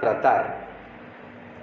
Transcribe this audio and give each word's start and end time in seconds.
tratar, 0.00 0.68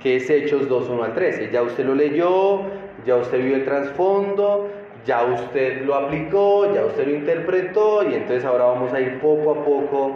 que 0.01 0.17
es 0.17 0.29
Hechos 0.29 0.67
2, 0.67 0.89
1 0.89 1.03
al 1.03 1.13
13. 1.13 1.51
Ya 1.51 1.61
usted 1.61 1.85
lo 1.85 1.95
leyó, 1.95 2.61
ya 3.05 3.15
usted 3.15 3.43
vio 3.43 3.55
el 3.55 3.65
trasfondo, 3.65 4.69
ya 5.05 5.23
usted 5.23 5.85
lo 5.85 5.95
aplicó, 5.95 6.73
ya 6.73 6.85
usted 6.85 7.07
lo 7.07 7.15
interpretó 7.15 8.03
y 8.09 8.15
entonces 8.15 8.45
ahora 8.45 8.65
vamos 8.65 8.93
a 8.93 8.99
ir 8.99 9.19
poco 9.19 9.51
a 9.51 9.65
poco 9.65 10.11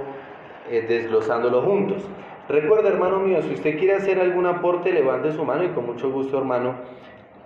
eh, 0.70 0.86
desglosándolo 0.88 1.62
juntos. 1.62 2.04
Recuerda, 2.47 2.90
hermano 2.90 3.20
mío, 3.20 3.42
si 3.44 3.54
usted 3.54 3.78
quiere 3.78 3.96
hacer 3.96 4.20
algún 4.20 4.48
aporte, 4.48 4.92
levante 4.92 5.32
su 5.32 5.46
mano 5.46 5.64
y 5.64 5.70
con 5.70 5.86
mucho 5.86 6.10
gusto, 6.12 6.40
hermano, 6.40 6.76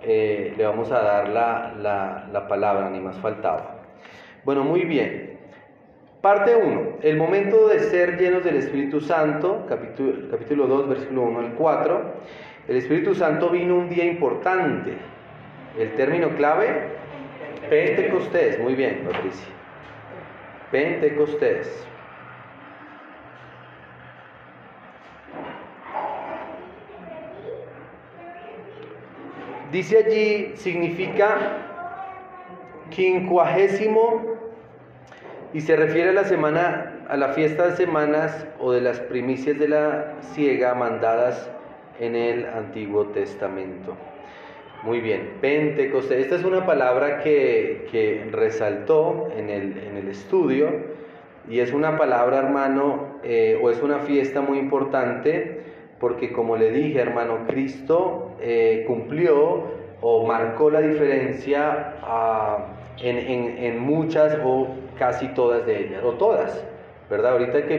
eh, 0.02 0.54
le 0.56 0.64
vamos 0.64 0.90
a 0.90 1.00
dar 1.00 1.28
la, 1.28 2.26
la 2.32 2.48
palabra, 2.48 2.88
ni 2.88 3.00
más 3.00 3.16
faltaba. 3.18 3.82
Bueno, 4.44 4.64
muy 4.64 4.84
bien. 4.84 5.33
Parte 6.24 6.56
1. 6.56 7.00
El 7.02 7.18
momento 7.18 7.68
de 7.68 7.80
ser 7.80 8.18
llenos 8.18 8.42
del 8.44 8.56
Espíritu 8.56 8.98
Santo, 8.98 9.66
capítulo, 9.68 10.30
capítulo 10.30 10.66
2, 10.66 10.88
versículo 10.88 11.24
1 11.24 11.38
al 11.38 11.52
4. 11.52 12.02
El 12.66 12.76
Espíritu 12.78 13.14
Santo 13.14 13.50
vino 13.50 13.76
un 13.76 13.90
día 13.90 14.06
importante. 14.06 14.94
El 15.78 15.92
término 15.96 16.30
clave, 16.30 16.84
Pentecostés. 17.68 18.58
Muy 18.58 18.74
bien, 18.74 19.02
Patricia. 19.04 19.48
Pentecostés. 20.70 21.86
Dice 29.70 29.98
allí, 29.98 30.56
significa 30.56 31.36
quincuagésimo 32.88 34.53
y 35.54 35.60
se 35.60 35.76
refiere 35.76 36.10
a 36.10 36.12
la 36.12 36.24
semana, 36.24 37.06
a 37.08 37.16
la 37.16 37.28
fiesta 37.28 37.68
de 37.68 37.76
semanas 37.76 38.46
o 38.58 38.72
de 38.72 38.80
las 38.80 38.98
primicias 38.98 39.56
de 39.56 39.68
la 39.68 40.14
ciega 40.34 40.74
mandadas 40.74 41.48
en 42.00 42.16
el 42.16 42.46
Antiguo 42.46 43.06
Testamento. 43.06 43.96
Muy 44.82 45.00
bien, 45.00 45.34
Pentecostés. 45.40 46.24
Esta 46.24 46.34
es 46.34 46.44
una 46.44 46.66
palabra 46.66 47.20
que, 47.20 48.28
resaltó 48.32 49.28
en 49.34 49.48
el, 49.48 50.08
estudio 50.08 50.68
y 51.48 51.60
es 51.60 51.72
una 51.72 51.96
palabra, 51.96 52.38
hermano, 52.38 53.20
eh, 53.22 53.58
o 53.62 53.70
es 53.70 53.80
una 53.80 54.00
fiesta 54.00 54.40
muy 54.40 54.58
importante 54.58 55.62
porque 56.00 56.32
como 56.32 56.56
le 56.56 56.72
dije, 56.72 56.98
hermano, 56.98 57.46
Cristo 57.46 58.36
eh, 58.40 58.84
cumplió 58.88 59.62
o 60.00 60.26
marcó 60.26 60.68
la 60.68 60.80
diferencia 60.80 61.94
ah, 62.02 62.73
en, 63.00 63.58
en 63.58 63.78
muchas 63.78 64.38
o 64.44 64.68
casi 64.98 65.28
todas 65.28 65.66
de 65.66 65.86
ellas, 65.86 66.02
o 66.04 66.12
todas, 66.12 66.64
¿verdad? 67.10 67.32
Ahorita 67.32 67.66
que 67.66 67.78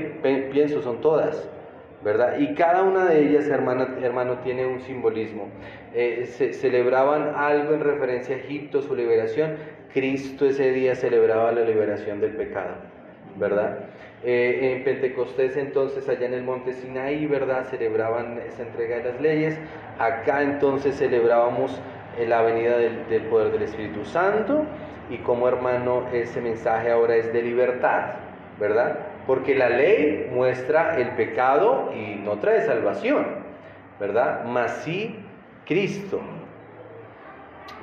pienso 0.51 0.81
son 0.81 1.01
todas, 1.01 1.49
¿verdad? 2.03 2.37
Y 2.39 2.53
cada 2.53 2.83
una 2.83 3.05
de 3.05 3.27
ellas, 3.27 3.47
hermano, 3.47 3.87
hermano 4.01 4.39
tiene 4.39 4.65
un 4.65 4.79
simbolismo. 4.81 5.49
Eh, 5.93 6.25
se, 6.25 6.53
celebraban 6.53 7.33
algo 7.35 7.73
en 7.73 7.81
referencia 7.81 8.35
a 8.35 8.39
Egipto, 8.39 8.81
su 8.81 8.95
liberación. 8.95 9.55
Cristo 9.93 10.45
ese 10.45 10.71
día 10.71 10.95
celebraba 10.95 11.51
la 11.51 11.61
liberación 11.61 12.19
del 12.19 12.35
pecado, 12.35 12.75
¿verdad? 13.37 13.79
Eh, 14.23 14.73
en 14.73 14.83
Pentecostés 14.83 15.55
entonces 15.55 16.07
allá 16.09 16.25
en 16.25 16.33
el 16.33 16.43
monte 16.43 16.73
Sinaí, 16.73 17.25
¿verdad? 17.27 17.65
Celebraban 17.65 18.39
esa 18.39 18.63
entrega 18.63 18.97
de 18.97 19.03
las 19.05 19.21
leyes. 19.21 19.59
Acá 19.97 20.41
entonces 20.41 20.97
celebrábamos 20.97 21.81
eh, 22.17 22.27
la 22.27 22.41
venida 22.41 22.77
del, 22.77 23.07
del 23.07 23.23
poder 23.23 23.51
del 23.51 23.63
Espíritu 23.63 24.03
Santo 24.03 24.65
y 25.09 25.17
como 25.19 25.47
hermano 25.47 26.07
ese 26.11 26.41
mensaje 26.41 26.91
ahora 26.91 27.15
es 27.15 27.31
de 27.31 27.41
libertad, 27.41 28.15
¿verdad? 28.59 28.99
Porque 29.27 29.55
la 29.55 29.69
ley 29.69 30.29
muestra 30.33 30.97
el 30.97 31.09
pecado 31.11 31.91
y 31.95 32.15
no 32.15 32.39
trae 32.39 32.61
salvación, 32.61 33.25
¿verdad? 33.99 34.45
Mas 34.45 34.81
sí 34.83 35.19
Cristo. 35.65 36.21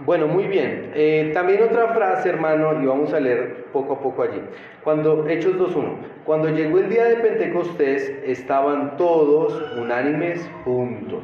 Bueno, 0.05 0.27
muy 0.27 0.45
bien. 0.45 0.93
Eh, 0.95 1.31
también 1.35 1.63
otra 1.63 1.89
frase, 1.89 2.29
hermano, 2.29 2.83
y 2.83 2.87
vamos 2.87 3.13
a 3.13 3.21
leer 3.21 3.67
poco 3.73 3.95
a 3.95 4.01
poco 4.01 4.23
allí. 4.23 4.41
Cuando, 4.83 5.29
Hechos 5.29 5.57
2.1, 5.57 5.97
cuando 6.25 6.49
llegó 6.49 6.79
el 6.79 6.89
día 6.89 7.05
de 7.05 7.17
Pentecostés, 7.17 8.09
estaban 8.25 8.97
todos 8.97 9.77
unánimes 9.77 10.49
juntos. 10.65 11.23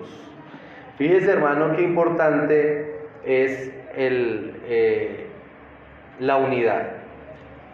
Fíjese, 0.97 1.31
hermano, 1.31 1.75
qué 1.77 1.83
importante 1.83 2.95
es 3.25 3.73
el, 3.97 4.61
eh, 4.67 5.28
la 6.19 6.37
unidad. 6.37 6.89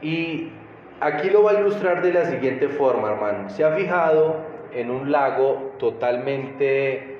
Y 0.03 0.50
aquí 1.00 1.31
lo 1.31 1.43
va 1.43 1.53
a 1.53 1.60
ilustrar 1.60 2.03
de 2.03 2.12
la 2.12 2.25
siguiente 2.27 2.69
forma, 2.69 3.12
hermano. 3.12 3.49
Se 3.50 3.65
ha 3.65 3.72
fijado 3.72 4.37
en 4.72 4.91
un 4.91 5.10
lago 5.10 5.72
totalmente 5.78 6.94
eh, 6.97 7.15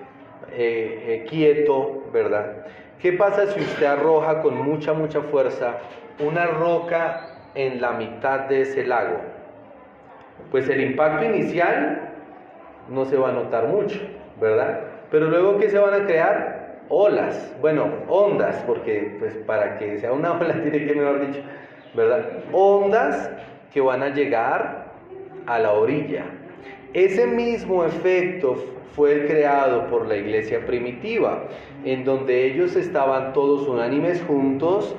eh, 0.53 1.27
quieto, 1.29 2.05
¿verdad? 2.13 2.67
¿Qué 3.01 3.13
pasa 3.13 3.47
si 3.47 3.61
usted 3.61 3.87
arroja 3.87 4.41
con 4.43 4.57
mucha, 4.57 4.93
mucha 4.93 5.21
fuerza 5.23 5.79
una 6.19 6.47
roca 6.47 7.29
en 7.55 7.81
la 7.81 7.93
mitad 7.93 8.41
de 8.41 8.63
ese 8.63 8.85
lago? 8.85 9.21
Pues 10.51 10.69
el 10.69 10.81
impacto 10.81 11.25
inicial 11.25 12.13
no 12.89 13.05
se 13.05 13.17
va 13.17 13.31
a 13.31 13.33
notar 13.33 13.67
mucho, 13.67 14.01
¿verdad? 14.41 14.81
Pero 15.11 15.29
luego, 15.29 15.59
¿qué 15.59 15.71
se 15.71 15.79
van 15.79 15.95
a 15.95 16.07
crear? 16.07 16.54
Olas, 16.89 17.55
bueno, 17.61 17.87
ondas, 18.09 18.63
porque 18.67 19.17
pues 19.19 19.35
para 19.47 19.79
que 19.79 19.99
sea 19.99 20.13
una 20.13 20.33
ola 20.41 20.63
tiene 20.63 20.87
que 20.87 20.95
mejor 20.95 21.27
dicho, 21.27 21.41
¿verdad? 21.95 22.27
Ondas 22.53 23.31
que 23.73 23.81
van 23.81 24.03
a 24.03 24.09
llegar 24.11 24.87
a 25.47 25.59
la 25.59 25.73
orilla. 25.73 26.25
Ese 26.93 27.27
mismo 27.27 27.85
efecto 27.85 28.57
fue 28.95 29.27
creado 29.27 29.89
por 29.89 30.07
la 30.07 30.17
iglesia 30.17 30.65
primitiva, 30.65 31.45
en 31.85 32.05
donde 32.05 32.47
ellos 32.47 32.77
estaban 32.77 33.33
todos 33.33 33.67
unánimes 33.67 34.23
juntos, 34.23 34.95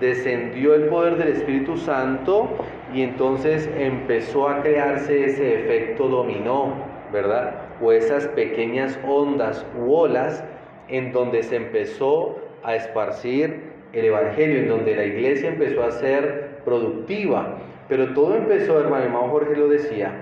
descendió 0.00 0.74
el 0.74 0.84
poder 0.84 1.16
del 1.16 1.28
Espíritu 1.28 1.76
Santo 1.76 2.48
y 2.94 3.02
entonces 3.02 3.68
empezó 3.76 4.48
a 4.48 4.62
crearse 4.62 5.26
ese 5.26 5.54
efecto 5.54 6.08
dominó, 6.08 6.72
¿verdad? 7.12 7.54
O 7.82 7.92
esas 7.92 8.26
pequeñas 8.28 8.98
ondas 9.06 9.64
u 9.78 9.92
olas 9.92 10.42
en 10.88 11.12
donde 11.12 11.42
se 11.42 11.56
empezó 11.56 12.38
a 12.62 12.74
esparcir 12.74 13.72
el 13.92 14.04
Evangelio, 14.06 14.58
en 14.58 14.68
donde 14.68 14.96
la 14.96 15.04
iglesia 15.04 15.48
empezó 15.48 15.82
a 15.84 15.90
ser 15.92 16.60
productiva. 16.64 17.58
Pero 17.88 18.12
todo 18.14 18.34
empezó, 18.34 18.80
hermano, 18.80 19.04
hermano 19.04 19.28
Jorge 19.28 19.56
lo 19.56 19.68
decía, 19.68 20.12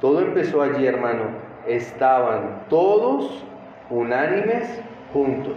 todo 0.00 0.20
empezó 0.20 0.62
allí, 0.62 0.86
hermano, 0.86 1.24
estaban 1.66 2.64
todos 2.68 3.44
unánimes 3.90 4.80
juntos. 5.12 5.56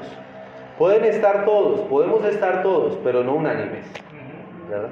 Pueden 0.78 1.03
estar 1.03 1.46
todos, 1.46 1.81
podemos 1.81 2.24
estar 2.26 2.64
todos, 2.64 2.97
pero 3.03 3.24
no 3.24 3.36
unánimes. 3.36 3.86
¿verdad? 4.70 4.90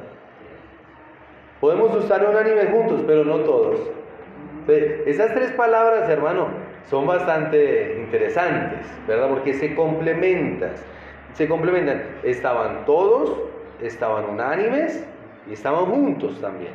Podemos 1.61 1.95
estar 2.03 2.28
unánimes 2.28 2.69
juntos, 2.69 3.01
pero 3.07 3.23
no 3.23 3.38
todos. 3.39 3.79
Esas 4.67 5.34
tres 5.34 5.51
palabras, 5.53 6.09
hermano, 6.09 6.49
son 6.89 7.05
bastante 7.05 7.97
interesantes, 7.99 8.87
¿verdad? 9.07 9.29
Porque 9.29 9.53
se 9.53 9.75
complementan, 9.75 10.71
se 11.33 11.47
complementan. 11.47 12.01
Estaban 12.23 12.85
todos, 12.85 13.41
estaban 13.81 14.25
unánimes 14.25 15.05
y 15.49 15.53
estaban 15.53 15.85
juntos 15.85 16.39
también. 16.39 16.71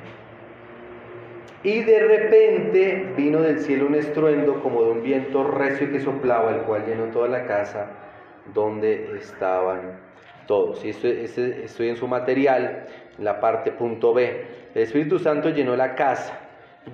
Y 1.64 1.82
de 1.82 2.00
repente 2.00 3.12
vino 3.16 3.40
del 3.40 3.60
cielo 3.60 3.86
un 3.86 3.94
estruendo 3.94 4.60
como 4.62 4.82
de 4.82 4.90
un 4.90 5.02
viento 5.02 5.44
recio 5.44 5.90
que 5.90 6.00
soplaba, 6.00 6.50
el 6.50 6.62
cual 6.62 6.84
llenó 6.86 7.04
toda 7.06 7.28
la 7.28 7.46
casa 7.46 7.86
donde 8.52 9.16
estaban 9.16 10.00
todos. 10.46 10.84
Y 10.84 10.90
esto, 10.90 11.06
este, 11.06 11.64
estoy 11.64 11.88
en 11.88 11.96
su 11.96 12.08
material, 12.08 12.86
la 13.18 13.40
parte 13.40 13.70
punto 13.70 14.12
B. 14.12 14.44
El 14.74 14.82
Espíritu 14.82 15.18
Santo 15.18 15.50
llenó 15.50 15.76
la 15.76 15.94
casa. 15.94 16.38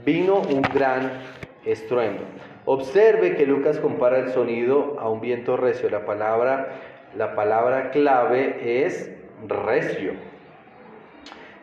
Vino 0.05 0.41
un 0.41 0.61
gran 0.61 1.13
estruendo. 1.65 2.25
Observe 2.71 3.35
que 3.35 3.47
Lucas 3.47 3.79
compara 3.79 4.19
el 4.19 4.29
sonido 4.29 5.01
a 5.01 5.09
un 5.09 5.23
viento 5.23 5.57
recio. 5.57 5.89
La 5.89 6.05
palabra, 6.05 6.69
la 7.17 7.35
palabra 7.35 7.91
clave 7.93 8.85
es 8.85 9.11
recio 9.47 10.13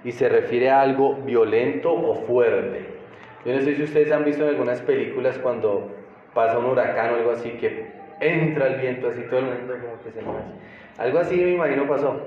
y 0.04 0.12
se 0.14 0.30
refiere 0.30 0.72
a 0.72 0.82
algo 0.82 1.14
violento 1.18 1.94
o 1.94 2.16
fuerte. 2.26 2.88
Yo 3.46 3.54
no 3.54 3.62
sé 3.62 3.76
si 3.76 3.84
ustedes 3.84 4.12
han 4.12 4.26
visto 4.26 4.46
en 4.46 4.50
algunas 4.50 4.82
películas 4.82 5.38
cuando 5.38 5.92
pasa 6.34 6.58
un 6.58 6.66
huracán 6.66 7.14
o 7.14 7.18
algo 7.18 7.34
así 7.34 7.52
que 7.52 7.86
entra 8.20 8.66
el 8.66 8.82
viento 8.82 9.10
así 9.10 9.22
todo 9.30 9.42
el 9.42 9.46
mundo 9.46 9.76
como 9.80 10.02
que 10.02 10.10
se 10.10 10.24
mueve. 10.24 10.42
Algo 10.98 11.20
así 11.20 11.36
me 11.36 11.52
imagino 11.52 11.88
pasó. 11.88 12.20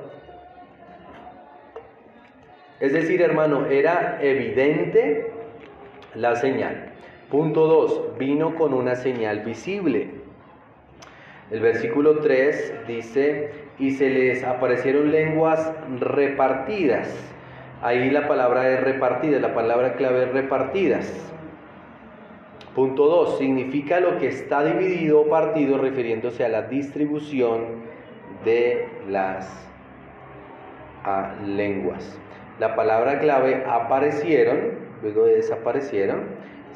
Es 2.78 2.92
decir, 2.92 3.22
hermano, 3.22 3.66
era 3.66 4.20
evidente 4.22 5.32
la 6.14 6.36
señal. 6.36 6.92
Punto 7.30 7.66
2. 7.66 8.19
Vino 8.19 8.54
con 8.54 8.72
una 8.72 8.94
señal 8.94 9.40
visible. 9.40 10.10
El 11.50 11.60
versículo 11.60 12.20
3 12.20 12.86
dice, 12.86 13.50
y 13.78 13.90
se 13.90 14.08
les 14.08 14.44
aparecieron 14.44 15.10
lenguas 15.10 15.72
repartidas. 16.00 17.14
Ahí 17.82 18.10
la 18.10 18.26
palabra 18.26 18.72
es 18.72 18.80
repartida, 18.80 19.38
la 19.40 19.54
palabra 19.54 19.94
clave 19.94 20.25
es 20.25 20.32
repartidas. 20.32 21.12
Punto 22.75 23.06
2. 23.06 23.36
Significa 23.36 24.00
lo 24.00 24.19
que 24.19 24.28
está 24.28 24.64
dividido 24.64 25.20
o 25.20 25.28
partido 25.28 25.76
refiriéndose 25.76 26.46
a 26.46 26.48
la 26.48 26.62
distribución 26.62 27.88
de 28.44 28.88
las 29.08 29.69
lenguas. 31.46 32.19
La 32.58 32.74
palabra 32.74 33.19
clave 33.20 33.64
aparecieron, 33.66 34.78
luego 35.02 35.26
desaparecieron, 35.26 36.20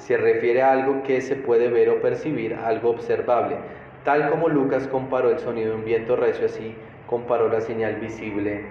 se 0.03 0.17
refiere 0.17 0.63
a 0.63 0.73
algo 0.73 1.05
que 1.05 1.21
se 1.21 1.37
puede 1.37 1.69
ver 1.69 1.89
o 1.89 2.01
percibir, 2.01 2.55
algo 2.55 2.91
observable, 2.91 3.57
tal 4.05 4.31
como 4.31 4.49
Lucas 4.49 4.89
comparó 4.89 5.31
el 5.31 5.39
sonido 5.39 5.71
de 5.71 5.77
un 5.77 5.85
viento 5.85 6.17
recio, 6.17 6.47
así 6.47 6.75
comparó 7.07 7.49
la 7.49 7.61
señal 7.61 7.97
visible 7.97 8.65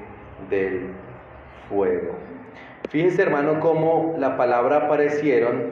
del 0.50 0.90
fuego. 1.70 2.16
Fíjese 2.90 3.22
hermano 3.22 3.62
cómo 3.62 4.16
la 4.20 4.36
palabra 4.36 4.88
aparecieron 4.88 5.72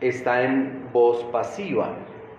está 0.00 0.42
en 0.42 0.88
voz 0.90 1.22
pasiva. 1.24 1.90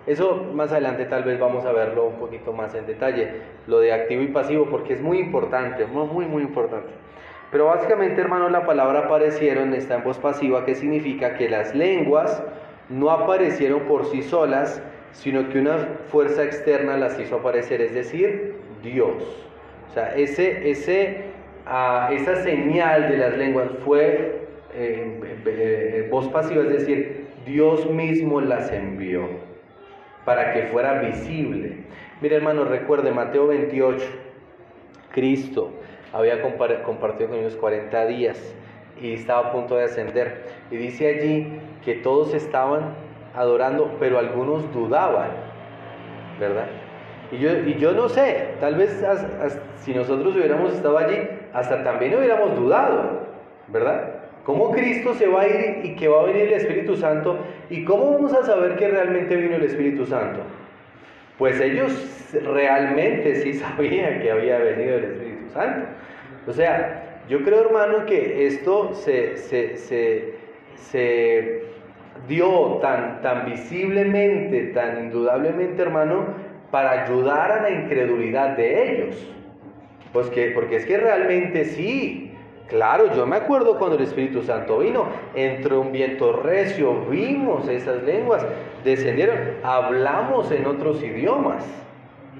Eso 0.08 0.46
más 0.52 0.72
adelante 0.72 1.04
tal 1.04 1.22
vez 1.22 1.38
vamos 1.38 1.64
a 1.64 1.72
verlo 1.72 2.06
un 2.06 2.16
poquito 2.16 2.52
más 2.52 2.74
en 2.74 2.86
detalle, 2.86 3.42
lo 3.68 3.78
de 3.78 3.92
activo 3.92 4.22
y 4.22 4.28
pasivo, 4.28 4.66
porque 4.68 4.94
es 4.94 5.00
muy 5.00 5.18
importante, 5.18 5.86
muy, 5.86 6.26
muy 6.26 6.42
importante. 6.42 6.88
Pero 7.50 7.66
básicamente, 7.66 8.20
hermanos, 8.20 8.50
la 8.50 8.66
palabra 8.66 9.00
aparecieron 9.00 9.72
está 9.72 9.96
en 9.96 10.04
voz 10.04 10.18
pasiva, 10.18 10.64
que 10.64 10.74
significa 10.74 11.34
que 11.34 11.48
las 11.48 11.74
lenguas 11.74 12.42
no 12.88 13.10
aparecieron 13.10 13.80
por 13.82 14.06
sí 14.06 14.22
solas, 14.22 14.82
sino 15.12 15.48
que 15.48 15.60
una 15.60 15.78
fuerza 16.08 16.42
externa 16.42 16.96
las 16.96 17.18
hizo 17.20 17.36
aparecer, 17.36 17.80
es 17.80 17.94
decir, 17.94 18.54
Dios. 18.82 19.46
O 19.90 19.94
sea, 19.94 20.14
ese, 20.16 20.70
ese, 20.70 21.24
ah, 21.66 22.10
esa 22.12 22.42
señal 22.42 23.08
de 23.08 23.16
las 23.16 23.36
lenguas 23.36 23.68
fue 23.84 24.46
eh, 24.74 25.40
eh, 25.46 26.08
voz 26.10 26.28
pasiva, 26.28 26.64
es 26.64 26.70
decir, 26.70 27.28
Dios 27.46 27.88
mismo 27.88 28.40
las 28.40 28.72
envió 28.72 29.28
para 30.24 30.52
que 30.52 30.64
fuera 30.64 31.00
visible. 31.00 31.76
Mire 32.20 32.36
hermano, 32.36 32.64
recuerde 32.64 33.12
Mateo 33.12 33.46
28, 33.46 34.04
Cristo 35.12 35.72
había 36.16 36.42
compartido 36.42 37.30
con 37.30 37.38
ellos 37.38 37.56
40 37.56 38.06
días 38.06 38.54
y 39.00 39.12
estaba 39.14 39.48
a 39.48 39.52
punto 39.52 39.76
de 39.76 39.84
ascender. 39.84 40.44
Y 40.70 40.76
dice 40.76 41.08
allí 41.08 41.60
que 41.84 41.94
todos 41.94 42.34
estaban 42.34 42.94
adorando, 43.34 43.96
pero 44.00 44.18
algunos 44.18 44.72
dudaban, 44.72 45.30
¿verdad? 46.40 46.66
Y 47.30 47.38
yo, 47.38 47.50
y 47.58 47.74
yo 47.74 47.92
no 47.92 48.08
sé, 48.08 48.54
tal 48.60 48.76
vez 48.76 49.04
si 49.80 49.92
nosotros 49.92 50.34
hubiéramos 50.34 50.72
estado 50.72 50.96
allí, 50.96 51.16
hasta 51.52 51.82
también 51.84 52.16
hubiéramos 52.16 52.56
dudado, 52.56 53.26
¿verdad? 53.68 54.14
¿Cómo 54.44 54.70
Cristo 54.70 55.12
se 55.14 55.26
va 55.26 55.42
a 55.42 55.48
ir 55.48 55.80
y 55.84 55.96
que 55.96 56.06
va 56.08 56.20
a 56.20 56.24
venir 56.24 56.42
el 56.42 56.52
Espíritu 56.52 56.96
Santo? 56.96 57.36
¿Y 57.68 57.84
cómo 57.84 58.12
vamos 58.12 58.32
a 58.32 58.44
saber 58.44 58.76
que 58.76 58.88
realmente 58.88 59.34
vino 59.34 59.56
el 59.56 59.64
Espíritu 59.64 60.06
Santo? 60.06 60.40
Pues 61.36 61.60
ellos 61.60 61.92
realmente 62.44 63.34
sí 63.36 63.54
sabían 63.54 64.20
que 64.20 64.30
había 64.30 64.58
venido 64.58 64.96
el 64.96 65.04
Espíritu 65.04 65.25
Santo. 65.50 65.88
O 66.46 66.52
sea, 66.52 67.20
yo 67.28 67.42
creo 67.42 67.60
hermano 67.60 68.06
que 68.06 68.46
esto 68.46 68.94
se, 68.94 69.36
se, 69.36 70.34
dio 72.28 72.78
tan, 72.80 73.20
tan 73.20 73.46
visiblemente, 73.46 74.68
tan 74.68 75.04
indudablemente 75.04 75.82
hermano, 75.82 76.26
para 76.70 77.04
ayudar 77.04 77.52
a 77.52 77.62
la 77.62 77.70
incredulidad 77.70 78.56
de 78.56 78.92
ellos. 78.92 79.32
Pues 80.12 80.30
que, 80.30 80.50
porque 80.50 80.76
es 80.76 80.86
que 80.86 80.96
realmente 80.96 81.64
sí, 81.64 82.32
Claro, 82.68 83.14
yo 83.14 83.26
me 83.26 83.36
acuerdo 83.36 83.78
cuando 83.78 83.96
el 83.96 84.02
Espíritu 84.02 84.42
Santo 84.42 84.78
vino, 84.78 85.06
entró 85.36 85.80
un 85.80 85.92
viento 85.92 86.32
recio, 86.32 87.06
vimos 87.08 87.68
esas 87.68 88.02
lenguas, 88.02 88.44
descendieron, 88.82 89.38
hablamos 89.62 90.50
en 90.50 90.66
otros 90.66 91.00
idiomas, 91.00 91.64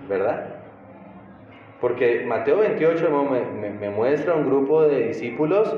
¿verdad? 0.09 0.56
Porque 1.81 2.25
Mateo 2.27 2.59
28 2.59 3.11
me, 3.51 3.91
muestra 3.91 4.35
un 4.35 4.47
grupo 4.47 4.83
de 4.83 5.09
discípulos 5.09 5.77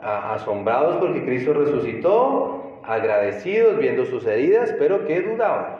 asombrados 0.00 0.96
porque 0.96 1.24
Cristo 1.24 1.54
resucitó, 1.54 2.80
agradecidos, 2.84 3.78
viendo 3.78 4.04
sus 4.04 4.26
heridas, 4.26 4.74
pero 4.78 5.06
que 5.06 5.22
dudaban. 5.22 5.76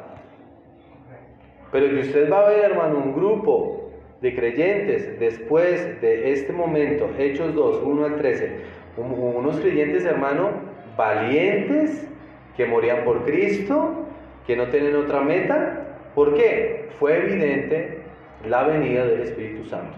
Pero 1.70 1.90
que 1.90 2.00
usted 2.00 2.32
va 2.32 2.46
a 2.46 2.48
ver, 2.48 2.70
hermano, 2.70 2.98
un 2.98 3.14
grupo 3.14 3.90
de 4.22 4.34
creyentes 4.34 5.18
después 5.20 6.00
de 6.00 6.32
este 6.32 6.52
momento, 6.52 7.10
Hechos 7.18 7.54
2, 7.54 7.82
1 7.84 8.04
al 8.06 8.16
13, 8.16 8.52
unos 8.96 9.60
creyentes, 9.60 10.06
hermano, 10.06 10.50
valientes, 10.96 12.08
que 12.56 12.64
morían 12.64 13.04
por 13.04 13.24
Cristo, 13.24 14.06
que 14.46 14.56
no 14.56 14.68
tienen 14.68 14.96
otra 14.96 15.20
meta. 15.20 15.98
¿Por 16.14 16.34
qué? 16.34 16.88
Fue 16.98 17.18
evidente 17.18 18.03
la 18.48 18.64
venida 18.64 19.06
del 19.06 19.20
Espíritu 19.20 19.64
Santo 19.68 19.96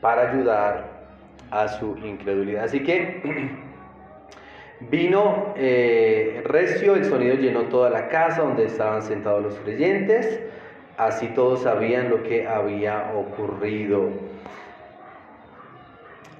para 0.00 0.30
ayudar 0.30 0.98
a 1.50 1.68
su 1.68 1.96
incredulidad. 1.98 2.64
Así 2.64 2.80
que 2.80 3.22
vino 4.80 5.54
eh, 5.56 6.42
recio, 6.44 6.94
el 6.94 7.04
sonido 7.04 7.34
llenó 7.34 7.62
toda 7.62 7.90
la 7.90 8.08
casa 8.08 8.42
donde 8.42 8.66
estaban 8.66 9.02
sentados 9.02 9.42
los 9.42 9.54
creyentes. 9.56 10.40
Así 10.96 11.28
todos 11.28 11.62
sabían 11.62 12.10
lo 12.10 12.22
que 12.22 12.46
había 12.46 13.12
ocurrido. 13.14 14.10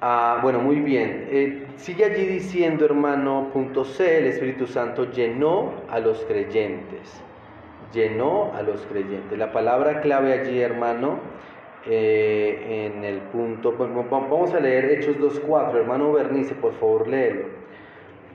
Ah, 0.00 0.38
bueno, 0.42 0.60
muy 0.60 0.76
bien. 0.76 1.28
Eh, 1.30 1.66
sigue 1.76 2.04
allí 2.04 2.24
diciendo, 2.26 2.84
hermano, 2.84 3.50
punto 3.52 3.84
C, 3.84 4.18
el 4.18 4.26
Espíritu 4.26 4.66
Santo 4.66 5.10
llenó 5.10 5.72
a 5.88 5.98
los 5.98 6.24
creyentes. 6.24 7.20
Llenó 7.92 8.52
a 8.54 8.62
los 8.62 8.84
creyentes. 8.86 9.38
La 9.38 9.52
palabra 9.52 10.00
clave 10.00 10.32
allí, 10.32 10.60
hermano, 10.60 11.20
eh, 11.86 12.92
en 12.94 13.04
el 13.04 13.18
punto, 13.18 13.72
vamos 13.78 14.52
a 14.52 14.60
leer 14.60 14.86
Hechos 14.86 15.16
2.4, 15.16 15.74
hermano 15.76 16.12
Bernice, 16.12 16.54
por 16.54 16.74
favor, 16.74 17.08
léelo. 17.08 17.46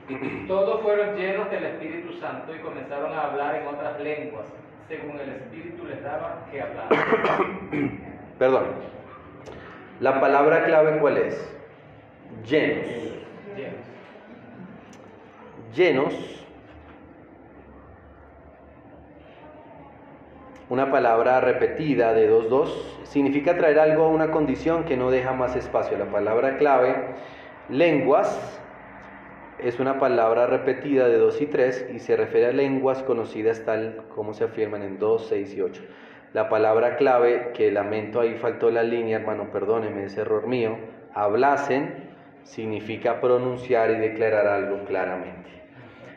Todos 0.48 0.82
fueron 0.82 1.16
llenos 1.16 1.50
del 1.50 1.64
Espíritu 1.64 2.12
Santo 2.14 2.54
y 2.54 2.58
comenzaron 2.58 3.12
a 3.12 3.30
hablar 3.30 3.56
en 3.56 3.66
otras 3.68 4.00
lenguas 4.00 4.46
según 4.88 5.18
el 5.18 5.30
Espíritu 5.30 5.84
les 5.86 6.02
daba 6.02 6.46
que 6.50 6.60
hablar. 6.60 6.88
Perdón. 8.38 8.64
La 10.00 10.20
palabra 10.20 10.64
clave 10.64 10.98
cuál 10.98 11.18
es? 11.18 11.56
Llenos. 12.46 12.86
Llenos. 13.56 13.80
Llenos. 15.74 16.43
Una 20.70 20.90
palabra 20.90 21.40
repetida 21.40 22.14
de 22.14 22.26
dos 22.26 22.48
dos 22.48 23.00
significa 23.04 23.56
traer 23.56 23.78
algo 23.78 24.04
a 24.04 24.08
una 24.08 24.30
condición 24.30 24.84
que 24.84 24.96
no 24.96 25.10
deja 25.10 25.32
más 25.32 25.54
espacio. 25.56 25.98
La 25.98 26.06
palabra 26.06 26.56
clave, 26.56 26.94
lenguas, 27.68 28.60
es 29.58 29.78
una 29.78 29.98
palabra 29.98 30.46
repetida 30.46 31.08
de 31.08 31.16
2 31.16 31.40
y 31.42 31.46
3 31.46 31.90
y 31.94 31.98
se 31.98 32.16
refiere 32.16 32.46
a 32.46 32.52
lenguas 32.52 33.02
conocidas 33.02 33.64
tal 33.64 34.04
como 34.14 34.34
se 34.34 34.44
afirman 34.44 34.82
en 34.82 34.98
2, 34.98 35.26
6 35.28 35.54
y 35.54 35.60
8. 35.60 35.82
La 36.32 36.48
palabra 36.48 36.96
clave, 36.96 37.52
que 37.54 37.70
lamento 37.70 38.20
ahí 38.20 38.34
faltó 38.34 38.70
la 38.70 38.82
línea, 38.82 39.18
hermano, 39.18 39.50
perdóneme, 39.52 40.04
es 40.04 40.18
error 40.18 40.48
mío, 40.48 40.76
hablasen, 41.14 42.10
significa 42.42 43.20
pronunciar 43.20 43.90
y 43.92 43.96
declarar 43.96 44.46
algo 44.48 44.84
claramente. 44.84 45.48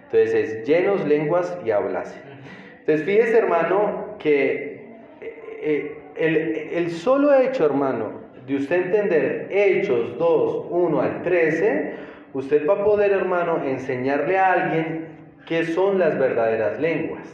Entonces 0.06 0.34
es 0.34 0.68
llenos 0.68 1.06
lenguas 1.06 1.58
y 1.64 1.72
hablasen. 1.72 2.22
Entonces 2.80 3.06
fíjese, 3.06 3.38
hermano, 3.38 4.07
que 4.28 4.98
eh, 5.22 5.58
eh, 5.62 5.98
el, 6.18 6.36
el 6.74 6.92
solo 6.92 7.34
hecho, 7.34 7.66
hermano, 7.66 8.12
de 8.46 8.58
usted 8.58 8.88
entender 8.88 9.48
Hechos 9.50 10.18
2, 10.18 10.66
1 10.70 11.02
al 11.02 11.22
13, 11.22 11.94
usted 12.34 12.68
va 12.68 12.74
a 12.74 12.84
poder, 12.84 13.12
hermano, 13.12 13.64
enseñarle 13.64 14.38
a 14.38 14.52
alguien 14.52 15.08
qué 15.46 15.64
son 15.66 15.98
las 16.00 16.20
verdaderas 16.20 16.78
lenguas, 16.82 17.26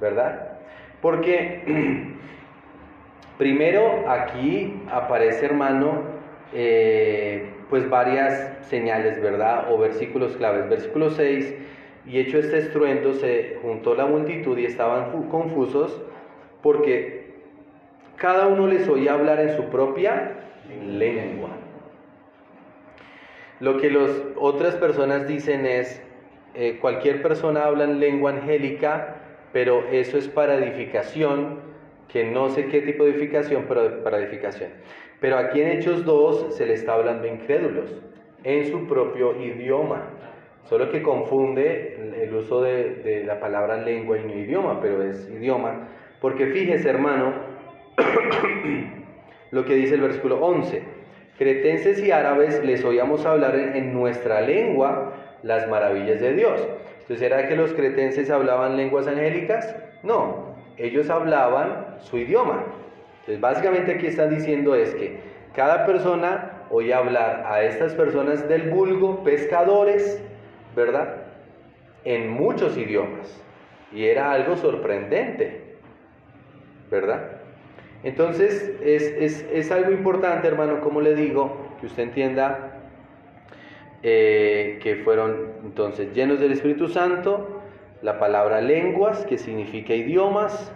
¿verdad? 0.00 0.58
Porque 1.00 1.62
primero 3.38 4.08
aquí 4.08 4.82
aparece, 4.90 5.46
hermano, 5.46 6.02
eh, 6.52 7.50
pues 7.70 7.88
varias 7.88 8.52
señales, 8.62 9.22
¿verdad? 9.22 9.72
O 9.72 9.78
versículos 9.78 10.36
claves. 10.36 10.68
Versículo 10.68 11.10
6, 11.10 11.54
y 12.04 12.18
hecho 12.18 12.38
este 12.38 12.58
estruendo 12.58 13.14
se 13.14 13.58
juntó 13.62 13.94
la 13.94 14.06
multitud 14.06 14.58
y 14.58 14.64
estaban 14.64 15.28
confusos 15.28 16.02
porque 16.62 17.32
cada 18.16 18.46
uno 18.46 18.66
les 18.66 18.88
oía 18.88 19.14
hablar 19.14 19.40
en 19.40 19.56
su 19.56 19.64
propia 19.64 20.32
lengua. 20.86 21.50
Lo 23.60 23.78
que 23.78 23.90
las 23.90 24.10
otras 24.36 24.74
personas 24.76 25.26
dicen 25.26 25.66
es, 25.66 26.02
eh, 26.54 26.78
cualquier 26.80 27.22
persona 27.22 27.64
habla 27.64 27.84
en 27.84 28.00
lengua 28.00 28.32
angélica, 28.32 29.16
pero 29.52 29.84
eso 29.90 30.18
es 30.18 30.28
para 30.28 30.56
edificación, 30.56 31.60
que 32.08 32.24
no 32.24 32.48
sé 32.50 32.66
qué 32.66 32.82
tipo 32.82 33.04
de 33.04 33.12
edificación, 33.12 33.64
pero 33.68 34.02
para 34.02 34.18
edificación. 34.18 34.70
Pero 35.20 35.38
aquí 35.38 35.60
en 35.60 35.68
Hechos 35.68 36.04
2 36.04 36.56
se 36.56 36.66
le 36.66 36.74
está 36.74 36.94
hablando 36.94 37.26
incrédulos, 37.26 38.02
en 38.44 38.66
su 38.70 38.86
propio 38.86 39.40
idioma. 39.40 40.10
Solo 40.64 40.90
que 40.90 41.02
confunde 41.02 42.12
el 42.20 42.34
uso 42.34 42.62
de, 42.62 43.22
la 43.26 43.40
palabra 43.40 43.76
lengua 43.76 44.18
y 44.18 44.24
no 44.24 44.34
idioma, 44.34 44.80
pero 44.80 45.02
es 45.02 45.28
idioma. 45.28 45.88
Porque 46.22 46.46
fíjese, 46.46 46.88
hermano, 46.88 47.32
lo 49.50 49.64
que 49.64 49.74
dice 49.74 49.96
el 49.96 50.00
versículo 50.00 50.40
11. 50.40 50.82
Cretenses 51.36 52.00
y 52.00 52.12
árabes 52.12 52.64
les 52.64 52.84
oíamos 52.84 53.26
hablar 53.26 53.56
en, 53.56 53.92
nuestra 53.92 54.40
lengua 54.40 55.14
las 55.42 55.68
maravillas 55.68 56.20
de 56.20 56.34
Dios. 56.34 56.60
Entonces, 57.00 57.18
¿será 57.18 57.48
que 57.48 57.56
los 57.56 57.72
cretenses 57.72 58.30
hablaban 58.30 58.76
lenguas 58.76 59.08
angélicas? 59.08 59.74
No, 60.04 60.54
ellos 60.76 61.10
hablaban 61.10 61.96
su 61.98 62.18
idioma. 62.18 62.66
Entonces, 63.20 63.40
básicamente 63.40 63.92
aquí 63.92 64.06
están 64.06 64.30
diciendo 64.30 64.76
es 64.76 64.94
que 64.94 65.18
cada 65.54 65.84
persona 65.84 66.66
oía 66.70 66.98
hablar 66.98 67.44
a 67.48 67.64
estas 67.64 67.94
personas 67.94 68.48
del 68.48 68.70
vulgo, 68.70 69.24
pescadores, 69.24 70.22
¿verdad? 70.76 71.16
En 72.04 72.30
muchos 72.30 72.78
idiomas. 72.78 73.42
Y 73.92 74.04
era 74.06 74.30
algo 74.30 74.56
sorprendente, 74.56 75.61
¿verdad? 76.92 77.22
Entonces 78.04 78.74
es, 78.82 79.72
algo 79.72 79.90
importante, 79.90 80.46
hermano, 80.46 80.80
como 80.80 81.00
le 81.00 81.14
digo, 81.14 81.56
que 81.80 81.86
usted 81.86 82.02
entienda 82.02 82.80
eh, 84.02 84.78
que 84.82 84.96
fueron 84.96 85.52
entonces 85.64 86.12
llenos 86.12 86.38
del 86.38 86.52
Espíritu 86.52 86.88
Santo, 86.88 87.62
la 88.02 88.18
palabra 88.18 88.60
lenguas, 88.60 89.24
que 89.24 89.38
significa 89.38 89.94
idiomas, 89.94 90.72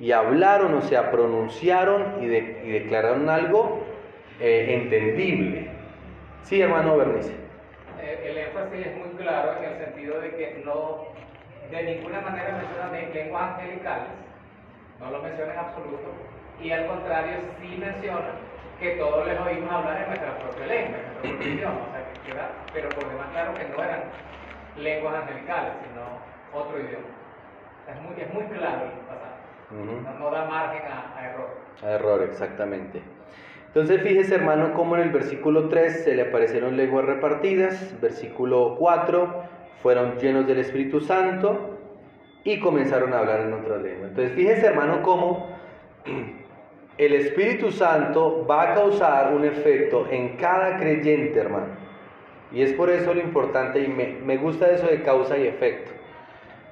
y 0.00 0.12
hablaron, 0.12 0.74
o 0.74 0.82
sea, 0.82 1.10
pronunciaron 1.10 2.22
y, 2.22 2.28
declararon 2.28 3.28
algo 3.28 3.80
eh, 4.40 4.80
entendible. 4.80 5.66
Sí, 6.44 6.60
hermano 6.60 6.96
Bernice. 6.96 7.32
Eh, 8.00 8.30
el 8.30 8.38
énfasis 8.38 8.86
es 8.86 8.96
muy 8.96 9.08
claro 9.16 9.58
en 9.58 9.72
el 9.72 9.84
sentido 9.84 10.20
de 10.20 10.30
que 10.30 10.62
no, 10.64 11.08
de 11.70 11.82
ninguna 11.82 12.20
manera 12.20 12.56
mencionan 12.56 13.12
lenguas 13.12 13.58
angelicales, 13.58 14.27
no 15.00 15.10
lo 15.10 15.22
mencionan 15.22 15.54
en 15.54 15.58
absoluto, 15.58 16.08
y 16.60 16.70
al 16.70 16.86
contrario 16.86 17.36
sí 17.60 17.76
menciona 17.78 18.32
que 18.80 18.90
todos 18.92 19.26
les 19.26 19.38
oímos 19.40 19.70
hablar 19.70 20.02
en 20.02 20.08
nuestra 20.08 20.38
propia 20.38 20.66
lengua, 20.66 20.98
en 20.98 21.04
nuestro 21.04 21.22
propio 21.22 21.48
idioma, 21.54 21.80
o 21.88 21.92
sea, 21.92 22.12
que 22.12 22.30
queda, 22.30 22.50
pero 22.72 22.88
por 22.90 23.08
demás 23.08 23.28
claro 23.32 23.54
que 23.54 23.64
no 23.64 23.82
eran 23.82 24.02
lenguas 24.76 25.14
angelicales, 25.14 25.72
sino 25.82 26.60
otro 26.60 26.78
idioma. 26.78 27.06
Es 27.88 28.02
muy, 28.02 28.20
es 28.20 28.34
muy 28.34 28.44
claro 28.56 28.84
el 28.84 29.00
pasaje, 29.06 30.18
no, 30.18 30.30
da 30.30 30.44
margen 30.44 30.82
a, 30.82 31.26
error. 31.26 31.48
A 31.82 31.90
error, 31.90 32.22
exactamente. 32.22 33.02
Entonces 33.66 34.02
fíjese 34.02 34.34
hermano 34.34 34.72
cómo 34.74 34.96
en 34.96 35.02
el 35.02 35.10
versículo 35.10 35.68
3 35.68 36.04
se 36.04 36.14
le 36.14 36.22
aparecieron 36.22 36.76
lenguas 36.76 37.04
repartidas, 37.04 38.00
versículo 38.00 38.76
4 38.78 39.42
fueron 39.82 40.18
llenos 40.18 40.46
del 40.46 40.58
Espíritu 40.58 41.00
Santo 41.00 41.77
y 42.48 42.60
comenzaron 42.60 43.12
a 43.12 43.18
hablar 43.18 43.40
en 43.40 43.52
otra 43.52 43.76
lengua. 43.76 44.08
Entonces 44.08 44.32
fíjese 44.34 44.66
hermano 44.66 45.02
cómo 45.02 45.50
el 46.98 47.12
Espíritu 47.12 47.70
Santo 47.70 48.46
va 48.48 48.72
a 48.72 48.74
causar 48.74 49.34
un 49.34 49.44
efecto 49.44 50.06
en 50.10 50.36
cada 50.38 50.78
creyente, 50.78 51.38
hermano. 51.38 51.76
Y 52.50 52.62
es 52.62 52.72
por 52.72 52.88
eso 52.88 53.12
lo 53.12 53.20
importante 53.20 53.80
y 53.80 53.88
me, 53.88 54.36
gusta 54.38 54.70
eso 54.70 54.86
de 54.86 55.02
causa 55.02 55.36
y 55.36 55.46
efecto. 55.46 55.90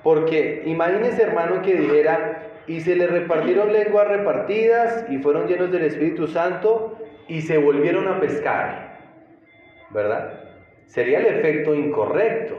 Porque 0.03 0.63
imagínese, 0.65 1.23
hermano, 1.23 1.61
que 1.61 1.75
dijera, 1.75 2.53
y 2.67 2.81
se 2.81 2.97
le 2.97 3.07
repartieron 3.07 3.71
lenguas 3.71 4.09
repartidas 4.09 5.05
y 5.11 5.19
fueron 5.19 5.47
llenos 5.47 5.71
del 5.71 5.85
Espíritu 5.85 6.27
Santo 6.27 6.97
y 7.29 7.43
se 7.43 7.59
volvieron 7.59 8.09
a 8.09 8.19
pescar. 8.19 8.97
¿Verdad? 9.91 10.41
Sería 10.87 11.19
el 11.19 11.27
efecto 11.27 11.75
incorrecto. 11.75 12.57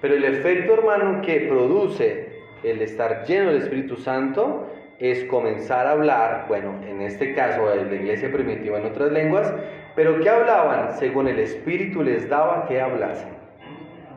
Pero 0.00 0.14
el 0.14 0.24
efecto, 0.24 0.74
hermano, 0.74 1.22
que 1.22 1.40
produce 1.40 2.28
el 2.62 2.82
estar 2.82 3.24
lleno 3.26 3.50
del 3.50 3.62
Espíritu 3.62 3.96
Santo 3.96 4.68
es 4.98 5.24
comenzar 5.24 5.86
a 5.86 5.92
hablar, 5.92 6.46
bueno, 6.48 6.74
en 6.86 7.02
este 7.02 7.34
caso 7.34 7.68
de 7.68 7.84
la 7.84 7.94
iglesia 7.94 8.32
primitiva 8.32 8.78
en 8.78 8.86
otras 8.86 9.12
lenguas, 9.12 9.52
pero 9.94 10.20
que 10.20 10.28
hablaban 10.28 10.92
según 10.98 11.28
el 11.28 11.38
Espíritu 11.38 12.02
les 12.02 12.28
daba 12.28 12.66
que 12.66 12.80
hablasen, 12.80 13.30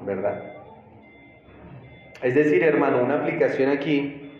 ¿verdad? 0.05 0.43
Es 2.21 2.35
decir, 2.35 2.63
hermano, 2.63 3.01
una 3.01 3.15
aplicación 3.15 3.69
aquí 3.69 4.31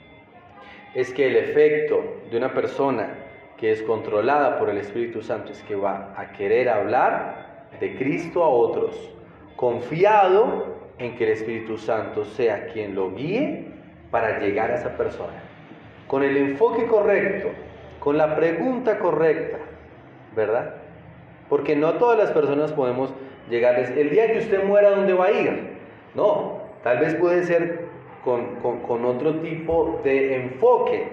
es 0.94 1.14
que 1.14 1.28
el 1.28 1.36
efecto 1.36 2.04
de 2.30 2.38
una 2.38 2.54
persona 2.54 3.10
que 3.58 3.72
es 3.72 3.82
controlada 3.84 4.58
por 4.58 4.70
el 4.70 4.78
Espíritu 4.78 5.22
Santo 5.22 5.52
es 5.52 5.62
que 5.64 5.76
va 5.76 6.14
a 6.18 6.32
querer 6.32 6.70
hablar 6.70 7.68
de 7.80 7.96
Cristo 7.96 8.44
a 8.44 8.50
otros, 8.50 9.12
confiado 9.56 10.81
en 11.02 11.16
que 11.16 11.26
el 11.26 11.32
Espíritu 11.32 11.78
Santo 11.78 12.26
sea 12.26 12.68
quien 12.68 12.96
lo 12.96 13.14
guíe 13.14 13.66
para 14.12 14.40
llegar 14.40 14.72
a 14.72 14.76
esa 14.76 14.96
persona 14.98 15.52
con 16.12 16.24
el 16.24 16.36
enfoque 16.36 16.88
correcto, 16.88 17.48
con 18.02 18.18
la 18.18 18.36
pregunta 18.36 19.00
correcta, 19.00 19.60
¿verdad? 20.36 20.74
Porque 21.48 21.74
no 21.74 21.94
todas 21.94 22.18
las 22.18 22.32
personas 22.32 22.74
podemos 22.74 23.14
llegarles, 23.50 23.92
el 23.92 24.10
día 24.10 24.30
que 24.30 24.40
usted 24.40 24.62
muera, 24.66 24.90
¿dónde 24.90 25.14
va 25.14 25.28
a 25.28 25.32
ir? 25.32 25.70
No, 26.14 26.64
tal 26.84 27.00
vez 27.00 27.16
puede 27.16 27.46
ser 27.46 27.86
con, 28.26 29.06
otro 29.06 29.36
tipo 29.36 30.02
de 30.04 30.36
enfoque, 30.36 31.08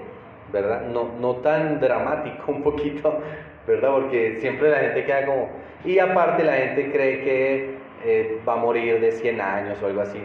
¿verdad? 0.52 0.82
No, 0.88 1.10
no 1.20 1.36
tan 1.36 1.78
dramático 1.78 2.50
un 2.50 2.64
poquito, 2.64 3.20
¿verdad? 3.68 3.92
Porque 3.92 4.38
siempre 4.40 4.68
la 4.68 4.78
gente 4.78 5.04
queda 5.04 5.26
como... 5.26 5.48
Y 5.84 6.00
aparte 6.00 6.42
la 6.42 6.54
gente 6.54 6.90
cree 6.90 7.22
que 7.22 7.77
eh, 8.04 8.40
va 8.46 8.54
a 8.54 8.56
morir 8.56 9.00
de 9.00 9.12
100 9.12 9.40
años 9.40 9.78
o 9.82 9.86
algo 9.86 10.00
así. 10.00 10.18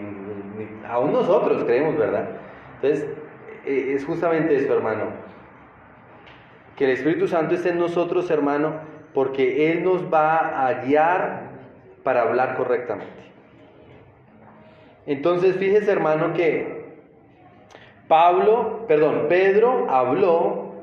Aún 0.87 1.13
nosotros 1.13 1.63
creemos, 1.63 1.97
¿verdad? 1.97 2.29
Entonces, 2.75 3.09
eh, 3.65 3.93
es 3.95 4.05
justamente 4.05 4.55
esto, 4.55 4.73
hermano. 4.75 5.05
Que 6.75 6.85
el 6.85 6.91
Espíritu 6.91 7.27
Santo 7.27 7.55
esté 7.55 7.69
en 7.69 7.79
nosotros, 7.79 8.29
hermano, 8.29 8.73
porque 9.13 9.71
Él 9.71 9.83
nos 9.83 10.11
va 10.11 10.67
a 10.67 10.73
guiar 10.83 11.49
para 12.03 12.23
hablar 12.23 12.55
correctamente. 12.55 13.23
Entonces, 15.05 15.55
fíjese, 15.57 15.91
hermano, 15.91 16.33
que 16.33 16.83
Pablo, 18.07 18.85
perdón, 18.87 19.27
Pedro 19.29 19.89
habló 19.89 20.73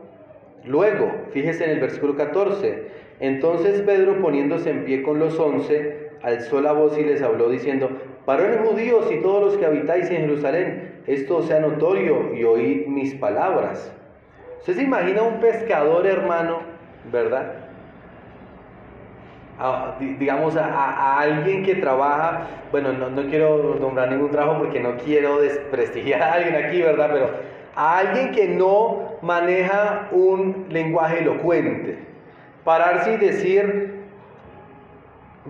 luego, 0.65 1.13
fíjese 1.33 1.65
en 1.65 1.71
el 1.71 1.81
versículo 1.81 2.17
14. 2.17 2.89
Entonces 3.21 3.83
Pedro, 3.83 4.21
poniéndose 4.21 4.71
en 4.71 4.85
pie 4.85 5.03
con 5.03 5.19
los 5.19 5.39
once, 5.39 6.00
alzó 6.23 6.61
la 6.61 6.73
voz 6.73 6.97
y 6.99 7.05
les 7.05 7.23
habló 7.23 7.49
diciendo, 7.49 7.91
varones 8.27 8.61
judíos 8.69 9.11
y 9.11 9.21
todos 9.23 9.45
los 9.45 9.57
que 9.57 9.67
habitáis 9.67 10.11
en 10.11 10.23
Jerusalén, 10.23 11.03
esto 11.07 11.43
sea 11.43 11.61
notorio 11.61 12.35
y 12.35 12.45
oíd 12.45 12.87
mis 12.87 13.15
palabras. 13.15 13.93
Usted 14.59 14.75
se 14.75 14.83
imagina 14.83 15.23
un 15.23 15.41
pescador, 15.41 16.07
hermano, 16.07 16.59
¿verdad? 17.11 17.71
digamos, 20.19 20.57
a, 20.57 21.21
alguien 21.21 21.63
que 21.63 21.75
trabaja, 21.77 22.47
bueno, 22.71 22.93
no, 22.93 23.11
no, 23.11 23.29
quiero 23.29 23.77
nombrar 23.79 24.11
ningún 24.11 24.31
trabajo 24.31 24.59
porque 24.61 24.81
no 24.81 24.97
quiero 24.97 25.41
desprestigiar 25.41 26.23
a 26.23 26.33
alguien 26.35 26.65
aquí, 26.65 26.81
¿verdad? 26.81 27.11
Pero 27.13 27.31
a 27.75 27.99
alguien 27.99 28.33
que 28.33 28.49
no 28.49 29.17
maneja 29.21 30.09
un 30.13 30.67
lenguaje 30.71 31.19
elocuente, 31.19 31.99
pararse 32.65 33.15
y 33.15 33.17
decir, 33.19 34.00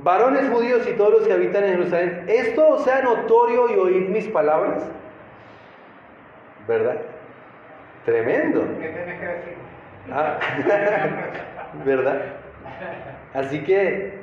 varones 0.03 0.49
judíos 0.51 0.87
y 0.89 0.93
todos 0.93 1.13
los 1.13 1.27
que 1.27 1.33
habitan 1.33 1.65
en 1.65 1.71
Jerusalén, 1.71 2.25
esto 2.29 2.79
sea 2.81 3.03
notorio 3.03 3.71
y 3.71 3.79
oíd 3.79 4.09
mis 4.09 4.29
palabras. 4.29 4.83
¿verdad? 6.71 6.99
Tremendo. 8.05 8.65
¿Qué 8.81 8.89
tienes 8.89 9.21
que 9.21 9.27
decir? 9.27 9.55
Ah, 10.13 10.39
¿Verdad? 11.85 12.23
Así 13.35 13.63
que 13.65 14.21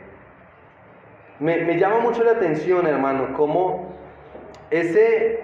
me, 1.39 1.77
llama 1.77 1.99
mucho 1.99 2.23
la 2.23 2.31
atención, 2.31 2.87
hermano, 2.87 3.33
cómo 3.35 3.93
ese, 4.71 5.41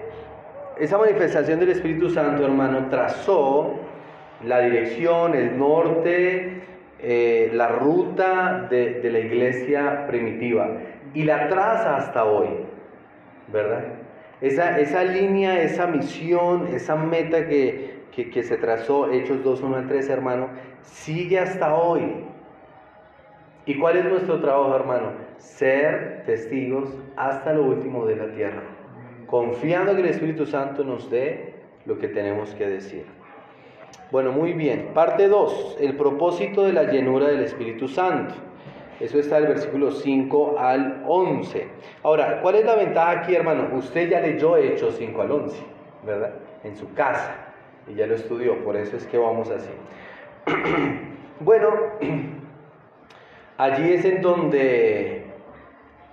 esa 0.78 0.98
manifestación 0.98 1.60
del 1.60 1.70
Espíritu 1.70 2.10
Santo, 2.10 2.44
hermano, 2.44 2.88
trazó 2.88 3.74
la 4.44 4.60
dirección, 4.60 5.34
el 5.34 5.58
norte, 5.58 6.62
eh, 7.06 7.50
la 7.52 7.68
ruta 7.68 8.66
de, 8.70 8.98
la 9.10 9.18
iglesia 9.18 10.06
primitiva 10.06 10.78
y 11.12 11.24
la 11.24 11.48
traza 11.48 11.98
hasta 11.98 12.24
hoy, 12.24 12.48
¿verdad? 13.52 13.84
Esa, 14.40 15.04
línea, 15.04 15.62
esa 15.62 15.86
misión, 15.86 16.68
esa 16.68 16.96
meta 16.96 17.46
que, 17.46 18.42
se 18.42 18.56
trazó, 18.56 19.12
Hechos 19.12 19.44
2, 19.44 19.60
1 19.60 19.76
al 19.76 19.86
3, 19.86 20.08
hermano, 20.08 20.48
sigue 20.80 21.38
hasta 21.38 21.74
hoy. 21.74 22.24
¿Y 23.66 23.78
cuál 23.78 23.98
es 23.98 24.06
nuestro 24.06 24.40
trabajo, 24.40 24.74
hermano? 24.74 25.12
Ser 25.36 26.22
testigos 26.24 26.88
hasta 27.16 27.52
lo 27.52 27.64
último 27.64 28.06
de 28.06 28.16
la 28.16 28.32
tierra, 28.32 28.62
confiando 29.26 29.94
que 29.94 30.00
el 30.00 30.08
Espíritu 30.08 30.46
Santo 30.46 30.84
nos 30.84 31.10
dé 31.10 31.52
lo 31.84 31.98
que 31.98 32.08
tenemos 32.08 32.54
que 32.54 32.66
decir. 32.66 33.04
Bueno, 34.14 34.30
muy 34.30 34.52
bien. 34.52 34.90
Parte 34.94 35.26
2, 35.26 35.78
el 35.80 35.96
propósito 35.96 36.62
de 36.62 36.72
la 36.72 36.84
llenura 36.84 37.26
del 37.26 37.40
Espíritu 37.40 37.88
Santo. 37.88 38.32
Eso 39.00 39.18
está 39.18 39.40
del 39.40 39.48
versículo 39.48 39.90
5 39.90 40.54
al 40.56 41.02
11. 41.04 41.66
Ahora, 42.04 42.40
¿cuál 42.40 42.54
es 42.54 42.64
la 42.64 42.76
ventaja 42.76 43.10
aquí, 43.10 43.34
hermano? 43.34 43.70
Usted 43.76 44.08
ya 44.08 44.20
leyó 44.20 44.56
Hechos 44.56 44.94
5 44.98 45.20
al 45.20 45.32
11, 45.32 45.56
¿verdad? 46.06 46.30
En 46.62 46.76
su 46.76 46.94
casa. 46.94 47.34
Y 47.88 47.94
ya 47.94 48.06
lo 48.06 48.14
estudió, 48.14 48.62
por 48.62 48.76
eso 48.76 48.96
es 48.96 49.04
que 49.04 49.18
vamos 49.18 49.50
así. 49.50 49.72
bueno, 51.40 51.70
allí 53.58 53.94
es 53.94 54.04
en 54.04 54.22
donde 54.22 55.24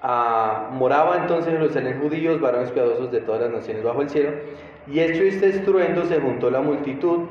ah, 0.01 0.71
moraba 0.71 1.17
entonces 1.17 1.53
los 1.53 1.77
judíos, 2.01 2.41
varones 2.41 2.71
piadosos 2.71 3.11
de 3.11 3.21
todas 3.21 3.41
las 3.41 3.51
naciones 3.51 3.83
bajo 3.83 4.01
el 4.01 4.09
cielo. 4.09 4.31
Y 4.87 5.01
hecho 5.01 5.21
este 5.21 5.49
estruendo 5.49 6.05
se 6.05 6.19
juntó 6.19 6.49
la 6.49 6.61
multitud 6.61 7.27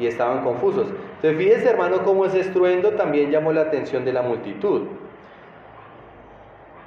y 0.00 0.06
estaban 0.06 0.42
confusos. 0.42 0.88
Entonces 1.16 1.36
fíjese 1.36 1.68
hermano 1.68 2.02
cómo 2.02 2.24
ese 2.24 2.40
estruendo 2.40 2.92
también 2.92 3.30
llamó 3.30 3.52
la 3.52 3.60
atención 3.60 4.04
de 4.04 4.14
la 4.14 4.22
multitud. 4.22 4.86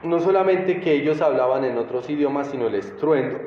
No 0.02 0.20
solamente 0.20 0.82
que 0.82 0.94
ellos 0.94 1.22
hablaban 1.22 1.64
en 1.64 1.78
otros 1.78 2.10
idiomas, 2.10 2.48
sino 2.48 2.68
el 2.68 2.76
estruendo, 2.76 3.38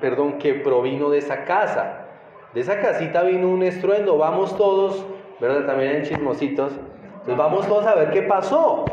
perdón, 0.00 0.38
que 0.38 0.54
provino 0.54 1.08
de 1.08 1.18
esa 1.18 1.44
casa. 1.44 2.06
De 2.52 2.60
esa 2.60 2.80
casita 2.80 3.22
vino 3.22 3.48
un 3.48 3.62
estruendo, 3.62 4.18
vamos 4.18 4.56
todos, 4.56 5.04
¿verdad? 5.40 5.66
También 5.66 5.96
en 5.96 6.02
chismositos. 6.02 6.72
Entonces 6.72 7.36
vamos 7.36 7.66
todos 7.66 7.86
a 7.86 7.94
ver 7.94 8.10
qué 8.10 8.22
pasó. 8.22 8.84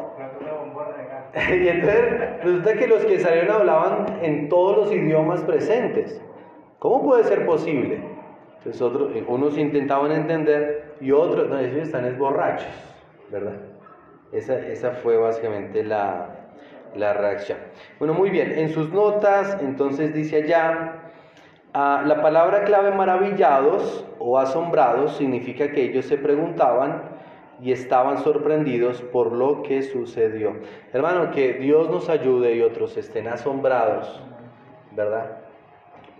y 1.36 1.68
entonces 1.68 2.44
resulta 2.44 2.74
que 2.75 2.88
los 2.88 3.06
que 3.06 3.20
salieron 3.20 3.58
hablaban 3.58 4.20
en 4.22 4.48
todos 4.48 4.77
los 4.77 4.92
idiomas 4.92 5.42
presentes. 5.42 6.22
¿Cómo 6.80 7.03
puede 7.03 7.25
ser 7.25 7.46
posible? 7.46 8.12
Entonces 8.63 8.82
otros, 8.82 9.12
unos 9.27 9.58
intentaban 9.58 10.13
entender 10.13 10.96
y 11.01 11.12
otros, 11.12 11.50
no, 11.50 11.60
ellos 11.60 11.75
están 11.75 12.05
es 12.05 12.17
borrachos, 12.17 12.72
¿verdad? 13.29 13.58
Esa, 14.32 14.58
esa 14.58 14.91
fue 14.91 15.17
básicamente 15.17 15.84
la, 15.84 16.43
la 16.96 17.12
reacción. 17.13 17.58
Bueno, 18.00 18.13
muy 18.13 18.29
bien, 18.29 18.53
en 18.58 18.70
sus 18.70 18.89
notas 18.93 19.58
entonces 19.62 20.13
dice 20.13 20.43
allá, 20.43 21.12
ah, 21.74 22.03
la 22.05 22.22
palabra 22.22 22.63
clave 22.63 22.91
maravillados 22.91 24.05
o 24.17 24.39
asombrados 24.39 25.17
significa 25.17 25.70
que 25.74 25.84
ellos 25.84 26.05
se 26.05 26.17
preguntaban 26.17 27.01
y 27.62 27.74
estaban 27.74 28.20
sorprendidos 28.20 29.01
por 29.01 29.34
lo 29.34 29.62
que 29.62 29.84
sucedió. 29.84 30.55
Hermano, 30.93 31.32
que 31.32 31.55
Dios 31.55 31.89
nos 31.89 32.10
ayude 32.10 32.55
y 32.55 32.62
otros 32.62 32.96
estén 32.96 33.27
asombrados, 33.27 34.22
¿verdad? 34.91 35.42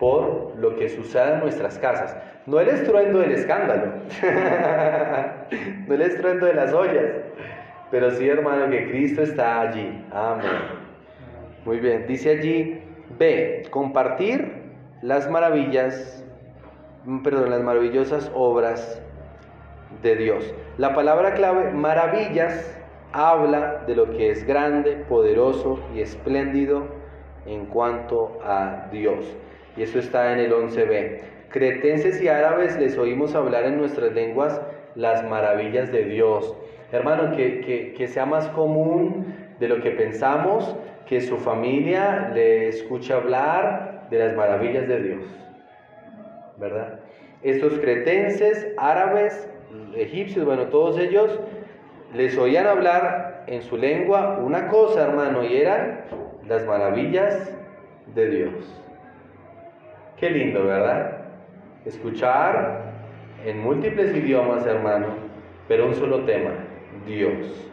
Por 0.04 0.58
lo 0.58 0.76
que 0.76 0.90
sucede 0.90 1.36
en 1.36 1.40
nuestras 1.40 1.80
casas. 1.80 2.18
No 2.46 2.60
el 2.60 2.68
estruendo 2.68 3.20
del 3.20 3.32
escándalo, 3.32 3.94
no 5.88 5.94
el 5.94 6.02
estruendo 6.02 6.46
de 6.46 6.54
las 6.54 6.74
ollas, 6.74 7.06
pero 7.90 8.12
sí, 8.12 8.28
hermano, 8.28 8.70
que 8.70 8.90
Cristo 8.90 9.22
está 9.22 9.62
allí. 9.62 10.06
Amén. 10.12 10.46
Muy 11.64 11.80
bien, 11.80 12.06
dice 12.06 12.32
allí, 12.32 12.82
B, 13.18 13.64
compartir 13.70 14.64
las 15.02 15.30
maravillas, 15.30 16.26
perdón, 17.24 17.52
las 17.52 17.64
maravillosas 17.64 18.30
obras 18.36 19.02
de 20.02 20.18
Dios. 20.18 20.54
La 20.78 20.94
palabra 20.94 21.34
clave, 21.34 21.72
maravillas, 21.72 22.78
habla 23.14 23.86
de 23.88 23.96
lo 23.96 24.12
que 24.12 24.32
es 24.32 24.46
grande, 24.46 25.06
poderoso 25.08 25.80
y 25.96 26.02
espléndido 26.02 26.88
en 27.46 27.68
cuanto 27.68 28.38
a 28.44 28.90
Dios. 28.92 29.38
Y 29.78 29.84
eso 29.84 30.00
está 30.00 30.34
en 30.34 30.40
el 30.40 30.52
11b. 30.52 31.20
Cretenses 31.50 32.22
y 32.22 32.28
árabes 32.28 32.78
les 32.80 32.98
oímos 32.98 33.36
hablar 33.36 33.66
en 33.66 33.78
nuestras 33.78 34.14
lenguas 34.14 34.62
las 34.96 35.24
maravillas 35.24 35.92
de 35.92 36.06
Dios. 36.06 36.56
Hermano, 36.92 37.36
que, 37.36 37.94
que 37.96 38.08
sea 38.08 38.26
más 38.26 38.48
común 38.50 39.34
de 39.60 39.68
lo 39.68 39.82
que 39.82 39.92
pensamos 39.92 40.76
que 41.08 41.22
su 41.22 41.38
familia 41.38 42.32
le 42.34 42.70
escuche 42.70 43.14
hablar 43.14 44.08
de 44.10 44.20
las 44.20 44.36
maravillas 44.36 44.88
de 44.88 45.02
Dios. 45.02 45.24
¿Verdad? 46.58 47.00
Estos 47.42 47.80
cretenses, 47.80 48.68
árabes, 48.78 49.50
egipcios, 49.96 50.46
bueno, 50.46 50.68
todos 50.68 50.98
ellos 51.00 51.40
les 52.14 52.38
oían 52.38 52.68
hablar 52.68 53.44
en 53.48 53.62
su 53.64 53.76
lengua 53.78 54.40
una 54.40 54.68
cosa, 54.68 55.08
hermano, 55.08 55.44
y 55.44 55.58
eran 55.58 56.02
las 56.48 56.66
maravillas 56.66 57.52
de 58.14 58.30
Dios. 58.30 58.83
Qué 60.24 60.30
lindo, 60.30 60.64
¿verdad? 60.64 61.18
Escuchar 61.84 62.94
en 63.46 63.60
múltiples 63.62 64.16
idiomas, 64.16 64.66
hermano, 64.66 65.08
pero 65.68 65.86
un 65.86 65.96
solo 65.96 66.24
tema, 66.24 66.52
Dios. 67.06 67.70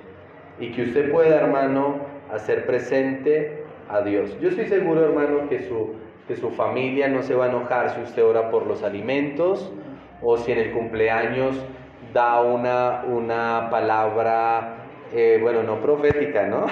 Y 0.59 0.73
que 0.73 0.83
usted 0.83 1.13
pueda, 1.13 1.37
hermano, 1.43 2.01
hacer 2.29 2.67
presente 2.67 3.63
a 3.89 4.01
Dios. 4.01 4.37
Yo 4.41 4.49
estoy 4.49 4.67
seguro, 4.67 5.05
hermano, 5.05 5.49
que 5.49 5.61
su, 5.61 5.95
que 6.27 6.35
su 6.35 6.51
familia 6.51 7.07
no 7.07 7.23
se 7.23 7.37
va 7.37 7.45
a 7.45 7.49
enojar 7.51 7.91
si 7.91 8.01
usted 8.01 8.25
ora 8.25 8.51
por 8.51 8.67
los 8.67 8.83
alimentos 8.83 9.73
o 10.21 10.37
si 10.37 10.51
en 10.51 10.59
el 10.59 10.73
cumpleaños 10.73 11.55
da 12.13 12.43
una, 12.43 13.05
una 13.07 13.69
palabra, 13.71 14.80
eh, 15.13 15.39
bueno, 15.41 15.63
no 15.63 15.81
profética, 15.81 16.47
¿no? 16.47 16.67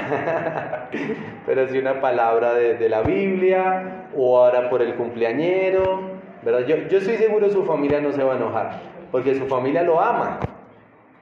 Pero 1.46 1.66
sí 1.68 1.78
una 1.78 2.00
palabra 2.00 2.54
de, 2.54 2.88
la 2.88 3.02
Biblia, 3.02 4.08
o 4.16 4.38
ahora 4.38 4.70
por 4.70 4.82
el 4.82 4.94
cumpleañero, 4.94 6.00
¿verdad? 6.42 6.66
Yo, 6.66 6.76
yo 6.88 6.98
estoy 6.98 7.16
seguro 7.16 7.50
su 7.50 7.64
familia 7.64 8.00
no 8.00 8.12
se 8.12 8.22
va 8.22 8.34
a 8.34 8.36
enojar, 8.36 8.80
porque 9.10 9.34
su 9.34 9.46
familia 9.46 9.82
lo 9.82 10.00
ama, 10.00 10.38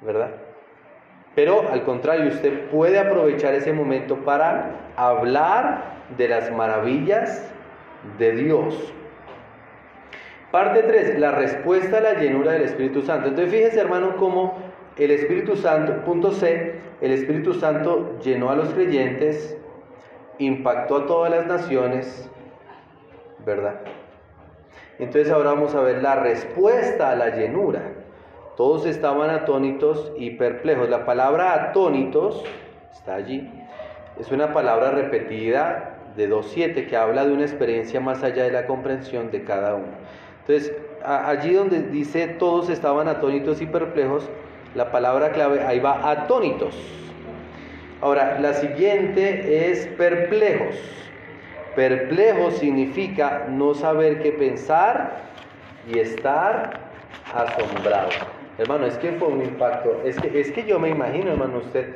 ¿verdad? 0.03 0.31
Pero 1.35 1.69
al 1.71 1.83
contrario, 1.85 2.29
usted 2.29 2.69
puede 2.71 2.99
aprovechar 2.99 3.55
ese 3.55 3.73
momento 3.73 4.17
para 4.25 4.71
hablar 4.97 5.97
de 6.17 6.29
las 6.29 6.51
maravillas 6.51 7.51
de 8.19 8.33
Dios. 8.33 8.93
Parte 10.51 10.83
3, 10.83 11.19
la 11.19 11.33
respuesta 11.33 11.99
a 11.99 12.01
la 12.01 12.15
llenura 12.15 12.53
del 12.53 12.63
Espíritu 12.63 13.03
Santo. 13.03 13.29
Entonces 13.29 13.53
fíjese 13.53 13.81
hermano 13.81 14.17
cómo 14.17 14.59
el 14.97 15.11
Espíritu 15.11 15.57
Santo, 15.57 16.05
punto 16.05 16.31
C, 16.33 16.81
el 17.01 17.13
Espíritu 17.13 17.55
Santo 17.55 18.19
llenó 18.21 18.51
a 18.51 18.57
los 18.57 18.71
creyentes, 18.71 19.57
impactó 20.39 20.97
a 20.97 21.07
todas 21.07 21.31
las 21.31 21.47
naciones, 21.47 22.31
¿verdad? 23.45 23.81
Entonces 24.99 25.31
ahora 25.31 25.51
vamos 25.51 25.75
a 25.75 25.81
ver 25.81 26.03
la 26.03 26.17
respuesta 26.17 27.11
a 27.11 27.17
la 27.17 27.37
llenura. 27.37 27.83
Todos 28.57 28.87
estaban 28.87 29.29
atónitos 29.29 30.13
y 30.17 30.31
perplejos. 30.31 30.89
La 30.89 31.05
palabra 31.05 31.53
atónitos 31.53 32.43
está 32.93 33.15
allí. 33.15 33.53
Es 34.19 34.33
una 34.33 34.55
palabra 34.55 34.93
repetida 34.93 35.99
de 36.17 36.31
2.7 36.31 36.89
que 36.89 36.97
habla 36.97 37.27
de 37.27 37.33
una 37.35 37.43
experiencia 37.43 38.01
más 38.01 38.23
allá 38.23 38.45
de 38.45 38.53
la 38.53 38.67
comprensión 38.67 39.31
de 39.31 39.45
cada 39.45 39.75
uno. 39.75 39.93
Entonces, 40.41 40.75
allí 41.05 41.53
donde 41.53 41.83
dice 41.83 42.29
todos 42.29 42.71
estaban 42.71 43.09
atónitos 43.09 43.61
y 43.61 43.67
perplejos, 43.67 44.31
la 44.77 44.93
palabra 44.93 45.33
clave 45.33 45.62
ahí 45.65 45.81
va 45.81 46.09
atónitos. 46.09 46.77
Ahora, 48.01 48.39
la 48.41 48.53
siguiente 48.53 49.71
es 49.71 49.87
perplejos. 49.99 50.77
Perplejos 51.75 52.59
significa 52.59 53.47
no 53.49 53.75
saber 53.75 54.23
qué 54.23 54.33
pensar 54.33 55.17
y 55.93 55.99
estar 55.99 56.79
asombrado. 57.35 58.11
Hermano, 58.59 58.87
es 58.87 58.97
que 58.99 59.12
fue 59.12 59.29
un 59.29 59.43
impacto. 59.43 60.01
Es 60.05 60.21
que, 60.21 60.41
es 60.41 60.51
que 60.53 60.65
yo 60.65 60.79
me 60.79 60.91
imagino, 60.91 61.33
hermano, 61.33 61.59
usted, 61.59 61.95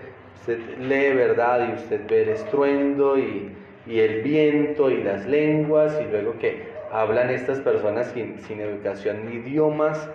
lee 0.79 1.14
verdad 1.14 1.69
y 1.69 1.75
usted 1.75 2.01
ve 2.09 2.23
el 2.23 2.29
estruendo 2.31 3.19
y, 3.19 3.55
y 3.87 4.01
el 4.01 4.23
viento 4.23 4.90
y 4.90 5.03
las 5.03 5.27
lenguas 5.27 5.99
y 6.01 6.11
luego 6.11 6.38
que 6.38 6.71
hablan 6.93 7.31
estas 7.31 7.61
personas 7.61 8.12
sin, 8.12 8.61
educación 8.61 9.27
ni 9.27 9.37
idiomas, 9.37 10.09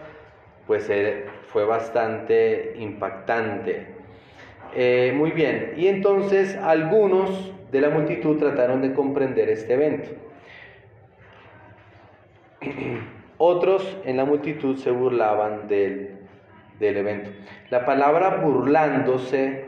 pues 0.68 0.90
eh, 0.90 1.26
fue 1.56 1.64
bastante 1.64 2.74
impactante. 2.80 3.88
Eh, 4.76 5.14
muy 5.16 5.32
bien, 5.32 5.72
y 5.78 5.88
entonces 5.88 6.58
algunos 6.58 7.54
de 7.72 7.80
la 7.80 7.90
multitud 7.90 8.38
trataron 8.38 8.82
de 8.82 8.92
comprender 8.92 9.48
este 9.48 9.76
evento. 9.76 10.10
Otros 13.38 13.98
en 14.04 14.18
la 14.18 14.26
multitud 14.26 14.76
se 14.76 14.92
burlaban 14.92 15.70
del, 15.70 16.18
del 16.78 16.98
evento. 16.98 17.30
La 17.70 17.86
palabra 17.86 18.42
burlándose 18.44 19.64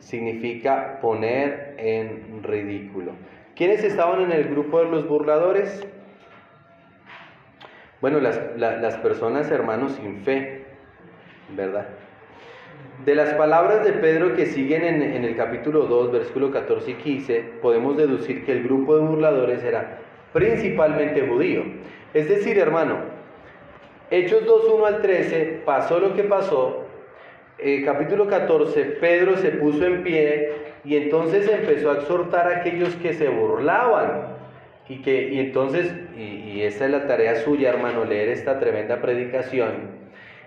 significa 0.00 0.98
poner 1.00 1.76
en 1.78 2.42
ridículo. 2.42 3.12
¿Quiénes 3.54 3.84
estaban 3.84 4.20
en 4.20 4.32
el 4.32 4.48
grupo 4.48 4.80
de 4.80 4.90
los 4.90 5.06
burladores? 5.06 5.86
Bueno, 8.00 8.18
las, 8.18 8.96
personas, 8.96 9.48
hermanos, 9.52 9.92
sin 9.92 10.24
fe, 10.24 10.73
¿verdad? 11.50 11.86
De 13.04 13.14
las 13.14 13.34
palabras 13.34 13.84
de 13.84 13.92
Pedro 13.92 14.34
que 14.34 14.46
siguen 14.46 14.84
en, 14.84 15.24
el 15.24 15.36
capítulo 15.36 15.86
2, 15.86 16.12
versículo 16.12 16.50
14 16.50 16.92
y 16.92 16.94
15, 16.94 17.44
podemos 17.60 17.96
deducir 17.96 18.44
que 18.44 18.52
el 18.52 18.64
grupo 18.64 18.96
de 18.96 19.02
burladores 19.02 19.62
era 19.62 19.98
principalmente 20.32 21.26
judío. 21.26 21.64
Es 22.14 22.28
decir, 22.28 22.58
hermano, 22.58 22.98
Hechos 24.10 24.46
2, 24.46 24.68
1 24.74 24.86
al 24.86 25.02
13, 25.02 25.62
pasó 25.64 25.98
lo 25.98 26.14
que 26.14 26.22
pasó. 26.24 26.84
Eh, 27.58 27.82
capítulo 27.84 28.28
14, 28.28 28.82
Pedro 29.00 29.36
se 29.36 29.50
puso 29.50 29.84
en 29.86 30.02
pie 30.02 30.52
y 30.84 30.96
entonces 30.96 31.48
empezó 31.48 31.90
a 31.90 31.94
exhortar 31.94 32.46
a 32.46 32.58
aquellos 32.58 32.94
que 32.96 33.12
se 33.14 33.28
burlaban. 33.28 34.34
Y, 34.88 35.02
que, 35.02 35.28
y 35.32 35.40
entonces, 35.40 35.92
y, 36.16 36.62
esa 36.62 36.84
es 36.84 36.90
la 36.90 37.06
tarea 37.06 37.36
suya, 37.36 37.70
hermano, 37.70 38.04
leer 38.04 38.28
esta 38.28 38.60
tremenda 38.60 39.00
predicación. 39.00 40.03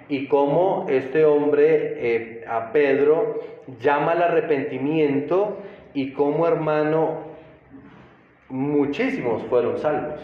Y 0.10 0.28
cómo 0.28 0.86
este 0.90 1.26
hombre, 1.26 1.66
eh, 1.98 2.46
a 2.48 2.72
Pedro, 2.72 3.42
llama 3.80 4.14
al 4.14 4.24
arrepentimiento 4.24 5.58
y 5.94 6.14
cómo, 6.14 6.48
hermano, 6.48 7.26
muchísimos 8.50 9.44
fueron 9.44 9.78
salvos. 9.78 10.22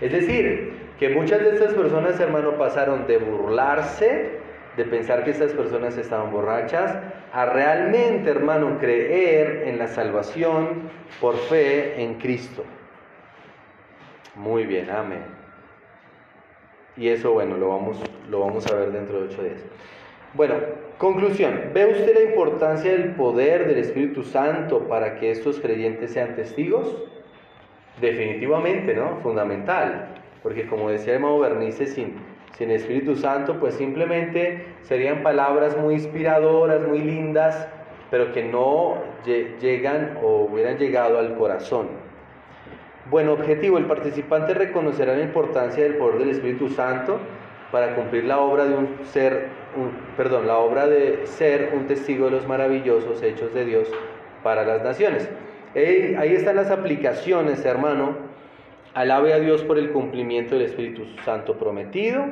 Es 0.00 0.12
decir, 0.12 0.72
que 0.98 1.08
muchas 1.10 1.40
de 1.40 1.50
estas 1.50 1.74
personas, 1.74 2.18
hermano, 2.18 2.52
pasaron 2.58 3.06
de 3.06 3.18
burlarse, 3.18 4.38
de 4.76 4.84
pensar 4.84 5.24
que 5.24 5.30
estas 5.30 5.52
personas 5.52 5.96
estaban 5.96 6.32
borrachas, 6.32 6.96
a 7.32 7.46
realmente, 7.46 8.30
hermano, 8.30 8.78
creer 8.78 9.64
en 9.66 9.78
la 9.78 9.86
salvación 9.86 10.90
por 11.20 11.36
fe 11.36 12.02
en 12.02 12.14
Cristo. 12.14 12.64
Muy 14.34 14.66
bien, 14.66 14.90
amén. 14.90 15.43
Y 16.96 17.08
eso, 17.08 17.32
bueno, 17.32 17.56
lo 17.56 17.68
vamos, 17.68 17.98
lo 18.30 18.40
vamos 18.40 18.66
a 18.66 18.74
ver 18.74 18.92
dentro 18.92 19.20
de 19.20 19.26
ocho 19.26 19.42
días. 19.42 19.64
Bueno, 20.34 20.54
conclusión. 20.98 21.70
¿Ve 21.72 21.86
usted 21.86 22.14
la 22.14 22.22
importancia 22.22 22.92
del 22.92 23.14
poder 23.14 23.66
del 23.66 23.78
Espíritu 23.78 24.22
Santo 24.22 24.80
para 24.88 25.16
que 25.16 25.30
estos 25.30 25.60
creyentes 25.60 26.12
sean 26.12 26.34
testigos? 26.36 27.04
Definitivamente, 28.00 28.94
¿no? 28.94 29.18
Fundamental. 29.22 30.08
Porque 30.42 30.66
como 30.66 30.90
decía 30.90 31.16
el 31.16 31.22
Bernice, 31.40 31.86
sin, 31.86 32.14
sin 32.58 32.70
Espíritu 32.70 33.16
Santo, 33.16 33.58
pues 33.58 33.74
simplemente 33.74 34.64
serían 34.82 35.22
palabras 35.22 35.76
muy 35.76 35.94
inspiradoras, 35.94 36.86
muy 36.86 36.98
lindas, 36.98 37.68
pero 38.10 38.32
que 38.32 38.44
no 38.44 38.98
llegan 39.24 40.18
o 40.22 40.42
hubieran 40.42 40.78
llegado 40.78 41.18
al 41.18 41.36
corazón. 41.36 42.03
Bueno, 43.10 43.32
objetivo, 43.32 43.78
el 43.78 43.84
participante 43.84 44.54
reconocerá 44.54 45.14
la 45.14 45.22
importancia 45.22 45.82
del 45.82 45.96
poder 45.96 46.18
del 46.18 46.30
Espíritu 46.30 46.70
Santo 46.70 47.18
para 47.70 47.94
cumplir 47.94 48.24
la 48.24 48.38
obra 48.38 48.64
de 48.64 48.74
un 48.74 48.88
ser, 49.04 49.48
perdón, 50.16 50.46
la 50.46 50.58
obra 50.58 50.86
de 50.86 51.26
ser 51.26 51.72
un 51.74 51.86
testigo 51.86 52.26
de 52.26 52.30
los 52.30 52.46
maravillosos 52.46 53.22
hechos 53.22 53.52
de 53.52 53.64
Dios 53.64 53.88
para 54.42 54.64
las 54.64 54.82
naciones. 54.82 55.28
ahí 55.74 56.34
están 56.34 56.56
las 56.56 56.70
aplicaciones, 56.70 57.64
hermano, 57.64 58.34
Alabe 58.94 59.32
a 59.32 59.40
Dios 59.40 59.64
por 59.64 59.76
el 59.76 59.90
cumplimiento 59.90 60.54
del 60.54 60.66
Espíritu 60.66 61.04
Santo 61.24 61.58
prometido. 61.58 62.26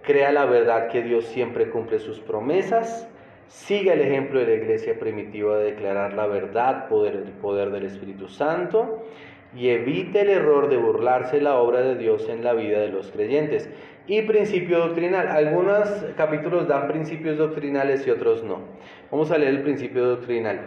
Crea 0.00 0.32
la 0.32 0.46
verdad 0.46 0.88
que 0.88 1.02
Dios 1.02 1.26
siempre 1.26 1.68
cumple 1.68 1.98
sus 1.98 2.20
promesas. 2.20 3.06
Siga 3.48 3.92
el 3.92 4.00
ejemplo 4.00 4.40
de 4.40 4.46
la 4.46 4.54
iglesia 4.54 4.98
primitiva 4.98 5.58
de 5.58 5.72
declarar 5.72 6.14
la 6.14 6.26
verdad, 6.26 6.88
poder, 6.88 7.16
el 7.16 7.32
poder 7.32 7.70
del 7.70 7.84
Espíritu 7.84 8.28
Santo. 8.28 9.04
Y 9.54 9.68
evite 9.68 10.20
el 10.20 10.30
error 10.30 10.68
de 10.68 10.76
burlarse 10.76 11.40
la 11.40 11.56
obra 11.56 11.80
de 11.80 11.96
Dios 11.96 12.28
en 12.28 12.44
la 12.44 12.52
vida 12.52 12.78
de 12.78 12.88
los 12.88 13.10
creyentes. 13.10 13.68
Y 14.06 14.22
principio 14.22 14.78
doctrinal. 14.78 15.28
Algunos 15.28 15.88
capítulos 16.16 16.68
dan 16.68 16.88
principios 16.88 17.36
doctrinales 17.36 18.06
y 18.06 18.10
otros 18.10 18.44
no. 18.44 18.60
Vamos 19.10 19.30
a 19.30 19.38
leer 19.38 19.54
el 19.54 19.62
principio 19.62 20.04
doctrinal. 20.04 20.60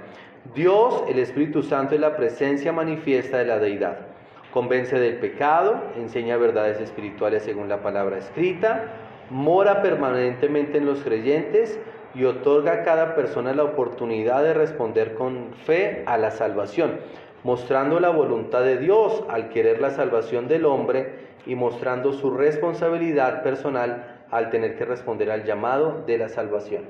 Dios, 0.54 1.04
el 1.08 1.20
Espíritu 1.20 1.64
Santo, 1.64 1.96
es 1.96 2.02
la 2.02 2.18
presencia 2.18 2.74
manifiesta 2.74 3.38
de 3.38 3.46
la 3.46 3.60
deidad 3.60 4.14
convence 4.54 5.00
del 5.00 5.16
pecado, 5.16 5.82
enseña 5.98 6.38
verdades 6.38 6.80
espirituales 6.80 7.42
según 7.44 7.68
la 7.70 7.82
palabra 7.82 8.20
escrita, 8.20 8.84
mora 9.32 9.82
permanentemente 9.82 10.78
en 10.78 10.86
los 10.86 11.04
creyentes 11.04 11.80
y 12.14 12.26
otorga 12.26 12.74
a 12.74 12.84
cada 12.84 13.16
persona 13.16 13.54
la 13.54 13.64
oportunidad 13.64 14.44
de 14.44 14.54
responder 14.54 15.16
con 15.16 15.54
fe 15.66 16.04
a 16.06 16.20
la 16.20 16.30
salvación, 16.30 17.00
mostrando 17.44 18.00
la 18.00 18.10
voluntad 18.10 18.64
de 18.64 18.78
Dios 18.78 19.24
al 19.30 19.50
querer 19.50 19.82
la 19.82 19.92
salvación 19.92 20.48
del 20.48 20.66
hombre 20.66 21.34
y 21.46 21.56
mostrando 21.56 22.14
su 22.14 22.32
responsabilidad 22.32 23.44
personal 23.44 24.26
al 24.32 24.50
tener 24.50 24.78
que 24.78 24.86
responder 24.86 25.30
al 25.30 25.44
llamado 25.44 26.04
de 26.08 26.18
la 26.18 26.30
salvación. 26.30 26.86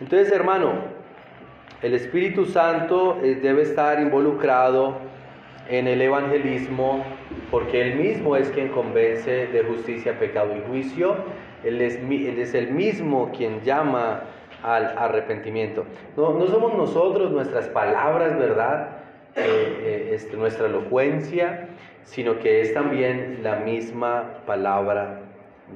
Entonces, 0.00 0.32
hermano, 0.32 0.74
el 1.82 1.94
Espíritu 1.94 2.44
Santo 2.46 3.18
eh, 3.22 3.36
debe 3.36 3.62
estar 3.62 4.00
involucrado 4.00 4.96
en 5.68 5.86
el 5.86 6.00
evangelismo 6.00 7.04
porque 7.50 7.82
Él 7.82 7.96
mismo 7.96 8.36
es 8.36 8.48
quien 8.50 8.68
convence 8.68 9.48
de 9.48 9.62
justicia, 9.64 10.18
pecado 10.18 10.56
y 10.56 10.60
juicio. 10.68 11.16
Él 11.64 11.80
es, 11.80 12.54
el 12.54 12.70
mismo 12.70 13.30
quien 13.36 13.62
llama 13.62 14.22
al 14.62 14.94
arrepentimiento. 14.98 15.84
No, 16.16 16.46
somos 16.46 16.74
nosotros, 16.74 17.30
nuestras 17.30 17.68
palabras, 17.68 18.38
¿verdad? 18.38 18.88
Eh, 19.36 19.42
eh, 19.44 20.10
este, 20.14 20.36
nuestra 20.36 20.66
elocuencia, 20.66 21.68
sino 22.04 22.38
que 22.38 22.60
es 22.60 22.74
también 22.74 23.40
la 23.42 23.56
misma 23.56 24.40
palabra 24.46 25.20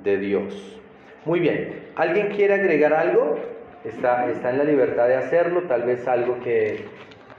de 0.02 0.18
Dios. 0.18 0.80
Muy 1.24 1.40
bien, 1.40 1.82
¿alguien 1.96 2.28
quiere 2.28 2.54
agregar 2.54 2.92
algo? 2.92 3.36
está, 3.84 4.28
está 4.30 4.50
en 4.50 4.58
la 4.58 4.64
libertad 4.64 5.08
de 5.08 5.16
hacerlo, 5.16 5.62
tal 5.62 5.82
vez 5.82 6.06
algo 6.06 6.38
que, 6.40 6.84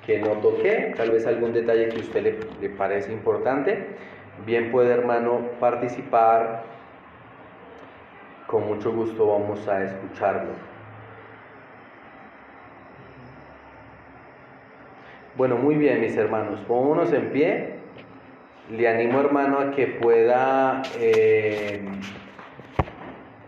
que 0.06 0.19
no 0.19 0.32
toqué, 0.41 0.93
tal 0.95 1.12
vez 1.12 1.25
algún 1.25 1.53
detalle 1.53 1.89
que 1.89 1.97
a 1.97 1.99
usted 1.99 2.23
le, 2.23 2.38
le 2.62 2.69
parece 2.69 3.12
importante, 3.12 3.88
bien 4.45 4.71
puede 4.71 4.91
hermano 4.91 5.41
participar, 5.60 6.63
con 8.47 8.67
mucho 8.67 8.91
gusto 8.91 9.27
vamos 9.27 9.67
a 9.67 9.84
escucharlo. 9.84 10.72
Bueno, 15.36 15.58
muy 15.58 15.76
bien 15.76 16.00
mis 16.00 16.15
hermanos, 16.15 16.60
pongámonos 16.67 17.12
en 17.12 17.32
pie. 17.32 17.69
Le 18.69 18.88
animo 18.88 19.19
hermano 19.19 19.60
a 19.60 19.72
que 19.72 19.88
pueda... 19.88 20.84
Eh, 21.00 21.82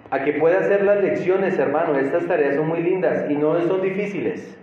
a 0.09 0.23
que 0.23 0.33
pueda 0.33 0.59
hacer 0.59 0.83
las 0.83 1.03
lecciones, 1.03 1.59
hermano. 1.59 1.97
Estas 1.99 2.25
tareas 2.25 2.55
son 2.55 2.67
muy 2.67 2.81
lindas 2.81 3.29
y 3.29 3.35
no 3.35 3.59
son 3.61 3.83
difíciles. 3.83 4.57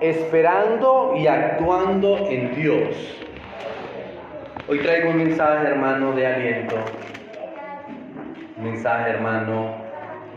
Esperando 0.00 1.14
y 1.16 1.26
actuando 1.26 2.18
en 2.28 2.54
Dios. 2.54 3.26
Hoy 4.68 4.78
traigo 4.80 5.10
un 5.10 5.18
mensaje, 5.18 5.68
hermano, 5.68 6.12
de 6.12 6.26
aliento. 6.26 6.76
Un 8.58 8.64
mensaje, 8.64 9.10
hermano, 9.10 9.76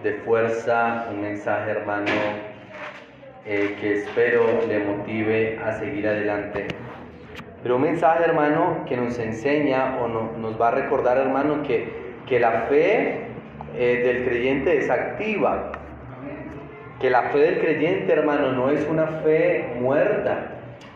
de 0.02 0.14
fuerza. 0.14 1.08
Un 1.12 1.22
mensaje, 1.22 1.72
hermano, 1.72 2.12
eh, 3.48 3.76
que 3.80 3.94
espero 4.00 4.44
le 4.68 4.80
motive 4.80 5.60
a 5.64 5.74
seguir 5.80 6.08
adelante. 6.08 6.68
Pero 7.64 7.78
un 7.78 7.82
mensaje, 7.82 8.24
hermano, 8.24 8.86
que 8.88 8.96
nos 8.96 9.18
enseña 9.18 9.98
o 10.02 10.08
no, 10.08 10.32
nos 10.38 10.60
va 10.62 10.68
a 10.68 10.72
recordar, 10.72 11.18
hermano, 11.18 11.64
que 11.64 12.08
que 12.28 12.40
la 12.40 12.64
fe 12.64 13.22
eh, 13.76 14.02
del 14.04 14.26
creyente 14.26 14.78
es 14.78 14.90
activa, 14.90 15.72
que 17.00 17.10
la 17.10 17.24
fe 17.24 17.40
del 17.40 17.60
creyente, 17.60 18.12
hermano, 18.12 18.52
no 18.52 18.70
es 18.70 18.86
una 18.88 19.08
fe 19.08 19.74
muerta, 19.80 20.50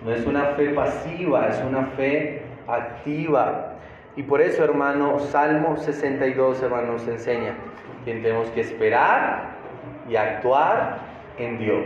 no 0.03 0.11
es 0.11 0.25
una 0.25 0.45
fe 0.57 0.69
pasiva, 0.69 1.47
es 1.47 1.63
una 1.67 1.85
fe 1.97 2.41
activa. 2.67 3.73
Y 4.15 4.23
por 4.23 4.41
eso, 4.41 4.63
hermano, 4.63 5.19
Salmo 5.19 5.77
62, 5.77 6.61
hermano, 6.61 6.93
nos 6.93 7.07
enseña 7.07 7.53
que 8.03 8.15
tenemos 8.15 8.49
que 8.49 8.61
esperar 8.61 9.51
y 10.09 10.15
actuar 10.15 10.97
en 11.37 11.59
Dios. 11.59 11.85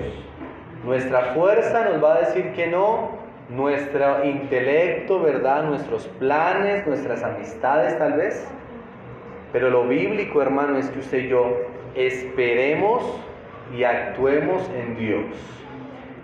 Nuestra 0.85 1.33
fuerza 1.33 1.83
nos 1.83 2.03
va 2.03 2.15
a 2.15 2.19
decir 2.19 2.53
que 2.53 2.67
no, 2.67 3.09
nuestro 3.49 4.23
intelecto, 4.23 5.19
¿verdad? 5.19 5.63
Nuestros 5.63 6.07
planes, 6.19 6.85
nuestras 6.85 7.23
amistades 7.23 7.97
tal 7.97 8.13
vez, 8.13 8.47
pero 9.51 9.69
lo 9.69 9.87
bíblico, 9.87 10.41
hermano, 10.41 10.77
es 10.77 10.89
que 10.89 10.99
usted 10.99 11.17
y 11.19 11.27
yo 11.29 11.57
esperemos 11.95 13.03
y 13.75 13.83
actuemos 13.83 14.69
en 14.75 14.95
Dios. 14.95 15.25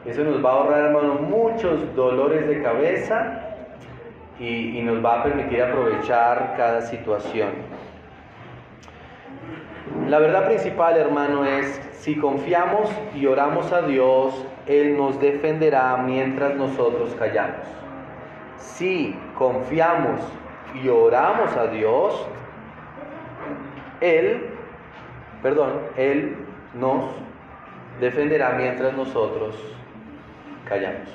Eso 0.06 0.24
nos 0.24 0.44
va 0.44 0.52
a 0.52 0.54
ahorrar, 0.54 0.86
hermano, 0.86 1.14
muchos 1.14 1.96
dolores 1.96 2.48
de 2.48 2.62
cabeza 2.62 3.42
y, 4.40 4.82
nos 4.84 5.04
va 5.04 5.22
a 5.22 5.24
permitir 5.24 5.62
aprovechar 5.62 6.56
cada 6.58 6.82
situación. 6.82 7.50
La 10.08 10.20
verdad 10.20 10.46
principal, 10.46 10.98
hermano, 10.98 11.46
es 11.46 11.80
si 12.00 12.16
confiamos 12.16 12.90
y 13.16 13.28
oramos 13.28 13.72
a 13.72 13.84
Dios, 13.84 14.46
Él 14.68 14.98
nos 14.98 15.20
defenderá 15.20 15.98
mientras 15.98 16.56
nosotros 16.56 17.16
callamos. 17.16 17.66
Si 18.58 19.16
confiamos 19.38 20.22
y 20.82 20.88
oramos 20.88 21.56
a 21.58 21.68
Dios, 21.68 22.28
él, 24.02 24.48
perdón, 25.44 25.80
Él 25.96 26.36
nos 26.74 27.06
defenderá 28.00 28.54
mientras 28.54 28.94
nosotros 28.96 29.56
callamos. 30.68 31.08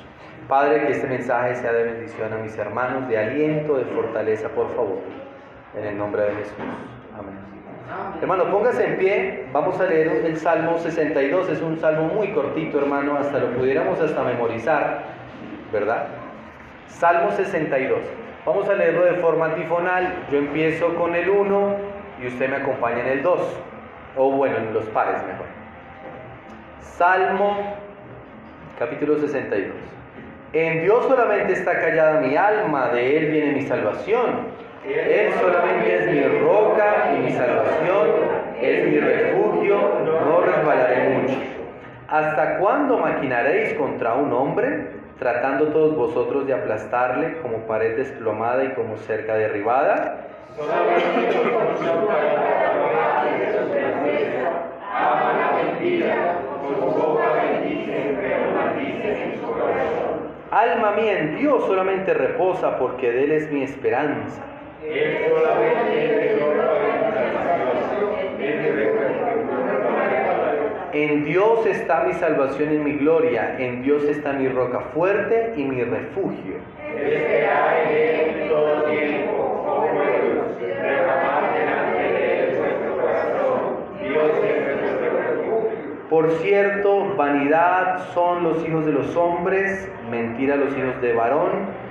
Padre, 0.49 0.87
que 0.87 0.93
este 0.93 1.09
mensaje 1.09 1.57
sea 1.57 1.73
de 1.73 1.83
bendición 1.83 2.33
a 2.33 2.37
mis 2.37 2.57
hermanos, 2.57 3.09
de 3.09 3.19
aliento, 3.19 3.77
de 3.77 3.85
fortaleza, 3.87 4.49
por 4.51 4.69
favor. 4.77 5.01
En 5.77 5.85
el 5.85 5.99
nombre 5.99 6.23
de 6.23 6.35
Jesús. 6.37 6.55
Amén. 7.19 7.35
Hermano, 8.21 8.51
póngase 8.51 8.85
en 8.85 8.99
pie, 8.99 9.45
vamos 9.53 9.79
a 9.79 9.85
leer 9.85 10.09
el 10.25 10.37
Salmo 10.39 10.77
62, 10.79 11.49
es 11.51 11.63
un 11.63 11.79
salmo 11.79 12.09
muy 12.15 12.33
cortito, 12.33 12.79
hermano, 12.79 13.17
hasta 13.17 13.39
lo 13.39 13.53
pudiéramos 13.53 14.01
hasta 14.01 14.23
memorizar, 14.25 15.03
¿verdad? 15.73 16.09
Salmo 16.89 17.31
62. 17.31 17.99
Vamos 18.45 18.69
a 18.69 18.75
leerlo 18.75 19.05
de 19.05 19.15
forma 19.15 19.47
antifonal, 19.47 20.15
yo 20.33 20.39
empiezo 20.39 20.95
con 20.97 21.15
el 21.15 21.29
1 21.31 21.77
y 22.23 22.27
usted 22.27 22.49
me 22.49 22.57
acompaña 22.57 23.03
en 23.03 23.09
el 23.09 23.23
2, 23.23 23.41
o 24.17 24.31
bueno, 24.33 24.57
en 24.57 24.75
los 24.75 24.85
pares 24.87 25.23
mejor. 25.25 25.47
Salmo 26.81 27.57
capítulo 28.79 29.19
62. 29.19 29.77
En 30.53 30.83
Dios 30.83 31.05
solamente 31.07 31.53
está 31.53 31.79
callada 31.81 32.21
mi 32.21 32.37
alma, 32.37 32.89
de 32.89 33.17
Él 33.17 33.31
viene 33.31 33.53
mi 33.53 33.63
salvación. 33.63 34.66
Él 34.89 35.33
solamente 35.41 35.97
es 35.97 36.07
mi 36.13 36.23
roca 36.39 37.13
y 37.13 37.19
mi 37.19 37.33
salvación, 37.33 38.09
es 38.61 38.89
mi 38.89 39.01
refugio, 39.01 39.79
no 40.05 40.41
resbalaré 40.41 41.09
mucho. 41.09 41.35
¿Hasta 42.09 42.59
cuándo 42.59 42.99
maquinaréis 42.99 43.75
contra 43.75 44.15
un 44.15 44.33
hombre, 44.33 44.91
tratando 45.19 45.69
todos 45.69 45.97
vosotros 45.97 46.47
de 46.47 46.55
aplastarle 46.55 47.39
como 47.43 47.67
pared 47.67 47.97
desplomada 47.97 48.63
y 48.63 48.69
como 48.75 48.97
cerca 48.99 49.35
derribada? 49.35 50.29
Alma 60.53 60.93
mía 60.93 61.19
en 61.19 61.37
Dios 61.39 61.67
solamente 61.67 62.15
reposa 62.15 62.79
porque 62.79 63.11
de 63.11 63.25
Él 63.25 63.33
es 63.33 63.51
mi 63.51 63.65
esperanza. 63.65 64.43
En 70.93 71.25
Dios 71.25 71.67
está 71.67 72.05
mi 72.05 72.13
salvación 72.15 72.75
y 72.75 72.79
mi 72.79 72.93
gloria, 72.99 73.57
en 73.59 73.83
Dios 73.83 74.05
está 74.05 74.33
mi 74.35 74.49
roca 74.49 74.81
fuerte 74.95 75.55
y 75.57 75.65
mi 75.65 75.83
refugio. 75.83 76.57
Por 86.11 86.31
cierto, 86.39 87.15
vanidad 87.17 88.09
son 88.13 88.45
los 88.45 88.67
hijos 88.67 88.87
de 88.87 88.93
los 88.93 89.17
hombres, 89.17 89.91
mentira 90.11 90.57
los 90.57 90.77
hijos 90.77 91.01
de 91.01 91.15
varón 91.15 91.86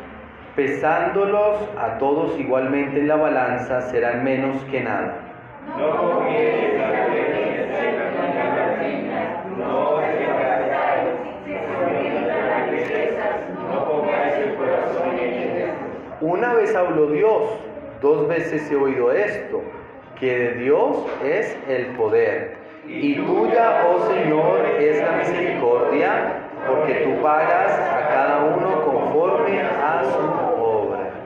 pesándolos 0.55 1.57
a 1.77 1.97
todos 1.97 2.39
igualmente 2.39 2.99
en 2.99 3.07
la 3.07 3.17
balanza, 3.17 3.81
serán 3.81 4.23
menos 4.23 4.63
que 4.65 4.81
nada. 4.81 5.21
Una 16.21 16.53
vez 16.53 16.75
habló 16.75 17.07
Dios, 17.07 17.59
dos 18.01 18.27
veces 18.27 18.71
he 18.71 18.75
oído 18.75 19.11
esto, 19.11 19.61
que 20.19 20.37
de 20.37 20.53
Dios 20.55 21.05
es 21.23 21.57
el 21.67 21.87
poder. 21.97 22.55
Y 22.87 23.15
tuya, 23.15 23.83
oh 23.87 24.07
Señor, 24.07 24.65
es 24.79 25.03
la 25.03 25.17
misericordia, 25.17 26.33
porque 26.67 26.93
tú 26.95 27.21
pagas 27.21 27.79
a 27.79 28.07
cada 28.09 28.45
uno 28.45 28.81
conforme 28.85 29.61
a 29.61 30.03
su 30.03 30.44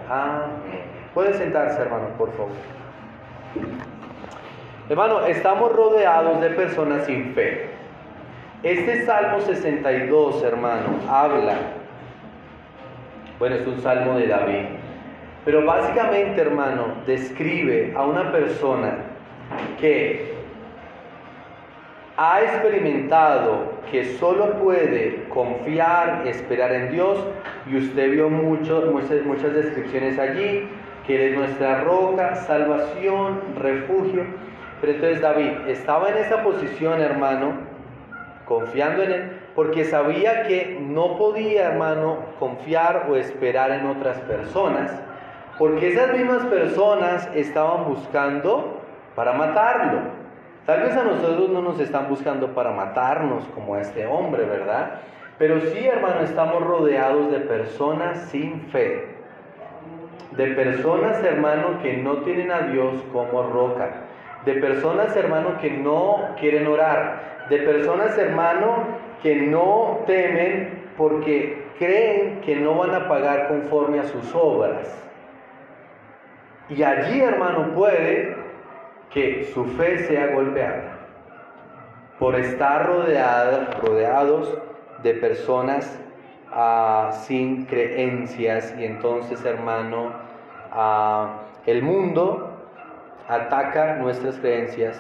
Amén. 0.10 0.82
Puede 1.13 1.34
sentarse, 1.34 1.82
hermano, 1.82 2.10
por 2.17 2.32
favor. 2.34 2.52
Hermano, 4.89 5.26
estamos 5.26 5.72
rodeados 5.72 6.41
de 6.41 6.50
personas 6.50 7.06
sin 7.06 7.34
fe. 7.34 7.69
Este 8.63 9.06
Salmo 9.06 9.39
62, 9.39 10.43
hermano, 10.43 11.00
habla, 11.08 11.56
bueno, 13.38 13.56
es 13.56 13.67
un 13.67 13.80
salmo 13.82 14.17
de 14.17 14.28
David, 14.28 14.65
pero 15.45 15.65
básicamente, 15.65 16.41
hermano, 16.41 16.95
describe 17.06 17.93
a 17.95 18.04
una 18.04 18.32
persona 18.32 18.98
que 19.80 20.29
ha 22.22 22.42
experimentado 22.42 23.80
que 23.90 24.18
solo 24.18 24.56
puede 24.56 25.24
confiar, 25.30 26.28
esperar 26.28 26.74
en 26.74 26.92
Dios, 26.92 27.18
y 27.66 27.78
usted 27.78 28.12
vio 28.12 28.30
muchas, 28.30 28.84
muchas 29.26 29.54
descripciones 29.54 30.20
allí, 30.20 30.68
que 31.08 31.16
Él 31.16 31.32
es 31.32 31.38
nuestra 31.38 31.80
roca, 31.80 32.36
salvación, 32.36 33.40
refugio. 33.56 34.26
Pero 34.82 34.94
entonces 34.94 35.22
David 35.22 35.70
estaba 35.70 36.10
en 36.10 36.18
esa 36.18 36.44
posición, 36.44 37.00
hermano, 37.00 37.54
confiando 38.46 39.04
en 39.04 39.12
Él, 39.14 39.32
porque 39.56 39.86
sabía 39.86 40.44
que 40.44 40.78
no 40.82 41.18
podía, 41.18 41.70
hermano, 41.70 42.18
confiar 42.38 43.08
o 43.10 43.16
esperar 43.16 43.72
en 43.72 43.86
otras 43.86 44.20
personas, 44.22 44.92
porque 45.58 45.94
esas 45.94 46.12
mismas 46.12 46.44
personas 46.48 47.30
estaban 47.34 47.86
buscando 47.86 48.82
para 49.16 49.32
matarlo. 49.32 50.29
Tal 50.70 50.84
vez 50.84 50.96
a 50.96 51.04
nosotros 51.04 51.50
no 51.50 51.64
nos 51.64 51.80
están 51.80 52.08
buscando 52.10 52.54
para 52.54 52.70
matarnos 52.70 53.44
como 53.56 53.74
a 53.74 53.82
este 53.82 54.06
hombre, 54.06 54.46
¿verdad? 54.46 55.00
Pero 55.40 55.60
sí, 55.62 55.88
hermano, 55.88 56.22
estamos 56.22 56.64
rodeados 56.64 57.32
de 57.32 57.40
personas 57.40 58.20
sin 58.30 58.62
fe. 58.68 59.08
De 60.38 60.46
personas, 60.50 61.24
hermano, 61.24 61.82
que 61.82 61.98
no 61.98 62.18
tienen 62.18 62.52
a 62.52 62.68
Dios 62.68 63.04
como 63.12 63.42
roca. 63.42 63.90
De 64.46 64.54
personas, 64.62 65.16
hermano, 65.16 65.58
que 65.60 65.72
no 65.72 66.36
quieren 66.40 66.68
orar. 66.68 67.48
De 67.50 67.58
personas, 67.62 68.16
hermano, 68.20 68.90
que 69.24 69.38
no 69.38 70.02
temen 70.06 70.84
porque 70.98 71.64
creen 71.80 72.42
que 72.42 72.56
no 72.58 72.76
van 72.76 72.94
a 72.94 73.08
pagar 73.08 73.48
conforme 73.48 74.02
a 74.02 74.04
sus 74.04 74.36
obras. 74.36 75.04
Y 76.70 76.84
allí, 76.84 77.22
hermano, 77.22 77.74
puede 77.74 78.38
que 79.12 79.50
su 79.54 79.65
fe 79.65 80.00
sea 80.08 80.34
golpeada 80.34 81.00
por 82.19 82.36
estar 82.36 82.86
rodeados 82.86 84.58
de 85.02 85.13
personas 85.15 86.00
ah, 86.52 87.12
sin 87.24 87.65
creencias 87.65 88.76
y 88.78 88.86
entonces 88.86 89.43
hermano 89.45 90.12
ah, 90.72 91.43
el 91.65 91.82
mundo 91.82 92.50
ataca 93.28 93.95
nuestras 93.95 94.38
creencias 94.38 95.00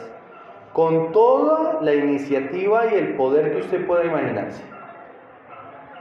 con 0.73 1.11
toda 1.11 1.81
la 1.81 1.93
iniciativa 1.93 2.85
y 2.91 2.95
el 2.95 3.15
poder 3.15 3.51
que 3.51 3.57
usted 3.57 3.87
pueda 3.87 4.05
imaginarse. 4.05 4.63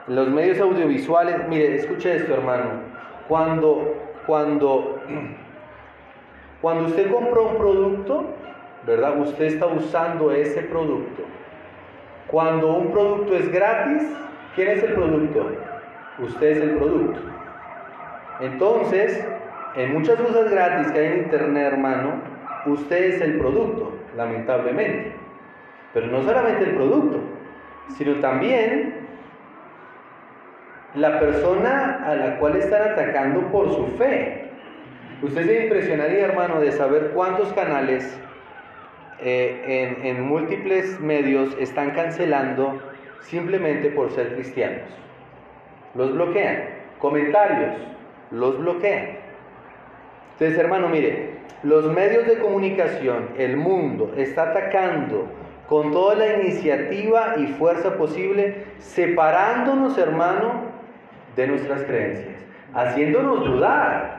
Los 0.06 0.28
medios 0.28 0.60
audiovisuales, 0.60 1.48
mire, 1.48 1.74
escuche 1.74 2.16
esto 2.16 2.34
hermano, 2.34 2.70
cuando, 3.28 3.94
cuando 4.26 5.00
cuando 6.60 6.86
usted 6.86 7.10
compra 7.10 7.40
un 7.40 7.56
producto, 7.56 8.24
¿verdad? 8.86 9.18
Usted 9.20 9.44
está 9.44 9.66
usando 9.66 10.32
ese 10.32 10.62
producto. 10.62 11.22
Cuando 12.26 12.74
un 12.74 12.90
producto 12.90 13.34
es 13.34 13.50
gratis, 13.50 14.02
¿quién 14.54 14.68
es 14.68 14.82
el 14.82 14.94
producto? 14.94 15.50
Usted 16.18 16.46
es 16.48 16.58
el 16.58 16.70
producto. 16.76 17.20
Entonces, 18.40 19.24
en 19.76 19.92
muchas 19.92 20.20
cosas 20.20 20.50
gratis 20.50 20.90
que 20.90 20.98
hay 20.98 21.06
en 21.06 21.18
internet, 21.18 21.72
hermano, 21.72 22.14
usted 22.66 23.14
es 23.14 23.20
el 23.20 23.38
producto, 23.38 23.92
lamentablemente. 24.16 25.12
Pero 25.94 26.08
no 26.08 26.22
solamente 26.22 26.64
el 26.64 26.74
producto, 26.74 27.20
sino 27.96 28.14
también 28.16 29.06
la 30.94 31.20
persona 31.20 32.02
a 32.04 32.14
la 32.14 32.38
cual 32.38 32.56
están 32.56 32.92
atacando 32.92 33.40
por 33.52 33.72
su 33.72 33.86
fe. 33.96 34.47
Usted 35.20 35.46
se 35.46 35.64
impresionaría, 35.64 36.26
hermano, 36.26 36.60
de 36.60 36.70
saber 36.70 37.10
cuántos 37.12 37.52
canales 37.52 38.16
eh, 39.20 39.96
en, 40.04 40.22
múltiples 40.22 41.00
medios 41.00 41.56
están 41.58 41.90
cancelando 41.90 42.80
simplemente 43.22 43.90
por 43.90 44.12
ser 44.12 44.34
cristianos. 44.34 44.88
Los 45.96 46.12
bloquean. 46.12 46.78
Comentarios, 47.00 47.74
los 48.30 48.60
bloquean. 48.60 49.18
Entonces, 50.34 50.56
hermano, 50.56 50.88
mire, 50.88 51.30
los 51.64 51.92
medios 51.92 52.26
de 52.28 52.38
comunicación, 52.38 53.30
el 53.38 53.56
mundo 53.56 54.14
está 54.16 54.50
atacando 54.50 55.26
con 55.68 55.90
toda 55.90 56.14
la 56.14 56.34
iniciativa 56.34 57.34
y 57.38 57.46
fuerza 57.46 57.96
posible, 57.96 58.64
separándonos, 58.78 59.98
hermano, 59.98 60.62
de 61.34 61.48
nuestras 61.48 61.82
creencias, 61.82 62.36
haciéndonos 62.72 63.44
dudar 63.44 64.17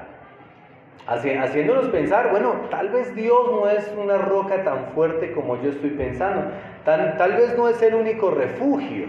haciéndonos 1.09 1.87
pensar, 1.89 2.29
bueno, 2.29 2.53
tal 2.69 2.89
vez 2.89 3.15
Dios 3.15 3.51
no 3.51 3.67
es 3.67 3.91
una 3.97 4.19
roca 4.19 4.63
tan 4.63 4.89
fuerte 4.93 5.31
como 5.31 5.59
yo 5.61 5.71
estoy 5.71 5.89
pensando, 5.91 6.51
tal, 6.85 7.33
vez 7.35 7.57
no 7.57 7.67
es 7.67 7.81
el 7.81 7.95
único 7.95 8.29
refugio, 8.29 9.07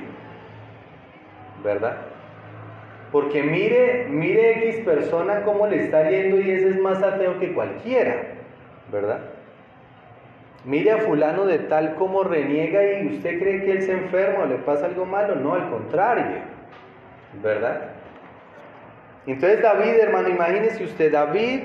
¿verdad? 1.62 1.96
Porque 3.12 3.42
mire, 3.42 4.06
mire 4.08 4.70
X 4.70 4.84
persona 4.84 5.42
cómo 5.42 5.66
le 5.66 5.84
está 5.84 6.08
yendo 6.08 6.40
y 6.40 6.50
ese 6.50 6.70
es 6.70 6.78
más 6.80 7.02
ateo 7.02 7.38
que 7.38 7.52
cualquiera, 7.52 8.16
¿verdad? 8.90 9.18
Mire 10.64 10.92
a 10.92 10.98
fulano 10.98 11.44
de 11.44 11.58
tal 11.58 11.96
como 11.96 12.22
reniega 12.22 13.00
y 13.00 13.14
usted 13.14 13.38
cree 13.38 13.64
que 13.64 13.72
él 13.72 13.82
se 13.82 13.92
enferma 13.92 14.44
o 14.44 14.46
le 14.46 14.56
pasa 14.56 14.86
algo 14.86 15.06
malo. 15.06 15.34
No, 15.36 15.54
al 15.54 15.70
contrario. 15.70 16.36
¿Verdad? 17.42 17.92
Entonces 19.26 19.62
David, 19.62 20.00
hermano, 20.00 20.28
imagínese 20.28 20.84
usted, 20.84 21.12
David 21.12 21.60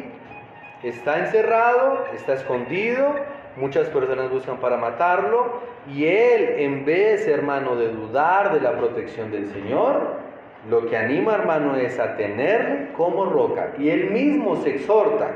está 0.87 1.19
encerrado, 1.19 2.05
está 2.13 2.33
escondido, 2.33 3.15
muchas 3.57 3.89
personas 3.89 4.29
buscan 4.29 4.57
para 4.57 4.77
matarlo 4.77 5.61
y 5.93 6.05
él, 6.05 6.55
en 6.57 6.85
vez, 6.85 7.27
hermano, 7.27 7.75
de 7.75 7.89
dudar 7.89 8.53
de 8.53 8.61
la 8.61 8.77
protección 8.77 9.31
del 9.31 9.47
Señor, 9.47 10.25
lo 10.69 10.87
que 10.87 10.97
anima, 10.97 11.35
hermano, 11.35 11.75
es 11.75 11.99
a 11.99 12.15
tenerle 12.15 12.89
como 12.97 13.25
roca. 13.25 13.73
Y 13.77 13.89
él 13.89 14.09
mismo 14.09 14.55
se 14.57 14.71
exhorta, 14.75 15.31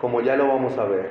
como 0.00 0.20
ya 0.20 0.36
lo 0.36 0.46
vamos 0.46 0.78
a 0.78 0.84
ver. 0.84 1.10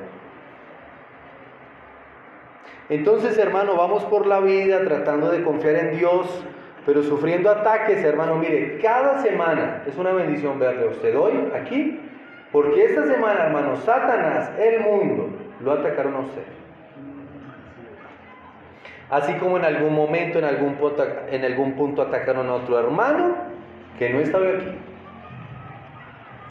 Entonces, 2.90 3.38
hermano, 3.38 3.76
vamos 3.76 4.04
por 4.06 4.26
la 4.26 4.40
vida 4.40 4.84
tratando 4.84 5.32
de 5.32 5.44
confiar 5.44 5.76
en 5.76 5.98
Dios, 5.98 6.46
pero 6.86 7.04
sufriendo 7.04 7.50
ataques, 7.50 8.04
hermano. 8.04 8.36
Mire, 8.36 8.80
cada 8.82 9.22
semana 9.22 9.84
es 9.88 9.98
una 9.98 10.14
bendición 10.14 10.60
verle 10.60 10.84
a 10.84 10.92
usted 10.92 11.18
hoy 11.18 11.52
aquí, 11.56 12.00
porque 12.54 12.86
esta 12.86 13.08
semana, 13.08 13.48
hermano, 13.48 13.76
Satanás, 13.78 14.52
el 14.60 14.82
mundo, 14.82 15.28
lo 15.60 15.72
atacaron 15.72 16.14
a 16.14 16.20
usted. 16.20 16.44
Así 19.10 19.34
como 19.34 19.58
en 19.58 19.66
algún 19.66 19.96
momento, 19.96 20.38
en 20.38 20.46
algún 20.46 20.76
punto, 20.76 21.04
en 21.32 21.44
algún 21.44 21.74
punto 21.74 22.04
atacaron 22.04 22.48
a 22.50 22.54
otro 22.54 22.80
hermano 22.80 23.36
que 23.98 24.12
no 24.12 24.20
estaba 24.20 24.46
aquí. 24.50 24.78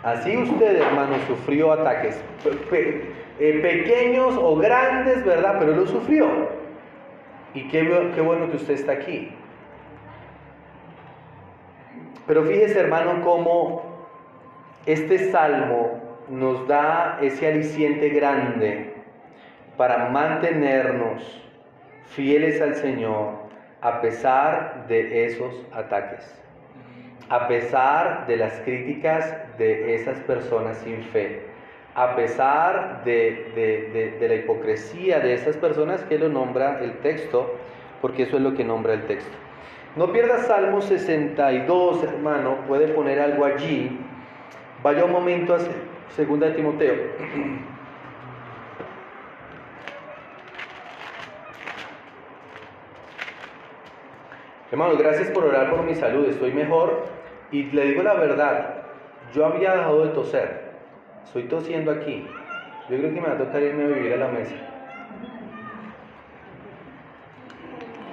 Así 0.03 0.37
usted, 0.37 0.83
hermano, 0.83 1.15
sufrió 1.29 1.73
ataques 1.73 2.21
eh, 2.73 3.61
pequeños 3.63 4.37
o 4.37 4.57
grandes, 4.57 5.25
¿verdad? 5.25 5.57
Pero 5.61 5.77
lo 5.77 5.87
sufrió. 5.87 6.27
Y 7.55 7.69
qué 7.69 7.83
bueno 8.25 8.51
que 8.51 8.57
usted 8.57 8.75
está 8.75 8.93
aquí. 8.93 9.33
Pero 12.27 12.43
fíjese, 12.43 12.81
hermano, 12.81 13.21
cómo 13.23 13.92
este 14.87 15.31
salmo 15.31 16.01
nos 16.29 16.67
da 16.67 17.19
ese 17.21 17.47
aliciente 17.47 18.09
grande 18.09 18.95
para 19.77 20.09
mantenernos 20.11 21.43
fieles 22.07 22.61
al 22.61 22.75
Señor 22.75 23.43
a 23.81 24.01
pesar 24.01 24.87
de 24.89 25.27
esos 25.27 25.55
ataques, 25.73 26.41
a 27.29 27.49
pesar 27.49 28.27
de 28.27 28.37
las 28.37 28.53
críticas 28.61 29.37
de 29.59 29.95
esas 29.95 30.19
personas 30.21 30.79
sin 30.79 31.03
fe, 31.05 31.43
a 31.95 32.15
pesar 32.15 33.03
de, 33.05 34.17
la 34.21 34.35
hipocresía 34.35 35.21
de 35.21 35.35
esas 35.35 35.57
personas 35.57 36.03
que 36.05 36.19
lo 36.19 36.29
nombra 36.29 36.79
el 36.81 36.93
texto, 36.99 37.57
porque 38.01 38.23
eso 38.23 38.37
es 38.37 38.43
lo 38.43 38.55
que 38.55 38.65
nombra 38.65 38.95
el 38.95 39.03
texto. 39.07 39.33
No 39.97 40.13
pierda 40.13 40.39
Salmo 40.39 40.81
62, 40.81 42.05
hermano, 42.05 42.57
puede 42.67 42.89
poner 42.89 43.21
algo 43.21 43.45
allí. 43.45 43.99
Vaya 44.83 45.05
un 45.05 45.13
momento 45.13 45.55
a 45.55 45.59
2 45.59 46.57
Timoteo. 46.57 46.95
Hermano, 54.73 54.97
gracias 54.97 55.29
por 55.29 55.45
orar 55.45 55.71
por 55.71 55.83
mi 55.83 55.95
salud, 55.95 56.27
estoy 56.27 56.53
mejor. 56.53 57.05
Y 57.51 57.65
le 57.65 57.85
digo 57.85 58.03
la 58.03 58.15
verdad, 58.15 58.85
yo 59.35 59.47
había 59.47 59.77
dejado 59.77 60.05
de 60.05 60.11
toser. 60.11 60.73
Estoy 61.25 61.45
tosiendo 61.45 61.93
aquí. 61.93 62.27
Yo 62.89 62.97
creo 62.97 63.15
que 63.15 63.21
me 63.21 63.29
va 63.29 63.35
a 63.35 63.39
tocar 63.39 63.63
irme 63.63 63.85
a 63.85 63.89
vivir 63.89 64.15
a 64.15 64.17
la 64.17 64.29
mesa. 64.29 64.55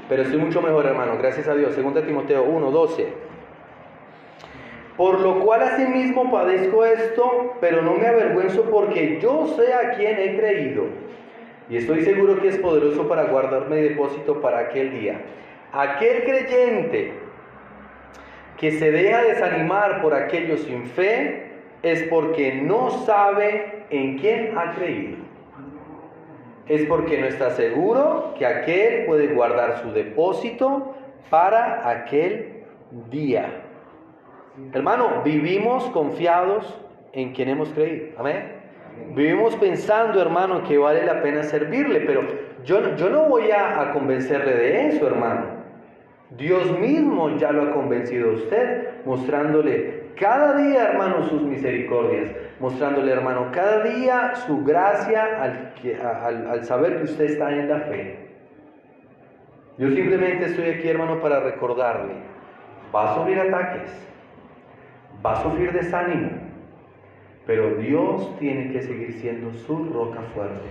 Pero 0.09 0.23
estoy 0.23 0.39
mucho 0.39 0.61
mejor, 0.61 0.85
hermano, 0.85 1.17
gracias 1.17 1.47
a 1.47 1.55
Dios. 1.55 1.73
Segunda 1.73 2.03
Timoteo 2.03 2.43
1, 2.43 2.71
12. 2.71 3.28
Por 4.99 5.21
lo 5.21 5.39
cual 5.39 5.61
asimismo 5.61 6.29
padezco 6.29 6.83
esto, 6.83 7.55
pero 7.61 7.81
no 7.81 7.93
me 7.93 8.05
avergüenzo 8.05 8.63
porque 8.63 9.17
yo 9.21 9.47
sé 9.47 9.73
a 9.73 9.91
quién 9.91 10.19
he 10.19 10.35
creído. 10.37 10.87
Y 11.69 11.77
estoy 11.77 12.03
seguro 12.03 12.41
que 12.41 12.49
es 12.49 12.57
poderoso 12.57 13.07
para 13.07 13.23
guardarme 13.23 13.77
depósito 13.77 14.41
para 14.41 14.59
aquel 14.59 14.91
día. 14.99 15.21
Aquel 15.71 16.25
creyente 16.25 17.13
que 18.57 18.71
se 18.73 18.91
deja 18.91 19.23
desanimar 19.23 20.01
por 20.01 20.13
aquellos 20.13 20.63
sin 20.63 20.85
fe, 20.87 21.49
es 21.81 22.03
porque 22.09 22.55
no 22.55 22.91
sabe 23.05 23.85
en 23.91 24.17
quién 24.17 24.57
ha 24.57 24.73
creído. 24.73 25.19
Es 26.67 26.85
porque 26.87 27.21
no 27.21 27.27
está 27.27 27.51
seguro 27.51 28.33
que 28.37 28.45
aquel 28.45 29.05
puede 29.05 29.27
guardar 29.27 29.81
su 29.81 29.93
depósito 29.93 30.93
para 31.29 31.89
aquel 31.89 32.65
día. 33.09 33.68
Hermano, 34.73 35.21
vivimos 35.23 35.85
confiados 35.85 36.79
en 37.13 37.33
quien 37.33 37.49
hemos 37.49 37.69
creído. 37.69 38.07
Amén. 38.17 38.59
Vivimos 39.15 39.55
pensando, 39.55 40.21
hermano, 40.21 40.63
que 40.63 40.77
vale 40.77 41.05
la 41.05 41.21
pena 41.21 41.43
servirle, 41.43 42.01
pero 42.01 42.21
yo, 42.63 42.95
yo 42.95 43.09
no 43.09 43.23
voy 43.25 43.51
a, 43.51 43.91
convencerle 43.93 44.53
de 44.53 44.87
eso, 44.89 45.07
hermano. 45.07 45.59
Dios 46.37 46.77
mismo 46.77 47.37
ya 47.37 47.51
lo 47.51 47.63
ha 47.63 47.71
convencido 47.71 48.29
a 48.29 48.33
usted, 48.33 49.03
mostrándole 49.05 49.99
cada 50.19 50.57
día, 50.57 50.89
hermano, 50.89 51.23
sus 51.29 51.41
misericordias, 51.41 52.31
mostrándole, 52.59 53.11
hermano, 53.11 53.47
cada 53.53 53.83
día 53.83 54.35
su 54.35 54.63
gracia 54.65 55.41
al, 55.41 56.47
al, 56.49 56.65
saber 56.65 56.97
que 56.97 57.03
usted 57.05 57.25
está 57.25 57.51
en 57.51 57.69
la 57.69 57.79
fe. 57.79 58.27
Yo 59.77 59.89
simplemente 59.91 60.47
estoy 60.47 60.71
aquí, 60.71 60.89
hermano, 60.89 61.21
para 61.21 61.39
recordarle, 61.39 62.15
va 62.93 63.11
a 63.11 63.15
sufrir 63.15 63.39
ataques, 63.39 64.07
va 65.25 65.33
a 65.33 65.43
sufrir 65.43 65.71
desánimo, 65.73 66.29
pero 67.45 67.75
Dios 67.75 68.37
tiene 68.39 68.71
que 68.71 68.81
seguir 68.81 69.13
siendo 69.13 69.53
su 69.53 69.85
roca 69.85 70.21
fuerte. 70.33 70.69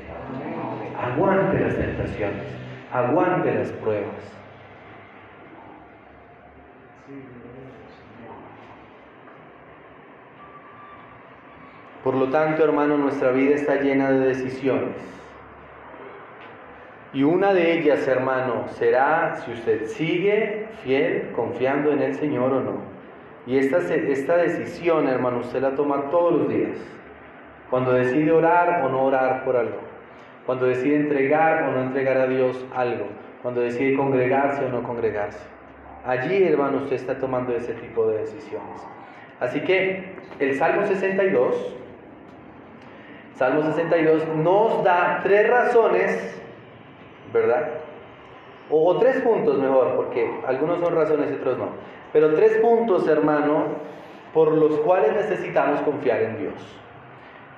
Aguante 0.96 1.60
las 1.60 1.76
tentaciones, 1.76 2.46
aguante 2.92 3.54
las 3.54 3.70
pruebas. 3.72 4.38
Por 12.04 12.14
lo 12.14 12.30
tanto, 12.30 12.64
hermano, 12.64 12.96
nuestra 12.96 13.32
vida 13.32 13.54
está 13.54 13.82
llena 13.82 14.10
de 14.10 14.28
decisiones. 14.28 14.96
Y 17.12 17.22
una 17.22 17.52
de 17.52 17.78
ellas, 17.78 18.06
hermano, 18.06 18.68
será 18.68 19.36
si 19.36 19.52
usted 19.52 19.86
sigue 19.86 20.68
fiel, 20.84 21.32
confiando 21.34 21.92
en 21.92 22.02
el 22.02 22.14
Señor 22.14 22.52
o 22.52 22.60
no. 22.60 22.97
Y 23.48 23.58
esta, 23.58 23.78
esta 23.78 24.36
decisión, 24.36 25.08
hermano, 25.08 25.38
usted 25.38 25.60
la 25.60 25.74
toma 25.74 26.10
todos 26.10 26.34
los 26.34 26.48
días. 26.48 26.78
Cuando 27.70 27.92
decide 27.92 28.30
orar 28.30 28.84
o 28.84 28.88
no 28.90 29.02
orar 29.04 29.44
por 29.44 29.56
algo. 29.56 29.78
Cuando 30.46 30.66
decide 30.66 30.96
entregar 30.96 31.64
o 31.64 31.72
no 31.72 31.80
entregar 31.80 32.18
a 32.18 32.26
Dios 32.26 32.64
algo. 32.76 33.06
Cuando 33.42 33.62
decide 33.62 33.96
congregarse 33.96 34.64
o 34.64 34.68
no 34.68 34.82
congregarse. 34.82 35.44
Allí, 36.04 36.44
hermano, 36.44 36.78
usted 36.78 36.96
está 36.96 37.18
tomando 37.18 37.54
ese 37.56 37.72
tipo 37.72 38.06
de 38.06 38.18
decisiones. 38.18 38.86
Así 39.40 39.60
que 39.62 40.14
el 40.38 40.54
Salmo 40.54 40.86
62 40.86 41.78
Salmo 43.38 43.62
62 43.62 44.26
nos 44.38 44.82
da 44.82 45.20
tres 45.22 45.48
razones, 45.48 46.42
¿verdad? 47.32 47.68
O, 48.70 48.98
tres 48.98 49.20
puntos 49.22 49.58
mejor, 49.58 49.94
porque 49.96 50.30
algunos 50.46 50.80
son 50.80 50.94
razones 50.94 51.30
y 51.30 51.34
otros 51.34 51.58
no. 51.58 51.68
Pero 52.12 52.34
tres 52.34 52.58
puntos, 52.58 53.08
hermano, 53.08 53.64
por 54.34 54.52
los 54.52 54.78
cuales 54.80 55.12
necesitamos 55.14 55.80
confiar 55.82 56.22
en 56.22 56.38
Dios. 56.38 56.54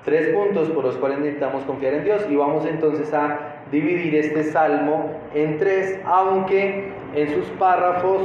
Tres 0.04 0.28
puntos 0.28 0.68
por 0.70 0.84
los 0.84 0.96
cuales 0.96 1.18
necesitamos 1.18 1.64
confiar 1.64 1.94
en 1.94 2.04
Dios. 2.04 2.26
Y 2.30 2.36
vamos 2.36 2.64
entonces 2.64 3.12
a 3.12 3.38
dividir 3.70 4.14
este 4.14 4.44
salmo 4.44 5.10
en 5.34 5.58
tres, 5.58 6.00
aunque 6.04 6.92
en 7.14 7.34
sus 7.34 7.46
párrafos 7.58 8.22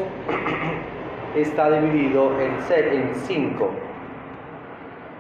está 1.36 1.72
dividido 1.72 2.32
en, 2.40 2.54
en 2.98 3.16
cinco. 3.16 3.70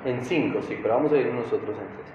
En 0.06 0.22
cinco, 0.24 0.62
sí, 0.62 0.78
pero 0.82 0.96
vamos 0.96 1.12
a 1.12 1.18
ir 1.18 1.34
nosotros 1.34 1.70
en 1.70 1.88
tres. 1.98 2.06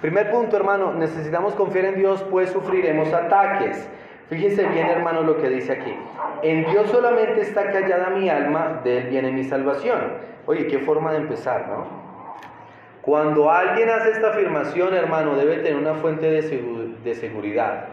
Primer 0.00 0.30
punto, 0.30 0.56
hermano, 0.56 0.92
necesitamos 0.94 1.54
confiar 1.54 1.86
en 1.86 1.96
Dios, 1.96 2.22
pues 2.30 2.50
sufriremos 2.50 3.12
ataques. 3.12 3.88
Fíjese 4.28 4.64
bien, 4.66 4.88
hermano, 4.88 5.22
lo 5.22 5.36
que 5.36 5.48
dice 5.50 5.72
aquí. 5.72 5.94
En 6.42 6.64
Dios 6.70 6.90
solamente 6.90 7.42
está 7.42 7.70
callada 7.70 8.10
mi 8.10 8.28
alma, 8.28 8.80
de 8.82 8.98
Él 8.98 9.08
viene 9.08 9.30
mi 9.30 9.44
salvación. 9.44 10.00
Oye, 10.46 10.66
qué 10.66 10.78
forma 10.78 11.12
de 11.12 11.18
empezar, 11.18 11.68
¿no? 11.68 11.86
Cuando 13.02 13.50
alguien 13.50 13.90
hace 13.90 14.12
esta 14.12 14.30
afirmación, 14.30 14.94
hermano, 14.94 15.36
debe 15.36 15.56
tener 15.58 15.76
una 15.76 15.94
fuente 15.94 16.30
de, 16.30 16.40
de 17.04 17.14
seguridad. 17.14 17.86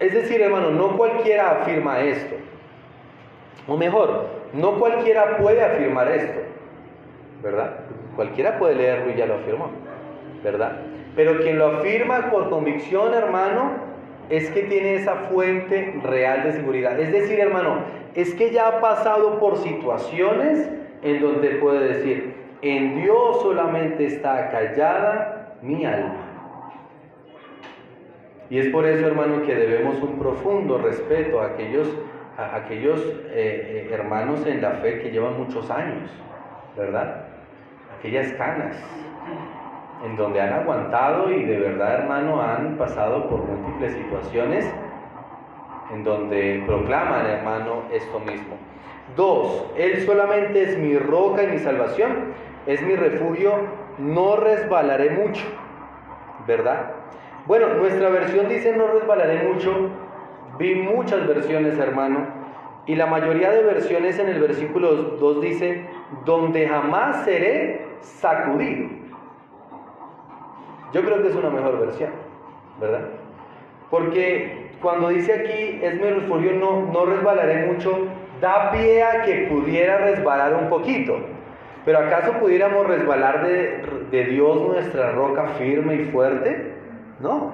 Es 0.00 0.12
decir, 0.12 0.42
hermano, 0.42 0.70
no 0.70 0.96
cualquiera 0.96 1.62
afirma 1.62 2.00
esto. 2.00 2.36
O 3.66 3.76
mejor, 3.78 4.26
no 4.52 4.78
cualquiera 4.78 5.38
puede 5.38 5.64
afirmar 5.64 6.08
esto. 6.08 6.40
¿Verdad? 7.42 7.76
Cualquiera 8.16 8.58
puede 8.58 8.74
leerlo 8.74 9.12
y 9.12 9.16
ya 9.16 9.26
lo 9.26 9.36
afirmó. 9.36 9.70
¿verdad? 10.44 10.76
Pero 11.16 11.40
quien 11.40 11.58
lo 11.58 11.78
afirma 11.78 12.30
por 12.30 12.50
convicción, 12.50 13.14
hermano, 13.14 13.72
es 14.30 14.50
que 14.50 14.62
tiene 14.62 14.96
esa 14.96 15.14
fuente 15.14 16.00
real 16.02 16.44
de 16.44 16.52
seguridad. 16.52 16.98
Es 16.98 17.12
decir, 17.12 17.38
hermano, 17.40 17.80
es 18.14 18.34
que 18.34 18.50
ya 18.50 18.68
ha 18.68 18.80
pasado 18.80 19.38
por 19.38 19.58
situaciones 19.58 20.70
en 21.02 21.20
donde 21.20 21.50
puede 21.56 21.94
decir, 21.94 22.34
en 22.62 23.02
Dios 23.02 23.42
solamente 23.42 24.06
está 24.06 24.50
callada 24.50 25.56
mi 25.60 25.84
alma. 25.84 26.24
Y 28.50 28.58
es 28.58 28.68
por 28.68 28.86
eso, 28.86 29.06
hermano, 29.06 29.42
que 29.42 29.54
debemos 29.54 30.02
un 30.02 30.18
profundo 30.18 30.78
respeto 30.78 31.40
a 31.40 31.46
aquellos, 31.46 31.88
a 32.36 32.56
aquellos 32.56 33.00
eh, 33.00 33.88
eh, 33.88 33.88
hermanos 33.92 34.46
en 34.46 34.62
la 34.62 34.72
fe 34.72 35.00
que 35.00 35.10
llevan 35.10 35.36
muchos 35.36 35.70
años, 35.70 36.10
¿verdad? 36.76 37.26
Aquellas 37.98 38.32
canas, 38.32 38.76
en 40.04 40.16
donde 40.16 40.40
han 40.40 40.52
aguantado 40.52 41.30
y 41.30 41.44
de 41.44 41.58
verdad, 41.58 42.00
hermano, 42.00 42.40
han 42.40 42.76
pasado 42.76 43.28
por 43.28 43.40
múltiples 43.42 43.94
situaciones 43.94 44.70
en 45.92 46.04
donde 46.04 46.62
proclaman, 46.66 47.26
hermano, 47.26 47.82
esto 47.92 48.20
mismo. 48.20 48.56
Dos, 49.16 49.66
Él 49.76 50.04
solamente 50.04 50.62
es 50.62 50.78
mi 50.78 50.98
roca 50.98 51.42
y 51.44 51.48
mi 51.48 51.58
salvación, 51.58 52.32
es 52.66 52.82
mi 52.82 52.96
refugio, 52.96 53.52
no 53.98 54.36
resbalaré 54.36 55.10
mucho, 55.10 55.44
¿verdad? 56.46 56.92
Bueno, 57.46 57.68
nuestra 57.74 58.08
versión 58.08 58.48
dice 58.48 58.74
no 58.76 58.86
resbalaré 58.86 59.42
mucho, 59.42 59.90
vi 60.58 60.74
muchas 60.74 61.26
versiones, 61.26 61.78
hermano, 61.78 62.26
y 62.86 62.96
la 62.96 63.06
mayoría 63.06 63.50
de 63.50 63.62
versiones 63.62 64.18
en 64.18 64.28
el 64.28 64.40
versículo 64.40 64.94
2 64.94 65.40
dice, 65.40 65.86
donde 66.24 66.68
jamás 66.68 67.24
seré 67.24 67.86
sacudido. 68.00 69.03
Yo 70.94 71.02
creo 71.02 71.20
que 71.20 71.28
es 71.28 71.34
una 71.34 71.50
mejor 71.50 71.80
versión, 71.80 72.10
¿verdad? 72.80 73.00
Porque 73.90 74.70
cuando 74.80 75.08
dice 75.08 75.32
aquí, 75.32 75.80
es 75.82 76.00
mi 76.00 76.08
refugio, 76.08 76.52
no, 76.52 77.04
resbalaré 77.04 77.66
mucho, 77.66 78.06
da 78.40 78.70
pie 78.70 79.02
a 79.02 79.22
que 79.22 79.48
pudiera 79.50 79.98
resbalar 79.98 80.54
un 80.54 80.68
poquito. 80.68 81.18
Pero 81.84 81.98
¿acaso 81.98 82.34
pudiéramos 82.34 82.86
resbalar 82.86 83.44
de, 83.44 84.24
Dios 84.24 84.68
nuestra 84.68 85.10
roca 85.10 85.48
firme 85.58 85.96
y 85.96 86.04
fuerte? 86.04 86.74
No. 87.18 87.52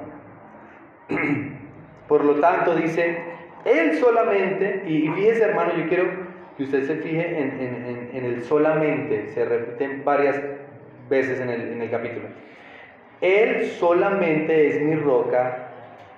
Por 2.09 2.25
lo 2.27 2.35
tanto, 2.35 2.75
dice, 2.75 3.23
Él 3.65 3.95
solamente, 3.95 4.85
y 4.87 5.09
fíjese 5.09 5.45
hermano, 5.45 5.73
yo 5.79 5.89
quiero 5.89 6.05
que 6.59 6.65
usted 6.65 6.87
se 6.87 6.97
fije 6.97 7.39
en, 7.39 8.25
el 8.25 8.43
solamente, 8.43 9.29
se 9.29 9.47
repite 9.47 10.03
varias 10.05 10.39
veces 11.09 11.41
en 11.41 11.81
el 11.81 11.91
capítulo. 11.91 12.29
Él 13.21 13.67
solamente 13.79 14.69
es 14.69 14.81
mi 14.83 14.95
roca 14.95 15.69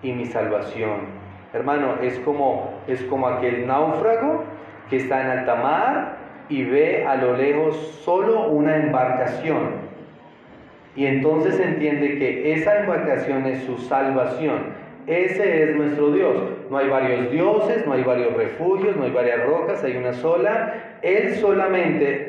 y 0.02 0.12
mi 0.12 0.26
salvación. 0.26 1.22
Hermano, 1.52 1.96
es 2.00 2.18
como, 2.20 2.74
es 2.86 3.02
como 3.02 3.28
aquel 3.28 3.66
náufrago 3.66 4.44
que 4.88 4.96
está 4.96 5.20
en 5.22 5.38
alta 5.38 5.54
mar 5.56 6.16
y 6.48 6.64
ve 6.64 7.04
a 7.06 7.16
lo 7.16 7.36
lejos 7.36 7.76
solo 8.04 8.48
una 8.48 8.76
embarcación. 8.76 9.92
Y 10.94 11.06
entonces 11.06 11.58
entiende 11.58 12.18
que 12.18 12.52
esa 12.52 12.80
embarcación 12.80 13.46
es 13.46 13.62
su 13.64 13.78
salvación. 13.78 14.82
Ese 15.06 15.64
es 15.64 15.76
nuestro 15.76 16.12
Dios. 16.12 16.36
No 16.70 16.78
hay 16.78 16.88
varios 16.88 17.30
dioses, 17.32 17.84
no 17.86 17.94
hay 17.94 18.04
varios 18.04 18.34
refugios, 18.34 18.96
no 18.96 19.04
hay 19.04 19.10
varias 19.10 19.44
rocas, 19.44 19.82
hay 19.82 19.96
una 19.96 20.12
sola. 20.12 20.74
Él 21.02 21.34
solamente 21.34 22.28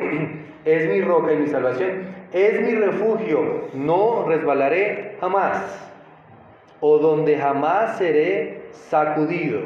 es 0.65 0.89
mi 0.89 1.01
roca 1.01 1.33
y 1.33 1.37
mi 1.37 1.47
salvación 1.47 2.22
es 2.33 2.61
mi 2.61 2.73
refugio, 2.73 3.69
no 3.75 4.25
resbalaré 4.27 5.17
jamás, 5.21 5.91
o 6.79 6.97
donde 6.97 7.37
jamás 7.37 7.97
seré 7.99 8.63
sacudido. 8.71 9.59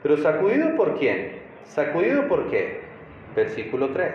Pero 0.00 0.16
sacudido 0.18 0.76
por 0.76 0.96
quién? 0.96 1.40
Sacudido 1.64 2.28
por 2.28 2.48
qué? 2.50 2.82
Versículo 3.34 3.88
3. 3.88 4.12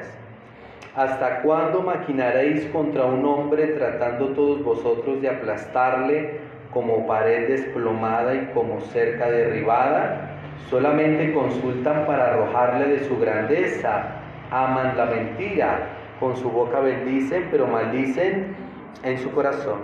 ¿Hasta 0.95 1.41
cuándo 1.41 1.81
maquinaréis 1.81 2.65
contra 2.67 3.05
un 3.05 3.25
hombre 3.25 3.67
tratando 3.67 4.29
todos 4.29 4.63
vosotros 4.63 5.21
de 5.21 5.29
aplastarle 5.29 6.39
como 6.73 7.05
pared 7.05 7.49
desplomada 7.49 8.33
y 8.33 8.45
como 8.53 8.79
cerca 8.79 9.29
derribada? 9.29 10.37
Solamente 10.69 11.33
consultan 11.33 12.05
para 12.05 12.33
arrojarle 12.33 12.87
de 12.87 13.03
su 13.03 13.19
grandeza, 13.19 14.05
aman 14.51 14.95
la 14.97 15.05
mentira 15.05 15.96
con 16.19 16.35
su 16.35 16.49
boca 16.49 16.79
bendicen, 16.79 17.47
pero 17.51 17.67
maldicen 17.67 18.55
en 19.03 19.17
su 19.19 19.31
corazón. 19.31 19.81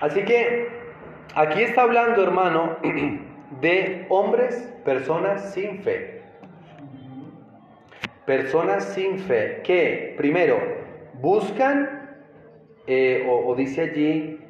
Así 0.00 0.24
que 0.24 0.68
aquí 1.34 1.62
está 1.62 1.82
hablando, 1.82 2.22
hermano, 2.22 2.76
de 3.60 4.06
hombres, 4.08 4.72
personas 4.84 5.52
sin 5.52 5.82
fe. 5.82 6.22
Personas 8.26 8.84
sin 8.84 9.18
fe 9.18 9.60
que, 9.64 10.14
primero, 10.16 10.58
buscan, 11.20 12.16
eh, 12.86 13.26
o, 13.28 13.54
dice 13.54 13.82
allí 13.82 14.40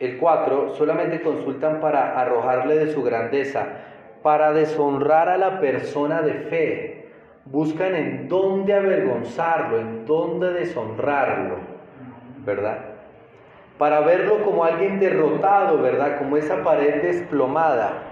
el 0.00 0.18
4, 0.18 0.74
solamente 0.74 1.20
consultan 1.20 1.80
para 1.80 2.18
arrojarle 2.18 2.76
de 2.76 2.92
su 2.92 3.02
grandeza, 3.02 3.66
para 4.22 4.52
deshonrar 4.52 5.28
a 5.28 5.36
la 5.36 5.60
persona 5.60 6.22
de 6.22 6.34
fe 6.34 6.99
buscan 7.50 7.94
en 7.94 8.28
dónde 8.28 8.74
avergonzarlo, 8.74 9.80
en 9.80 10.06
dónde 10.06 10.52
deshonrarlo, 10.52 11.56
¿verdad? 12.44 12.78
Para 13.76 14.00
verlo 14.00 14.44
como 14.44 14.64
alguien 14.64 15.00
derrotado, 15.00 15.78
¿verdad? 15.78 16.18
Como 16.18 16.36
esa 16.36 16.62
pared 16.62 17.02
desplomada, 17.02 18.02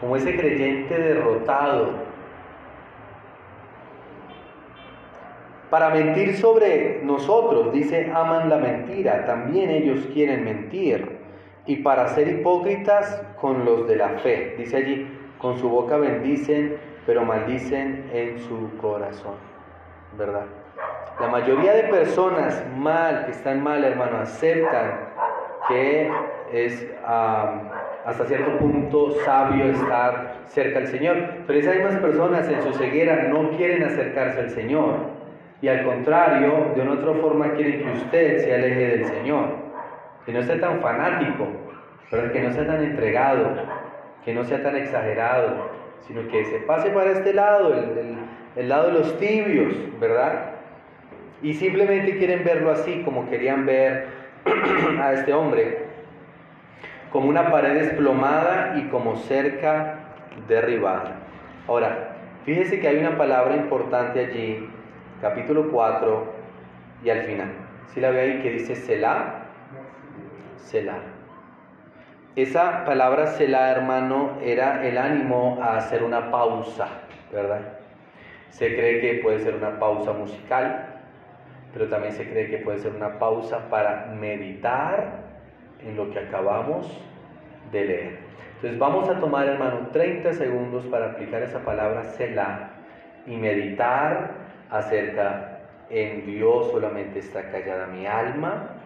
como 0.00 0.16
ese 0.16 0.36
creyente 0.36 0.96
derrotado. 0.96 2.08
Para 5.70 5.90
mentir 5.90 6.36
sobre 6.36 7.00
nosotros, 7.02 7.72
dice, 7.72 8.10
aman 8.14 8.48
la 8.48 8.56
mentira, 8.56 9.26
también 9.26 9.70
ellos 9.70 10.06
quieren 10.12 10.44
mentir. 10.44 11.18
Y 11.66 11.76
para 11.76 12.08
ser 12.08 12.28
hipócritas 12.28 13.22
con 13.38 13.64
los 13.64 13.86
de 13.86 13.96
la 13.96 14.10
fe, 14.20 14.54
dice 14.56 14.78
allí, 14.78 15.06
con 15.38 15.58
su 15.58 15.68
boca 15.68 15.98
bendicen 15.98 16.76
pero 17.08 17.24
maldicen 17.24 18.04
en 18.12 18.38
su 18.38 18.76
corazón, 18.76 19.36
¿verdad? 20.18 20.44
La 21.18 21.28
mayoría 21.28 21.72
de 21.72 21.84
personas 21.84 22.62
mal, 22.76 23.24
que 23.24 23.30
están 23.30 23.62
mal, 23.62 23.82
hermano, 23.82 24.18
aceptan 24.18 25.08
que 25.68 26.12
es 26.52 26.86
hasta 28.04 28.26
cierto 28.26 28.58
punto 28.58 29.12
sabio 29.24 29.64
estar 29.70 30.34
cerca 30.48 30.80
del 30.80 30.88
Señor, 30.88 31.16
pero 31.46 31.58
esas 31.58 31.76
mismas 31.76 31.96
personas 31.96 32.46
en 32.46 32.62
su 32.62 32.74
ceguera 32.74 33.22
no 33.30 33.56
quieren 33.56 33.84
acercarse 33.84 34.40
al 34.40 34.50
Señor 34.50 34.96
y 35.62 35.68
al 35.68 35.86
contrario, 35.86 36.72
de 36.76 36.82
una 36.82 36.92
otra 36.92 37.14
forma 37.14 37.54
quieren 37.54 37.84
que 37.84 37.90
usted 37.90 38.44
se 38.44 38.54
aleje 38.54 38.86
del 38.86 39.06
Señor, 39.06 39.46
que 40.26 40.32
no 40.34 40.42
sea 40.42 40.60
tan 40.60 40.82
fanático, 40.82 41.46
pero 42.10 42.30
que 42.30 42.42
no 42.42 42.52
sea 42.52 42.66
tan 42.66 42.84
entregado, 42.84 43.46
que 44.26 44.34
no 44.34 44.44
sea 44.44 44.62
tan 44.62 44.76
exagerado, 44.76 45.78
sino 46.06 46.26
que 46.28 46.44
se 46.46 46.58
pase 46.60 46.90
para 46.90 47.12
este 47.12 47.32
lado, 47.34 47.74
el, 48.56 48.68
lado 48.68 48.86
de 48.88 48.92
los 48.92 49.18
tibios, 49.18 49.74
¿verdad? 50.00 50.52
Y 51.42 51.54
simplemente 51.54 52.16
quieren 52.16 52.44
verlo 52.44 52.70
así, 52.70 53.02
como 53.04 53.28
querían 53.28 53.66
ver 53.66 54.06
a 55.00 55.12
este 55.12 55.32
hombre, 55.32 55.86
como 57.10 57.28
una 57.28 57.50
pared 57.50 57.74
desplomada 57.74 58.74
y 58.78 58.88
como 58.88 59.16
cerca 59.16 59.98
derribada. 60.48 61.16
Ahora, 61.66 62.16
fíjese 62.44 62.80
que 62.80 62.88
hay 62.88 62.98
una 62.98 63.16
palabra 63.16 63.56
importante 63.56 64.26
allí, 64.26 64.68
capítulo 65.20 65.70
4 65.70 66.32
y 67.04 67.10
al 67.10 67.22
final. 67.22 67.48
Si 67.88 68.00
la 68.00 68.10
ve 68.10 68.20
ahí 68.20 68.42
que 68.42 68.50
dice 68.50 68.74
Selah, 68.74 69.44
Selah. 70.56 71.17
Esa 72.38 72.84
palabra 72.84 73.26
Selah, 73.26 73.72
hermano, 73.72 74.38
era 74.40 74.86
el 74.86 74.96
ánimo 74.96 75.58
a 75.60 75.76
hacer 75.76 76.04
una 76.04 76.30
pausa, 76.30 76.86
¿verdad? 77.32 77.62
Se 78.50 78.76
cree 78.76 79.00
que 79.00 79.20
puede 79.24 79.40
ser 79.40 79.56
una 79.56 79.80
pausa 79.80 80.12
musical, 80.12 81.00
pero 81.72 81.88
también 81.88 82.12
se 82.12 82.30
cree 82.30 82.48
que 82.48 82.58
puede 82.58 82.78
ser 82.78 82.92
una 82.92 83.18
pausa 83.18 83.68
para 83.68 84.14
meditar 84.16 85.24
en 85.84 85.96
lo 85.96 86.12
que 86.12 86.20
acabamos 86.20 87.04
de 87.72 87.84
leer. 87.84 88.18
Entonces 88.54 88.78
vamos 88.78 89.08
a 89.08 89.18
tomar, 89.18 89.48
hermano, 89.48 89.88
30 89.92 90.32
segundos 90.34 90.84
para 90.84 91.06
aplicar 91.06 91.42
esa 91.42 91.64
palabra 91.64 92.04
Selah 92.04 92.70
y 93.26 93.36
meditar 93.36 94.34
acerca 94.70 95.58
en 95.90 96.24
Dios 96.24 96.70
solamente 96.70 97.18
está 97.18 97.50
callada 97.50 97.88
mi 97.88 98.06
alma, 98.06 98.76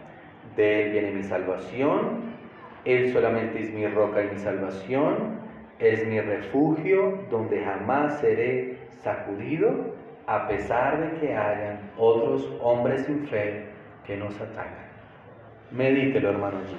de 0.56 0.86
Él 0.86 0.92
viene 0.92 1.10
mi 1.10 1.22
salvación 1.22 2.31
él 2.84 3.12
solamente 3.12 3.60
es 3.60 3.72
mi 3.72 3.86
roca 3.86 4.24
y 4.24 4.30
mi 4.30 4.38
salvación, 4.38 5.40
es 5.78 6.06
mi 6.06 6.20
refugio 6.20 7.18
donde 7.30 7.64
jamás 7.64 8.20
seré 8.20 8.78
sacudido, 9.02 9.94
a 10.26 10.46
pesar 10.46 11.00
de 11.00 11.20
que 11.20 11.34
hayan 11.34 11.90
otros 11.96 12.48
hombres 12.60 13.04
sin 13.04 13.26
fe 13.26 13.66
que 14.06 14.16
nos 14.16 14.34
atacan. 14.40 14.88
Medítelo, 15.70 16.30
hermano 16.30 16.58
allí. 16.58 16.76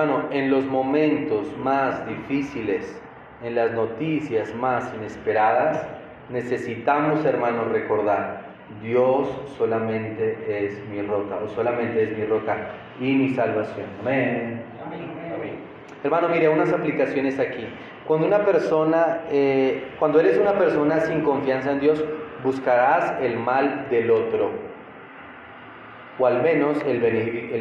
Hermano, 0.00 0.28
en 0.30 0.50
los 0.50 0.64
momentos 0.64 1.46
más 1.58 2.08
difíciles, 2.08 2.98
en 3.44 3.54
las 3.54 3.72
noticias 3.72 4.54
más 4.54 4.90
inesperadas, 4.96 5.86
necesitamos, 6.30 7.22
hermanos, 7.26 7.70
recordar, 7.70 8.46
Dios 8.82 9.28
solamente 9.58 10.38
es 10.48 10.82
mi 10.88 11.02
roca, 11.02 11.36
o 11.44 11.48
solamente 11.48 12.02
es 12.02 12.16
mi 12.16 12.24
roca 12.24 12.56
y 12.98 13.12
mi 13.12 13.28
salvación. 13.34 13.84
Amén. 14.00 14.62
Hermano, 16.02 16.30
mire, 16.30 16.48
unas 16.48 16.72
aplicaciones 16.72 17.38
aquí. 17.38 17.66
Cuando 18.06 18.26
una 18.26 18.46
persona, 18.46 19.20
eh, 19.30 19.84
cuando 19.98 20.18
eres 20.18 20.38
una 20.38 20.54
persona 20.54 21.00
sin 21.00 21.20
confianza 21.20 21.72
en 21.72 21.80
Dios, 21.80 22.02
buscarás 22.42 23.20
el 23.20 23.38
mal 23.38 23.88
del 23.90 24.10
otro, 24.10 24.50
o 26.18 26.26
al 26.26 26.42
menos 26.42 26.78
el 26.86 27.00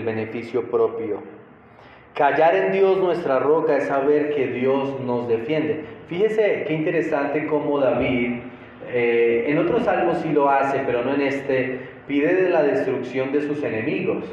beneficio 0.06 0.72
propio. 0.72 1.39
Callar 2.14 2.55
en 2.55 2.72
Dios 2.74 2.97
nuestra 2.97 3.39
roca 3.39 3.78
es 3.78 3.86
saber 3.86 4.34
que 4.36 4.47
Dios 4.47 4.99
nos 5.01 5.28
defiende. 5.28 5.86
Fíjese 6.07 6.66
qué 6.68 6.74
interesante 6.74 7.47
cómo 7.47 7.80
David, 7.80 8.39
eh, 8.91 9.45
en 9.47 9.57
otros 9.60 9.84
salmos 9.84 10.18
sí 10.18 10.30
lo 10.30 10.49
hace, 10.49 10.82
pero 10.86 11.03
no 11.03 11.14
en 11.14 11.22
este, 11.22 11.80
pide 12.07 12.34
de 12.34 12.49
la 12.49 12.64
destrucción 12.64 13.32
de 13.32 13.41
sus 13.41 13.64
enemigos. 13.64 14.26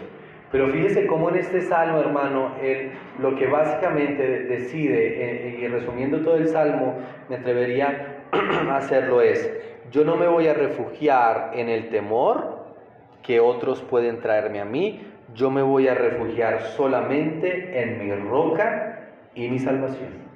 Pero 0.51 0.69
fíjese 0.69 1.07
cómo 1.07 1.29
en 1.29 1.37
este 1.37 1.61
salmo, 1.61 1.99
hermano, 1.99 2.53
él 2.63 2.93
lo 3.21 3.37
que 3.37 3.47
básicamente 3.47 4.45
decide, 4.45 5.17
eh, 5.19 5.59
y 5.61 5.67
resumiendo 5.69 6.21
todo 6.21 6.37
el 6.37 6.49
salmo, 6.49 6.95
me 7.29 7.37
atrevería 7.37 8.23
a 8.71 8.77
hacerlo 8.77 9.21
es, 9.21 9.53
yo 9.91 10.05
no 10.05 10.17
me 10.17 10.27
voy 10.27 10.49
a 10.49 10.55
refugiar 10.55 11.53
en 11.55 11.69
el 11.69 11.89
temor 11.91 12.65
que 13.23 13.41
otros 13.41 13.83
pueden 13.83 14.21
traerme 14.21 14.61
a 14.61 14.65
mí, 14.65 15.03
yo 15.35 15.51
me 15.51 15.63
voy 15.63 15.89
a 15.89 15.95
refugiar 15.95 16.61
solamente 16.63 17.83
en 17.83 17.99
mi 17.99 18.15
roca 18.15 19.11
y 19.35 19.49
mi 19.49 19.59
salvación. 19.59 20.27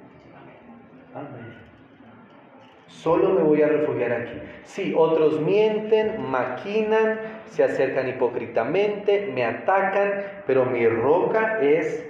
Solo 2.87 3.29
me 3.29 3.41
voy 3.41 3.61
a 3.61 3.67
refugiar 3.67 4.11
aquí. 4.11 4.39
Si 4.63 4.93
otros 4.95 5.41
mienten, 5.41 6.21
maquinan, 6.29 7.19
se 7.45 7.63
acercan 7.63 8.09
hipócritamente, 8.09 9.31
me 9.33 9.43
atacan, 9.43 10.23
pero 10.45 10.65
mi 10.65 10.87
roca 10.87 11.59
es 11.61 12.07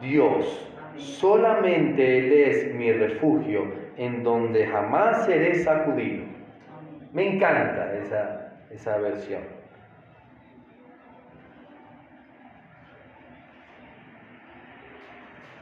Dios. 0.00 0.70
Solamente 0.96 2.18
Él 2.18 2.32
es 2.32 2.74
mi 2.74 2.92
refugio 2.92 3.72
en 3.96 4.22
donde 4.22 4.66
jamás 4.66 5.26
seré 5.26 5.56
sacudido. 5.56 6.24
Me 7.12 7.34
encanta 7.34 7.94
esa, 7.96 8.54
esa 8.70 8.96
versión. 8.98 9.53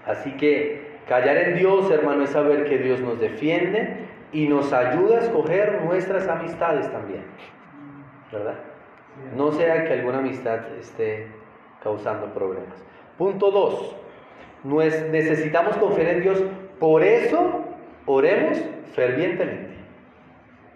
Así 0.07 0.33
que 0.33 0.99
callar 1.09 1.37
en 1.37 1.57
Dios, 1.57 1.91
hermano, 1.91 2.25
es 2.25 2.31
saber 2.31 2.65
que 2.65 2.79
Dios 2.79 3.01
nos 3.01 3.21
defiende 3.21 4.07
y 4.33 4.49
nos 4.49 4.73
ayuda 4.73 5.19
a 5.19 5.21
escoger 5.21 5.83
nuestras 5.85 6.27
amistades 6.29 6.91
también. 6.91 7.25
¿Verdad? 8.31 8.55
No 9.37 9.53
sea 9.53 9.85
que 9.85 9.93
alguna 9.93 10.19
amistad 10.19 10.61
esté 10.81 11.27
causando 11.83 12.33
problemas. 12.33 12.83
Punto 13.19 13.51
2. 13.51 13.97
Necesitamos 15.11 15.77
confiar 15.77 16.09
en 16.09 16.23
Dios, 16.23 16.43
por 16.79 17.03
eso 17.03 17.65
oremos 18.07 18.59
fervientemente. 18.95 19.73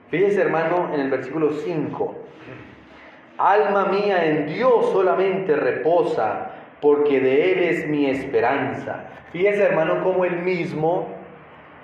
Fíjese 0.09 0.43
hermano 0.43 0.91
en 0.93 1.01
el 1.01 1.11
versículo 1.11 1.51
5. 1.51 2.15
Alma 3.39 3.87
mía 3.87 4.25
en 4.27 4.47
Dios 4.47 4.91
solamente 4.93 5.55
reposa, 5.57 6.53
porque 6.87 7.19
de 7.19 7.51
Él 7.51 7.63
es 7.65 7.89
mi 7.89 8.09
esperanza. 8.09 9.07
Fíjese 9.33 9.61
hermano 9.61 10.05
como 10.05 10.25
Él 10.25 10.37
mismo, 10.43 11.09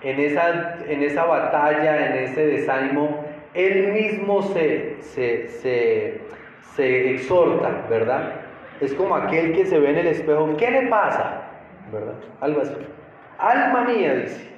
en 0.01 0.21
esa, 0.21 0.77
en 0.87 1.03
esa 1.03 1.25
batalla, 1.25 2.07
en 2.07 2.23
ese 2.23 2.47
desánimo, 2.47 3.25
Él 3.53 3.93
mismo 3.93 4.43
se, 4.43 4.99
se, 5.01 5.49
se 5.49 7.11
exhorta, 7.11 7.85
¿verdad? 7.91 8.35
Es 8.81 8.95
como 8.95 9.17
aquel 9.17 9.55
que 9.55 9.67
se 9.67 9.81
ve 9.81 9.91
en 9.91 9.99
el 9.99 10.07
espejo, 10.07 10.57
¿qué 10.57 10.71
le 10.71 10.83
pasa? 10.83 11.49
¿Verdad? 11.93 12.15
Algo 12.41 12.61
así. 12.61 12.77
Alma 13.39 13.83
mía, 13.83 14.15
dice, 14.15 14.51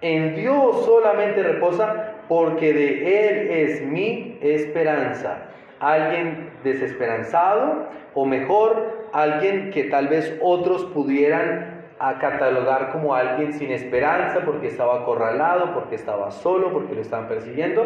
en 0.00 0.34
Dios 0.34 0.84
solamente 0.84 1.44
reposa 1.44 2.14
porque 2.28 2.72
de 2.72 3.28
Él 3.28 3.50
es 3.52 3.82
mi 3.86 4.36
esperanza. 4.42 5.44
Alguien 5.78 6.50
desesperanzado 6.64 7.86
o 8.14 8.26
mejor 8.26 8.99
alguien 9.12 9.70
que 9.70 9.84
tal 9.84 10.08
vez 10.08 10.38
otros 10.40 10.84
pudieran 10.86 11.80
catalogar 12.18 12.92
como 12.92 13.14
alguien 13.14 13.52
sin 13.52 13.70
esperanza 13.70 14.40
porque 14.44 14.68
estaba 14.68 15.02
acorralado, 15.02 15.74
porque 15.74 15.96
estaba 15.96 16.30
solo, 16.30 16.72
porque 16.72 16.94
lo 16.94 17.02
estaban 17.02 17.28
persiguiendo. 17.28 17.84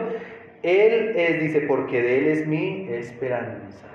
Él 0.62 1.14
es, 1.16 1.40
dice, 1.40 1.60
porque 1.62 2.00
de 2.00 2.18
Él 2.18 2.28
es 2.28 2.46
mi 2.46 2.88
esperanza. 2.90 3.86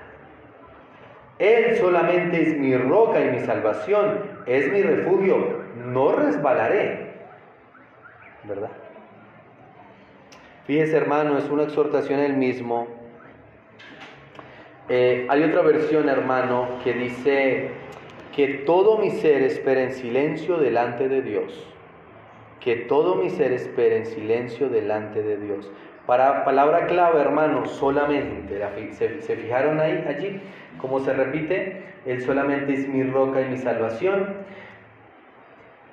Él 1.38 1.76
solamente 1.76 2.42
es 2.42 2.58
mi 2.58 2.76
roca 2.76 3.20
y 3.20 3.30
mi 3.30 3.40
salvación, 3.40 4.20
es 4.46 4.70
mi 4.70 4.82
refugio, 4.82 5.62
no 5.86 6.12
resbalaré. 6.12 7.14
¿Verdad? 8.44 8.70
Fíjese 10.66 10.98
hermano, 10.98 11.38
es 11.38 11.48
una 11.48 11.64
exhortación 11.64 12.20
el 12.20 12.34
mismo 12.36 12.99
eh, 14.92 15.24
hay 15.28 15.44
otra 15.44 15.62
versión, 15.62 16.08
hermano, 16.08 16.66
que 16.82 16.92
dice 16.92 17.70
que 18.34 18.48
todo 18.66 18.98
mi 18.98 19.10
ser 19.10 19.42
espera 19.42 19.82
en 19.82 19.92
silencio 19.92 20.56
delante 20.56 21.08
de 21.08 21.22
Dios. 21.22 21.64
Que 22.58 22.74
todo 22.74 23.14
mi 23.14 23.30
ser 23.30 23.52
espera 23.52 23.94
en 23.94 24.06
silencio 24.06 24.68
delante 24.68 25.22
de 25.22 25.36
Dios. 25.36 25.70
Para 26.06 26.44
palabra 26.44 26.88
clave, 26.88 27.20
hermano, 27.20 27.66
solamente. 27.66 28.60
¿Se, 28.90 29.22
se 29.22 29.36
fijaron 29.36 29.78
ahí, 29.78 30.04
allí? 30.08 30.40
Como 30.78 30.98
se 30.98 31.12
repite, 31.12 31.84
Él 32.04 32.20
solamente 32.22 32.72
es 32.72 32.88
mi 32.88 33.04
roca 33.04 33.42
y 33.42 33.44
mi 33.44 33.58
salvación. 33.58 34.26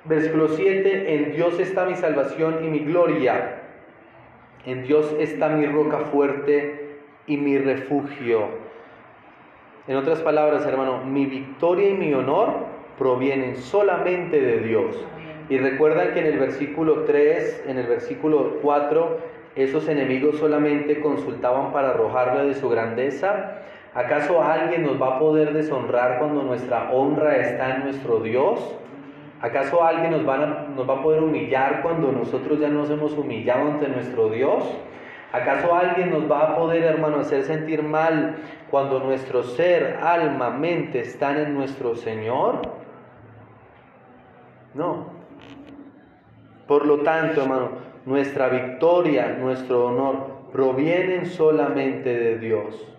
Versículo 0.06 0.48
7, 0.48 1.14
en 1.14 1.32
Dios 1.36 1.60
está 1.60 1.84
mi 1.84 1.94
salvación 1.94 2.64
y 2.64 2.68
mi 2.68 2.80
gloria. 2.80 3.60
En 4.66 4.82
Dios 4.82 5.14
está 5.20 5.50
mi 5.50 5.66
roca 5.66 5.98
fuerte 5.98 6.98
y 7.28 7.36
mi 7.36 7.58
refugio. 7.58 8.66
En 9.88 9.96
otras 9.96 10.20
palabras, 10.20 10.66
hermano, 10.66 11.02
mi 11.02 11.24
victoria 11.24 11.88
y 11.88 11.94
mi 11.94 12.12
honor 12.12 12.50
provienen 12.98 13.56
solamente 13.56 14.38
de 14.38 14.58
Dios. 14.58 15.02
Y 15.48 15.56
recuerdan 15.56 16.12
que 16.12 16.20
en 16.20 16.26
el 16.26 16.38
versículo 16.38 17.04
3, 17.04 17.64
en 17.66 17.78
el 17.78 17.86
versículo 17.86 18.58
4, 18.60 19.18
esos 19.56 19.88
enemigos 19.88 20.36
solamente 20.36 21.00
consultaban 21.00 21.72
para 21.72 21.92
arrojarle 21.92 22.44
de 22.44 22.54
su 22.54 22.68
grandeza. 22.68 23.62
¿Acaso 23.94 24.42
alguien 24.42 24.82
nos 24.82 25.00
va 25.00 25.16
a 25.16 25.18
poder 25.18 25.54
deshonrar 25.54 26.18
cuando 26.18 26.42
nuestra 26.42 26.90
honra 26.92 27.38
está 27.38 27.76
en 27.76 27.84
nuestro 27.84 28.20
Dios? 28.20 28.60
¿Acaso 29.40 29.82
alguien 29.82 30.10
nos 30.10 30.28
va, 30.28 30.66
nos 30.76 30.86
va 30.86 30.98
a 30.98 31.02
poder 31.02 31.22
humillar 31.22 31.80
cuando 31.80 32.12
nosotros 32.12 32.60
ya 32.60 32.68
nos 32.68 32.90
hemos 32.90 33.12
humillado 33.12 33.70
ante 33.70 33.88
nuestro 33.88 34.28
Dios? 34.28 34.64
¿Acaso 35.32 35.74
alguien 35.74 36.10
nos 36.10 36.30
va 36.30 36.42
a 36.42 36.56
poder, 36.56 36.84
hermano, 36.84 37.18
hacer 37.18 37.42
sentir 37.42 37.82
mal 37.82 38.36
cuando 38.70 39.00
nuestro 39.00 39.42
ser, 39.42 39.98
alma, 40.02 40.50
mente 40.50 41.00
están 41.00 41.36
en 41.36 41.54
nuestro 41.54 41.96
Señor? 41.96 42.62
No. 44.72 45.06
Por 46.66 46.86
lo 46.86 47.00
tanto, 47.00 47.42
hermano, 47.42 47.70
nuestra 48.06 48.48
victoria, 48.48 49.36
nuestro 49.38 49.86
honor 49.86 50.38
provienen 50.50 51.26
solamente 51.26 52.18
de 52.18 52.38
Dios. 52.38 52.94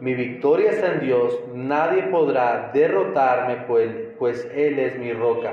Mi 0.00 0.14
victoria 0.14 0.70
está 0.70 0.94
en 0.94 1.00
Dios, 1.00 1.38
nadie 1.54 2.04
podrá 2.04 2.70
derrotarme, 2.72 3.56
pues, 3.68 3.90
pues 4.18 4.50
Él 4.54 4.78
es 4.78 4.98
mi 4.98 5.12
roca. 5.12 5.52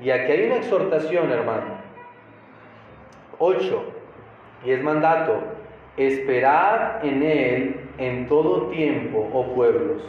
Y 0.00 0.10
aquí 0.10 0.30
hay 0.30 0.46
una 0.46 0.56
exhortación, 0.56 1.30
hermano. 1.30 1.78
8. 3.38 3.82
Y 4.64 4.70
es 4.72 4.82
mandato, 4.82 5.55
esperad 5.96 7.04
en 7.04 7.22
Él 7.22 7.80
en 7.98 8.26
todo 8.26 8.68
tiempo, 8.68 9.28
oh 9.32 9.54
pueblos. 9.54 10.02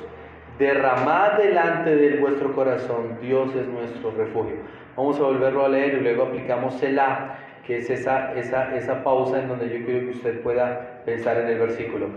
Derramad 0.59 1.37
delante 1.37 1.95
de 1.95 2.17
vuestro 2.17 2.53
corazón, 2.53 3.19
Dios 3.21 3.55
es 3.55 3.67
nuestro 3.67 4.11
refugio. 4.11 4.57
Vamos 4.95 5.19
a 5.19 5.23
volverlo 5.23 5.65
a 5.65 5.69
leer 5.69 5.95
y 5.95 6.01
luego 6.01 6.23
aplicamos 6.23 6.73
Selah. 6.75 7.37
que 7.65 7.77
es 7.77 7.89
esa, 7.89 8.33
esa, 8.33 8.75
esa 8.75 9.03
pausa 9.03 9.39
en 9.41 9.49
donde 9.49 9.69
yo 9.69 9.85
quiero 9.85 9.99
que 10.07 10.11
usted 10.11 10.41
pueda 10.41 11.03
pensar 11.05 11.37
en 11.37 11.47
el 11.47 11.59
versículo. 11.59 12.07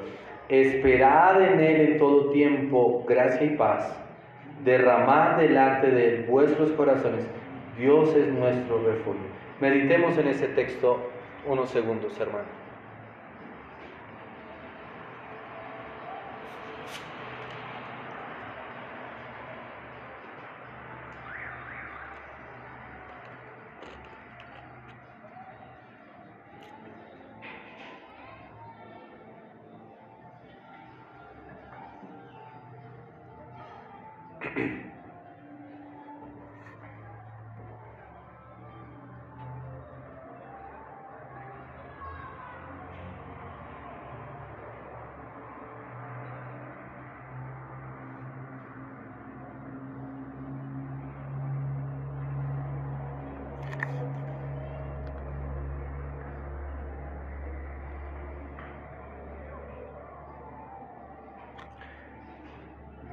Esperad 0.48 1.42
en 1.42 1.60
Él 1.60 1.80
en 1.80 1.98
todo 1.98 2.30
tiempo 2.30 3.04
gracia 3.06 3.44
y 3.44 3.56
paz. 3.56 3.94
Derramad 4.64 5.36
delante 5.38 5.90
de 5.90 6.08
Él 6.08 6.26
vuestros 6.28 6.70
corazones. 6.72 7.26
Dios 7.78 8.14
es 8.14 8.28
nuestro 8.28 8.82
refugio. 8.84 9.22
Meditemos 9.60 10.16
en 10.18 10.28
ese 10.28 10.48
texto 10.48 10.98
unos 11.46 11.70
segundos, 11.70 12.18
hermano. 12.18 12.59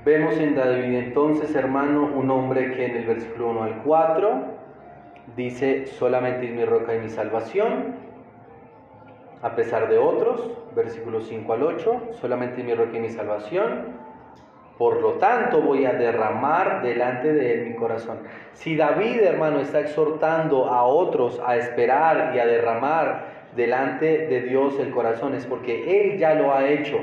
Vemos 0.08 0.38
en 0.38 0.56
David 0.56 1.00
entonces, 1.00 1.54
hermano, 1.54 2.10
un 2.16 2.32
hombre 2.32 2.72
que 2.72 2.86
en 2.86 2.96
el 2.96 3.06
versículo 3.06 3.50
1 3.50 3.64
al 3.64 3.84
4 3.84 4.40
dice, 5.36 5.86
solamente 5.86 6.46
es 6.46 6.54
mi 6.54 6.64
roca 6.64 6.96
y 6.96 7.00
mi 7.00 7.10
salvación, 7.10 7.96
a 9.42 9.54
pesar 9.54 9.90
de 9.90 9.98
otros, 9.98 10.50
versículo 10.74 11.20
5 11.20 11.52
al 11.52 11.62
8, 11.62 12.02
solamente 12.22 12.62
es 12.62 12.66
mi 12.66 12.74
roca 12.74 12.96
y 12.96 13.02
mi 13.02 13.10
salvación, 13.10 13.98
por 14.78 15.02
lo 15.02 15.16
tanto 15.16 15.62
voy 15.62 15.84
a 15.84 15.92
derramar 15.92 16.84
delante 16.84 17.34
de 17.34 17.56
él 17.56 17.68
mi 17.72 17.76
corazón. 17.76 18.20
Si 18.54 18.78
David, 18.78 19.20
hermano, 19.24 19.60
está 19.60 19.82
exhortando 19.82 20.68
a 20.68 20.84
otros 20.84 21.42
a 21.46 21.58
esperar 21.58 22.34
y 22.34 22.40
a 22.40 22.46
derramar 22.46 23.50
delante 23.58 24.28
de 24.28 24.42
Dios 24.44 24.80
el 24.80 24.90
corazón, 24.92 25.36
es 25.36 25.46
porque 25.46 26.00
él 26.00 26.18
ya 26.18 26.34
lo 26.34 26.54
ha 26.54 26.66
hecho 26.66 26.98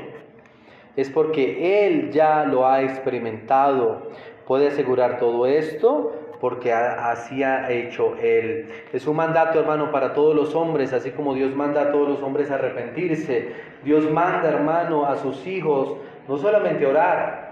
es 0.95 1.09
porque 1.09 1.87
Él 1.87 2.11
ya 2.11 2.45
lo 2.45 2.67
ha 2.67 2.81
experimentado. 2.81 4.09
Puede 4.47 4.67
asegurar 4.67 5.17
todo 5.19 5.45
esto 5.45 6.13
porque 6.39 6.71
así 6.71 7.43
ha 7.43 7.69
hecho 7.71 8.15
Él. 8.21 8.69
Es 8.93 9.07
un 9.07 9.15
mandato, 9.15 9.59
hermano, 9.59 9.91
para 9.91 10.13
todos 10.13 10.35
los 10.35 10.53
hombres, 10.53 10.93
así 10.93 11.11
como 11.11 11.33
Dios 11.33 11.55
manda 11.55 11.81
a 11.81 11.91
todos 11.91 12.07
los 12.07 12.21
hombres 12.21 12.51
a 12.51 12.55
arrepentirse. 12.55 13.53
Dios 13.83 14.09
manda, 14.11 14.47
hermano, 14.49 15.05
a 15.05 15.17
sus 15.17 15.45
hijos 15.47 15.97
no 16.27 16.37
solamente 16.37 16.85
a 16.85 16.89
orar, 16.89 17.51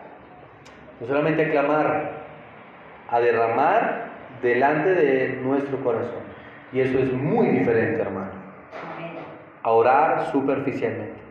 no 0.99 1.07
solamente 1.07 1.45
a 1.45 1.51
clamar, 1.51 2.11
a 3.09 3.19
derramar 3.19 4.05
delante 4.41 4.89
de 4.89 5.39
nuestro 5.41 5.77
corazón. 5.83 6.23
Y 6.71 6.79
eso 6.79 6.97
es 6.97 7.11
muy 7.13 7.47
diferente, 7.47 8.01
hermano. 8.01 8.31
A 9.61 9.71
orar 9.71 10.31
superficialmente. 10.31 11.22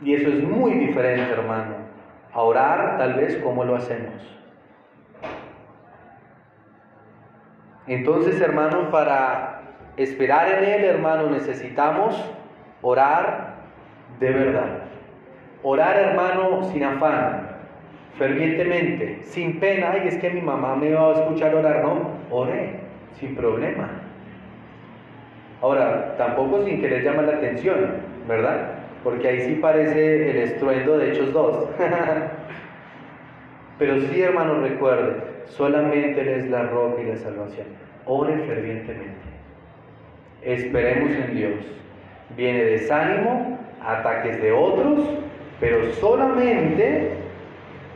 Y 0.00 0.14
eso 0.14 0.28
es 0.28 0.42
muy 0.44 0.74
diferente, 0.74 1.32
hermano, 1.32 1.74
a 2.32 2.42
orar 2.42 2.98
tal 2.98 3.14
vez 3.14 3.36
como 3.36 3.64
lo 3.64 3.76
hacemos. 3.76 4.14
Entonces, 7.86 8.40
hermano, 8.40 8.90
para 8.90 9.62
esperar 9.96 10.62
en 10.62 10.64
Él, 10.64 10.84
hermano, 10.84 11.30
necesitamos 11.30 12.22
orar 12.82 13.54
de 14.20 14.30
verdad. 14.30 14.82
Orar, 15.62 15.96
hermano, 15.96 16.62
sin 16.64 16.84
afán, 16.84 17.48
fervientemente, 18.16 19.20
sin 19.22 19.58
pena. 19.58 19.92
Ay, 19.92 20.08
es 20.08 20.18
que 20.18 20.30
mi 20.30 20.40
mamá 20.40 20.76
me 20.76 20.92
va 20.92 21.08
a 21.08 21.12
escuchar 21.14 21.54
orar. 21.54 21.82
No, 21.82 22.10
ore, 22.30 22.80
sin 23.18 23.34
problema. 23.34 23.88
Ahora, 25.60 26.14
tampoco 26.16 26.62
sin 26.62 26.80
querer 26.80 27.02
llamar 27.02 27.24
la 27.24 27.36
atención, 27.38 27.94
¿verdad? 28.28 28.77
Porque 29.08 29.26
ahí 29.26 29.40
sí 29.40 29.54
parece 29.54 30.30
el 30.30 30.36
estruendo 30.36 30.98
de 30.98 31.10
Hechos 31.10 31.32
2. 31.32 31.68
Pero 33.78 34.00
sí, 34.02 34.20
hermano, 34.20 34.60
recuerde, 34.60 35.14
solamente 35.46 36.20
Él 36.20 36.28
es 36.28 36.50
la 36.50 36.64
roca 36.64 37.00
y 37.00 37.06
la 37.06 37.16
salvación. 37.16 37.68
Ore 38.04 38.36
fervientemente. 38.40 39.14
Esperemos 40.42 41.10
en 41.10 41.34
Dios. 41.34 41.54
Viene 42.36 42.64
desánimo, 42.64 43.58
ataques 43.82 44.42
de 44.42 44.52
otros, 44.52 45.00
pero 45.58 45.90
solamente 45.94 47.12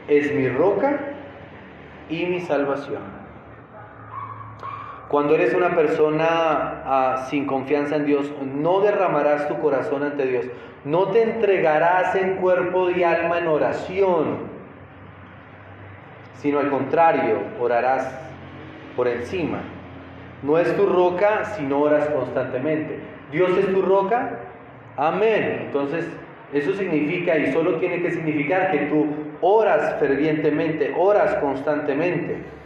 es 0.08 0.34
mi 0.34 0.48
roca 0.48 0.98
y 2.08 2.24
mi 2.24 2.40
salvación. 2.40 3.02
Cuando 5.12 5.34
eres 5.34 5.52
una 5.52 5.76
persona 5.76 6.80
ah, 6.86 7.26
sin 7.28 7.44
confianza 7.44 7.96
en 7.96 8.06
Dios, 8.06 8.32
no 8.42 8.80
derramarás 8.80 9.46
tu 9.46 9.58
corazón 9.58 10.02
ante 10.02 10.24
Dios, 10.24 10.46
no 10.86 11.08
te 11.08 11.22
entregarás 11.22 12.14
en 12.14 12.36
cuerpo 12.36 12.88
y 12.88 13.02
alma 13.02 13.36
en 13.36 13.46
oración, 13.46 14.38
sino 16.36 16.60
al 16.60 16.70
contrario, 16.70 17.40
orarás 17.60 18.10
por 18.96 19.06
encima. 19.06 19.58
No 20.42 20.56
es 20.56 20.74
tu 20.78 20.86
roca 20.86 21.44
si 21.56 21.62
no 21.62 21.80
oras 21.80 22.06
constantemente. 22.06 22.98
Dios 23.30 23.50
es 23.58 23.70
tu 23.70 23.82
roca. 23.82 24.38
Amén. 24.96 25.64
Entonces, 25.66 26.08
eso 26.54 26.72
significa 26.72 27.36
y 27.36 27.52
solo 27.52 27.76
tiene 27.76 28.00
que 28.00 28.12
significar 28.12 28.70
que 28.70 28.86
tú 28.86 29.08
oras 29.42 29.94
fervientemente, 30.00 30.94
oras 30.96 31.34
constantemente. 31.34 32.61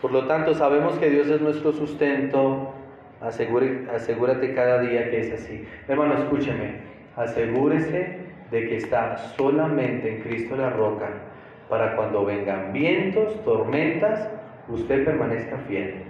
Por 0.00 0.12
lo 0.12 0.26
tanto, 0.26 0.54
sabemos 0.54 0.98
que 0.98 1.10
Dios 1.10 1.28
es 1.28 1.40
nuestro 1.40 1.72
sustento. 1.72 2.74
asegúrate 3.20 4.54
cada 4.54 4.80
día 4.80 5.10
que 5.10 5.20
es 5.20 5.32
así. 5.32 5.66
Hermano, 5.88 6.14
escúcheme. 6.14 6.80
Asegúrese 7.16 8.18
de 8.50 8.68
que 8.68 8.76
está 8.76 9.16
solamente 9.16 10.16
en 10.16 10.22
Cristo 10.22 10.56
la 10.56 10.70
roca 10.70 11.08
para 11.68 11.96
cuando 11.96 12.24
vengan 12.24 12.72
vientos, 12.72 13.42
tormentas, 13.44 14.30
usted 14.68 15.04
permanezca 15.04 15.56
fiel. 15.66 16.04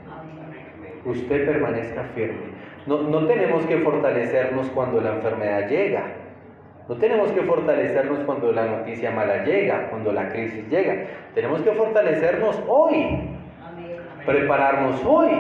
Usted 1.05 1.47
permanezca 1.47 2.03
firme. 2.15 2.57
No, 2.87 3.03
no 3.03 3.27
tenemos 3.27 3.65
que 3.67 3.79
fortalecernos 3.79 4.67
cuando 4.71 5.01
la 5.01 5.15
enfermedad 5.15 5.69
llega. 5.69 6.03
No 6.89 6.97
tenemos 6.97 7.31
que 7.33 7.43
fortalecernos 7.43 8.21
cuando 8.21 8.53
la 8.53 8.67
noticia 8.67 9.11
mala 9.11 9.45
llega, 9.45 9.89
cuando 9.91 10.13
la 10.13 10.29
crisis 10.29 10.69
llega. 10.69 11.07
Tenemos 11.35 11.63
que 11.63 11.73
fortalecernos 11.73 12.63
hoy 12.69 13.36
prepararnos 14.27 15.01
hoy, 15.05 15.31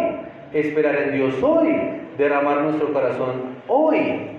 esperar 0.53 0.97
en 0.97 1.13
Dios 1.13 1.43
hoy, 1.43 1.77
derramar 2.17 2.63
nuestro 2.63 2.93
corazón 2.93 3.57
hoy. 3.69 4.31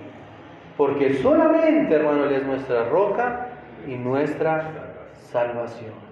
Porque 0.76 1.14
solamente, 1.14 1.94
hermano, 1.94 2.24
Él 2.24 2.34
es 2.34 2.46
nuestra 2.46 2.88
roca 2.88 3.48
y 3.86 3.96
nuestra 3.96 4.70
salvación. 5.30 6.08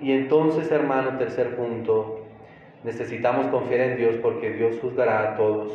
Y 0.00 0.12
entonces, 0.12 0.70
hermano, 0.70 1.16
tercer 1.18 1.56
punto, 1.56 2.20
necesitamos 2.82 3.46
confiar 3.46 3.80
en 3.80 3.96
Dios 3.96 4.16
porque 4.16 4.50
Dios 4.50 4.76
juzgará 4.80 5.32
a 5.32 5.36
todos. 5.36 5.72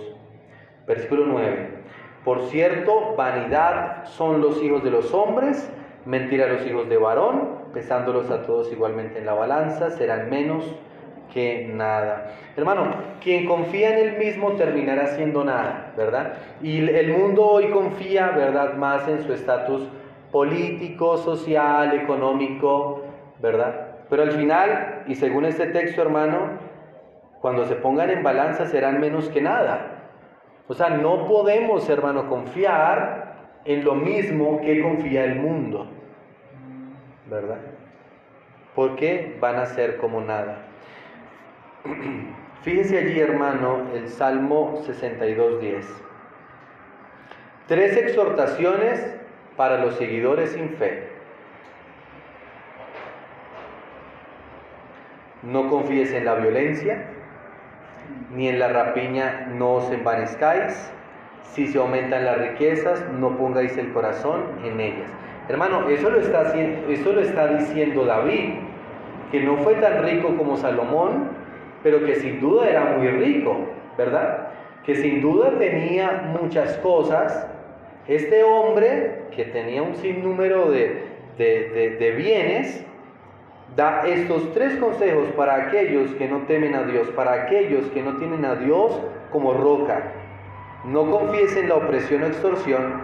Versículo 0.85 1.25
9. 1.25 1.79
Por 2.23 2.41
cierto, 2.49 3.15
vanidad 3.15 4.05
son 4.05 4.41
los 4.41 4.61
hijos 4.61 4.83
de 4.83 4.91
los 4.91 5.13
hombres, 5.13 5.71
mentira 6.05 6.47
los 6.47 6.65
hijos 6.65 6.89
de 6.89 6.97
varón, 6.97 7.59
pesándolos 7.73 8.29
a 8.31 8.43
todos 8.43 8.71
igualmente 8.71 9.19
en 9.19 9.25
la 9.25 9.33
balanza, 9.33 9.89
serán 9.91 10.29
menos 10.29 10.63
que 11.33 11.67
nada. 11.71 12.31
Hermano, 12.55 12.93
quien 13.21 13.45
confía 13.45 13.97
en 13.97 14.07
él 14.07 14.17
mismo 14.17 14.53
terminará 14.53 15.07
siendo 15.07 15.43
nada, 15.43 15.93
¿verdad? 15.95 16.33
Y 16.61 16.79
el 16.89 17.13
mundo 17.13 17.45
hoy 17.45 17.69
confía, 17.69 18.31
¿verdad?, 18.31 18.73
más 18.73 19.07
en 19.07 19.23
su 19.23 19.33
estatus 19.33 19.87
político, 20.31 21.17
social, 21.17 21.93
económico, 21.93 23.03
¿verdad? 23.39 23.87
Pero 24.09 24.23
al 24.23 24.31
final, 24.31 25.03
y 25.07 25.15
según 25.15 25.45
este 25.45 25.67
texto, 25.67 26.01
hermano, 26.01 26.57
cuando 27.41 27.65
se 27.65 27.75
pongan 27.75 28.09
en 28.09 28.23
balanza 28.23 28.65
serán 28.65 28.99
menos 28.99 29.29
que 29.29 29.41
nada. 29.41 29.99
O 30.67 30.73
sea, 30.73 30.89
no 30.89 31.25
podemos, 31.25 31.87
hermano, 31.89 32.27
confiar 32.27 33.28
en 33.65 33.83
lo 33.83 33.95
mismo 33.95 34.61
que 34.61 34.81
confía 34.81 35.25
el 35.25 35.35
mundo. 35.35 35.87
¿verdad? 37.29 37.59
Porque 38.75 39.37
van 39.39 39.57
a 39.57 39.65
ser 39.65 39.97
como 39.97 40.21
nada. 40.21 40.65
Fíjese 42.63 42.97
allí, 42.97 43.19
hermano, 43.19 43.87
el 43.93 44.09
Salmo 44.09 44.83
62.10. 44.85 45.85
Tres 47.67 47.95
exhortaciones 47.95 49.15
para 49.55 49.77
los 49.77 49.95
seguidores 49.95 50.51
sin 50.51 50.69
fe. 50.71 51.07
No 55.43 55.69
confíes 55.69 56.11
en 56.11 56.25
la 56.25 56.35
violencia, 56.35 57.05
ni 58.33 58.49
en 58.49 58.59
la 58.59 58.67
rapiña 58.69 59.47
no 59.53 59.75
os 59.75 59.91
envanezcáis. 59.91 60.91
Si 61.53 61.67
se 61.67 61.77
aumentan 61.77 62.25
las 62.25 62.37
riquezas, 62.37 63.03
no 63.19 63.35
pongáis 63.37 63.77
el 63.77 63.91
corazón 63.91 64.43
en 64.63 64.79
ellas. 64.79 65.09
Hermano, 65.49 65.89
eso 65.89 66.11
lo 66.11 66.19
está, 66.19 67.47
diciendo 67.47 68.05
David, 68.05 68.51
que 69.31 69.41
no 69.41 69.57
fue 69.57 69.73
tan 69.75 70.03
rico 70.03 70.35
como 70.37 70.57
Salomón, 70.57 71.29
pero 71.81 72.05
que 72.05 72.15
sin 72.15 72.39
duda 72.39 72.69
era 72.69 72.85
muy 72.97 73.07
rico, 73.07 73.57
¿verdad? 73.97 74.49
Que 74.85 74.95
sin 74.95 75.21
duda 75.21 75.57
tenía 75.57 76.35
muchas 76.39 76.77
cosas. 76.77 77.47
Este 78.07 78.43
hombre, 78.43 79.23
que 79.35 79.45
tenía 79.45 79.81
un 79.81 79.95
sinnúmero 79.95 80.69
de, 80.69 81.03
de, 81.37 82.13
bienes, 82.15 82.85
da 83.75 84.03
estos 84.05 84.53
tres 84.53 84.75
consejos 84.75 85.29
para 85.35 85.67
aquellos 85.67 86.11
que 86.11 86.27
no 86.27 86.43
temen 86.43 86.75
a 86.75 86.83
Dios, 86.83 87.07
para 87.09 87.33
aquellos 87.33 87.85
que 87.87 88.03
no 88.03 88.17
tienen 88.17 88.45
a 88.45 88.53
Dios 88.53 89.01
como 89.31 89.53
roca. 89.53 90.11
No 90.83 91.09
confíes 91.09 91.55
en 91.57 91.69
la 91.69 91.75
opresión 91.75 92.23
o 92.23 92.27
extorsión, 92.27 93.01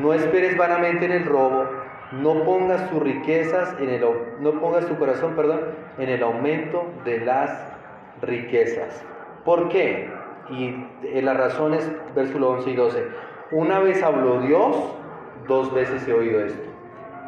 no 0.00 0.12
esperes 0.12 0.56
vanamente 0.56 1.06
en 1.06 1.12
el 1.12 1.24
robo, 1.24 1.64
no 2.12 2.44
pongas 2.44 2.88
tus 2.90 3.02
riquezas 3.02 3.74
en 3.80 3.90
el 3.90 4.04
no 4.40 4.52
pongas 4.60 4.86
tu 4.86 4.96
corazón, 4.96 5.34
perdón, 5.34 5.60
en 5.98 6.08
el 6.08 6.22
aumento 6.22 6.86
de 7.04 7.20
las 7.20 7.50
riquezas. 8.22 9.04
¿Por 9.44 9.68
qué? 9.68 10.10
Y 10.50 10.86
eh, 11.02 11.20
la 11.22 11.34
razón 11.34 11.74
es 11.74 11.90
versículo 12.14 12.50
11 12.50 12.70
y 12.70 12.76
12. 12.76 13.06
Una 13.50 13.80
vez 13.80 14.02
habló 14.02 14.40
Dios, 14.40 14.76
dos 15.46 15.72
veces 15.74 16.06
he 16.06 16.12
oído 16.12 16.40
esto, 16.40 16.68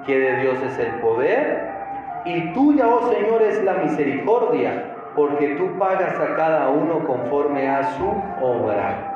que 0.07 0.19
de 0.19 0.37
Dios 0.37 0.63
es 0.63 0.79
el 0.79 0.93
poder 1.01 1.71
y 2.25 2.53
tuya, 2.53 2.87
oh 2.87 3.11
Señor, 3.11 3.43
es 3.43 3.63
la 3.65 3.75
misericordia, 3.75 4.95
porque 5.17 5.57
tú 5.57 5.79
pagas 5.79 6.19
a 6.19 6.37
cada 6.37 6.69
uno 6.69 7.07
conforme 7.07 7.69
a 7.69 7.83
su 7.97 8.07
obra. 8.43 9.10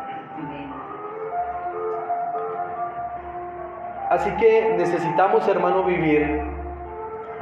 Así 4.15 4.31
que 4.37 4.75
necesitamos, 4.79 5.49
hermano, 5.49 5.83
vivir 5.83 6.41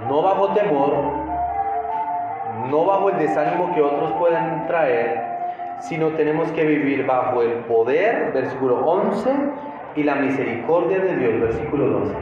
no 0.09 0.23
bajo 0.23 0.55
temor, 0.55 0.95
no 2.71 2.87
bajo 2.87 3.11
el 3.11 3.19
desánimo 3.19 3.75
que 3.75 3.83
otros 3.83 4.13
puedan 4.13 4.67
traer, 4.67 5.21
sino 5.81 6.09
tenemos 6.13 6.51
que 6.53 6.65
vivir 6.65 7.05
bajo 7.05 7.43
el 7.43 7.53
poder, 7.67 8.33
versículo 8.33 8.77
11, 8.87 9.31
y 9.97 10.03
la 10.03 10.15
misericordia 10.15 10.99
de 10.99 11.17
Dios, 11.17 11.41
versículo 11.43 11.89
12. 11.89 12.15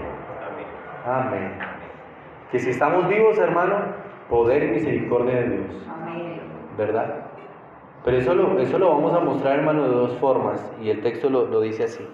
Amén. 1.07 1.29
Amén. 1.29 1.53
Que 2.51 2.59
si 2.59 2.71
estamos 2.71 3.07
vivos, 3.07 3.39
hermano, 3.39 3.77
poder 4.29 4.65
y 4.65 4.67
misericordia 4.73 5.43
de 5.43 5.49
Dios. 5.49 5.89
Amén. 5.89 6.41
¿Verdad? 6.77 7.27
Pero 8.05 8.17
eso 8.17 8.35
lo, 8.35 8.59
eso 8.59 8.81
lo 8.81 8.89
vamos 8.89 9.15
a 9.15 9.21
mostrar, 9.21 9.61
hermano, 9.61 9.85
de 9.85 9.95
dos 9.95 10.17
formas, 10.19 10.73
y 10.83 10.91
el 10.91 11.03
texto 11.03 11.31
lo, 11.31 11.47
lo 11.47 11.61
dice 11.61 11.85
así. 11.85 12.05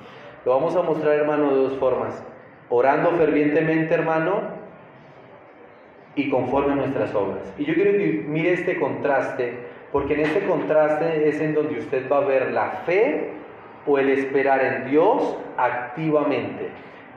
Lo 0.46 0.52
vamos 0.52 0.76
a 0.76 0.82
mostrar, 0.82 1.14
hermano, 1.14 1.50
de 1.50 1.56
dos 1.56 1.76
formas. 1.78 2.22
Orando 2.68 3.10
fervientemente, 3.16 3.92
hermano, 3.92 4.42
y 6.14 6.30
conforme 6.30 6.74
a 6.74 6.76
nuestras 6.76 7.12
obras. 7.16 7.52
Y 7.58 7.64
yo 7.64 7.74
quiero 7.74 7.90
que 7.90 8.24
mire 8.28 8.52
este 8.52 8.78
contraste, 8.78 9.54
porque 9.90 10.14
en 10.14 10.20
este 10.20 10.46
contraste 10.46 11.28
es 11.28 11.40
en 11.40 11.52
donde 11.52 11.80
usted 11.80 12.08
va 12.08 12.18
a 12.18 12.20
ver 12.20 12.52
la 12.52 12.70
fe 12.86 13.32
o 13.88 13.98
el 13.98 14.08
esperar 14.08 14.62
en 14.62 14.88
Dios 14.88 15.36
activamente. 15.56 16.68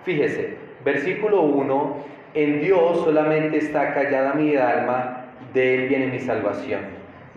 Fíjese, 0.06 0.58
versículo 0.84 1.44
1, 1.44 1.98
en 2.34 2.62
Dios 2.62 3.02
solamente 3.04 3.60
está 3.60 3.94
callada 3.94 4.34
mi 4.34 4.56
alma, 4.56 5.26
de 5.54 5.76
Él 5.76 5.88
viene 5.88 6.08
mi 6.08 6.20
salvación. 6.20 6.82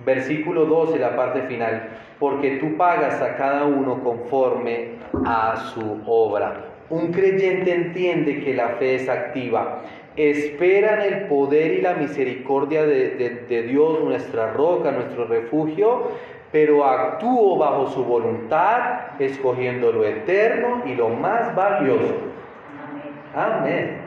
Versículo 0.07 0.65
12, 0.65 0.99
la 0.99 1.15
parte 1.17 1.43
final, 1.43 1.91
porque 2.23 2.59
tú 2.59 2.77
pagas 2.77 3.21
a 3.21 3.35
cada 3.35 3.65
uno 3.65 4.01
conforme 4.05 4.91
a 5.27 5.57
su 5.75 6.03
obra. 6.07 6.55
Un 6.89 7.11
creyente 7.11 7.75
entiende 7.75 8.45
que 8.45 8.55
la 8.55 8.69
fe 8.79 8.95
es 8.95 9.09
activa, 9.09 9.81
espera 10.15 11.05
en 11.05 11.15
el 11.15 11.21
poder 11.27 11.73
y 11.73 11.81
la 11.81 11.95
misericordia 11.95 12.87
de, 12.87 13.65
Dios, 13.67 14.05
nuestra 14.05 14.53
roca, 14.53 14.93
nuestro 14.93 15.25
refugio, 15.25 16.13
pero 16.53 16.85
actúo 16.85 17.59
bajo 17.59 17.89
su 17.89 18.05
voluntad, 18.05 19.19
escogiendo 19.19 19.91
lo 19.91 20.05
eterno 20.05 20.85
y 20.87 20.95
lo 20.95 21.09
más 21.09 21.53
valioso. 21.57 22.15
Amén. 23.35 24.02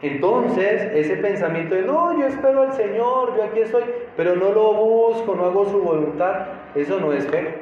Entonces, 0.00 0.92
ese 0.94 1.16
pensamiento 1.16 1.74
de, 1.74 1.82
no, 1.82 2.16
yo 2.18 2.26
espero 2.26 2.62
al 2.62 2.72
Señor, 2.72 3.36
yo 3.36 3.44
aquí 3.44 3.60
estoy, 3.60 3.82
pero 4.16 4.36
no 4.36 4.52
lo 4.52 4.72
busco, 4.74 5.34
no 5.34 5.46
hago 5.46 5.66
su 5.66 5.80
voluntad, 5.80 6.46
eso 6.76 7.00
no 7.00 7.12
es 7.12 7.26
fe. 7.26 7.54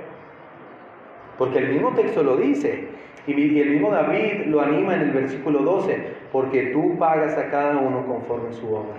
Porque 1.39 1.59
el 1.59 1.69
mismo 1.69 1.93
texto 1.95 2.23
lo 2.23 2.37
dice. 2.37 2.89
Y 3.27 3.61
el 3.61 3.71
mismo 3.71 3.91
David 3.91 4.47
lo 4.47 4.61
anima 4.61 4.95
en 4.95 5.01
el 5.01 5.11
versículo 5.11 5.61
12, 5.61 5.99
porque 6.31 6.67
tú 6.67 6.97
pagas 6.99 7.37
a 7.37 7.49
cada 7.49 7.79
uno 7.79 8.07
conforme 8.07 8.53
su 8.53 8.73
obra. 8.73 8.99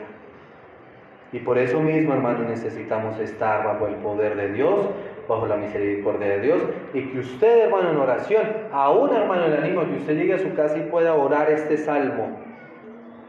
Y 1.32 1.40
por 1.40 1.58
eso 1.58 1.80
mismo, 1.80 2.14
hermano, 2.14 2.40
necesitamos 2.40 3.20
estar 3.20 3.64
bajo 3.64 3.88
el 3.88 3.96
poder 3.96 4.36
de 4.36 4.52
Dios, 4.52 4.90
bajo 5.30 5.46
la 5.46 5.56
misericordia 5.56 6.28
de 6.28 6.40
Dios, 6.42 6.62
y 6.94 7.04
que 7.04 7.20
usted, 7.20 7.66
hermano, 7.66 7.92
en 7.92 7.98
oración, 7.98 8.44
aún, 8.72 9.16
hermano, 9.16 9.48
le 9.48 9.58
animo 9.58 9.86
que 9.86 9.98
usted 9.98 10.18
llegue 10.18 10.34
a 10.34 10.40
su 10.40 10.54
casa 10.56 10.78
y 10.78 10.90
pueda 10.90 11.14
orar 11.14 11.50
este 11.50 11.78
salmo 11.78 12.47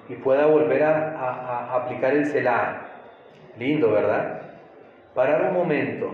y 0.09 0.15
pueda 0.15 0.47
volver 0.47 0.83
a, 0.83 1.75
aplicar 1.75 2.15
el 2.15 2.27
celar. 2.27 2.89
Lindo, 3.59 3.91
¿verdad? 3.91 4.43
Parar 5.15 5.51
un 5.51 5.55
momento 5.55 6.11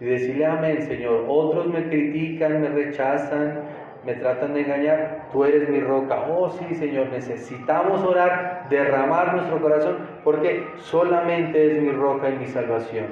y 0.00 0.04
decirle 0.04 0.46
amén, 0.46 0.82
Señor. 0.82 1.24
Otros 1.28 1.66
me 1.66 1.88
critican, 1.88 2.60
me 2.60 2.68
rechazan, 2.68 3.62
me 4.04 4.14
tratan 4.14 4.54
de 4.54 4.60
engañar. 4.60 5.28
Tú 5.32 5.44
eres 5.44 5.68
mi 5.68 5.80
roca. 5.80 6.26
Oh, 6.28 6.50
sí, 6.50 6.74
Señor, 6.74 7.08
necesitamos 7.08 8.02
orar, 8.02 8.66
derramar 8.70 9.34
nuestro 9.34 9.60
corazón, 9.60 9.96
porque 10.22 10.66
solamente 10.76 11.72
es 11.72 11.82
mi 11.82 11.90
roca 11.90 12.30
y 12.30 12.36
mi 12.36 12.46
salvación. 12.46 13.06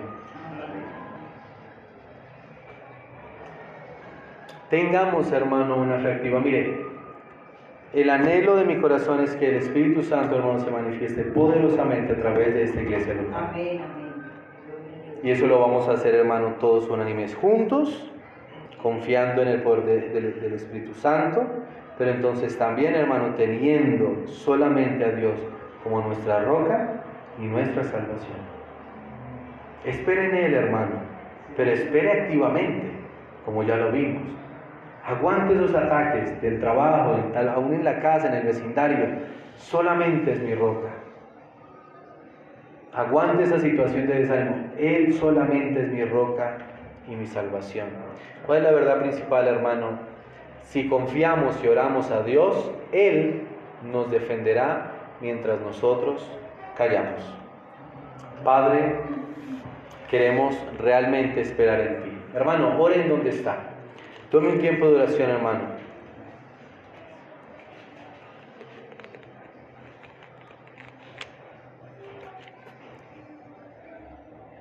Tengamos, 4.71 5.31
hermano, 5.33 5.77
una 5.77 5.99
fe 5.99 6.13
activa. 6.13 6.41
Mire, 6.41 6.94
el 7.95 8.11
anhelo 8.11 8.57
de 8.57 8.65
mi 8.65 8.81
corazón 8.81 9.21
es 9.21 9.37
que 9.37 9.51
el 9.51 9.57
Espíritu 9.57 10.03
Santo, 10.03 10.37
hermano, 10.37 10.59
se 10.59 10.71
manifieste 10.71 11.23
poderosamente 11.23 12.15
a 12.15 12.17
través 12.17 12.53
de 12.53 12.65
esta 12.65 12.83
iglesia 12.83 13.15
local. 13.15 13.51
Amén, 13.51 13.81
amén. 13.83 14.05
Y 15.23 15.31
eso 15.31 15.47
lo 15.47 15.61
vamos 15.61 15.89
a 15.89 15.93
hacer, 15.93 16.15
hermano, 16.15 16.57
todos 16.61 16.91
unánimes 16.91 17.35
juntos, 17.37 18.13
confiando 18.83 19.43
en 19.43 19.49
el 19.49 19.63
poder 19.63 20.13
del 20.13 20.55
Espíritu 20.55 20.93
Santo, 20.93 21.47
pero 21.97 22.11
entonces 22.11 22.59
también, 22.59 22.95
hermano, 22.95 23.35
teniendo 23.35 24.27
solamente 24.27 25.05
a 25.05 25.13
Dios 25.13 25.39
como 25.83 26.03
nuestra 26.03 26.45
roca 26.45 27.05
y 27.39 27.47
nuestra 27.47 27.85
salvación. 27.85 28.39
Espere 29.85 30.31
en 30.31 30.35
Él, 30.35 30.55
hermano, 30.55 30.97
pero 31.57 31.71
espere 31.71 32.23
activamente, 32.23 32.89
como 33.45 33.63
ya 33.63 33.77
lo 33.77 33.93
vimos. 33.93 34.23
Aguante 35.07 35.55
esos 35.55 35.75
ataques 35.75 36.41
del 36.41 36.61
trabajo, 36.61 37.19
aún 37.55 37.75
en 37.75 37.85
la 37.85 38.01
casa, 38.01 38.29
en 38.29 38.35
el 38.35 38.45
vecindario. 38.45 39.07
Solamente 39.57 40.33
es 40.33 40.41
mi 40.41 40.55
roca. 40.55 40.89
Aguante 42.95 43.43
esa 43.43 43.59
situación 43.59 44.07
de 44.07 44.21
desánimo. 44.21 44.57
Él 44.79 45.13
solamente 45.13 45.83
es 45.83 45.89
mi 45.89 46.05
roca 46.05 46.57
y 47.09 47.17
mi 47.17 47.27
salvación. 47.27 47.89
¿Cuál 48.47 48.59
es 48.59 48.65
la 48.65 48.71
verdad 48.71 49.01
principal, 49.01 49.47
hermano? 49.47 49.99
Si 50.63 50.89
confiamos 50.89 51.63
y 51.63 51.69
oramos 51.69 52.11
a 52.11 52.23
Dios, 52.23 52.73
Él 52.93 53.43
nos 53.93 54.11
defenderá 54.11 54.93
mientras 55.21 55.61
nosotros 55.61 56.27
callamos. 56.79 57.35
Padre, 58.43 58.97
queremos 60.09 60.57
realmente 60.79 61.43
esperar 61.43 61.81
en 61.81 62.03
ti. 62.03 62.19
Hermano, 62.35 62.81
oren 62.81 63.09
donde 63.09 63.31
está. 63.31 63.74
Tome 64.35 64.49
un 64.49 64.59
tiempo 64.59 64.89
de 64.89 64.97
oración, 64.97 65.31
hermano. 65.31 65.61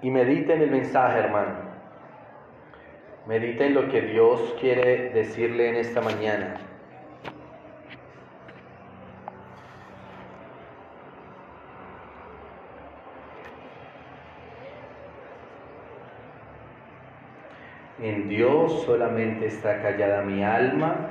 Y 0.03 0.11
medite 0.11 0.53
en 0.53 0.61
el 0.61 0.69
mensaje, 0.69 1.17
hermano. 1.17 1.55
Medite 3.25 3.65
en 3.65 3.73
lo 3.73 3.89
que 3.89 4.01
Dios 4.01 4.53
quiere 4.59 5.09
decirle 5.09 5.69
en 5.69 5.77
esta 5.77 6.01
mañana. 6.01 6.72
En 18.01 18.27
Dios 18.27 18.81
solamente 18.87 19.45
está 19.45 19.79
callada 19.83 20.23
mi 20.23 20.43
alma, 20.43 21.09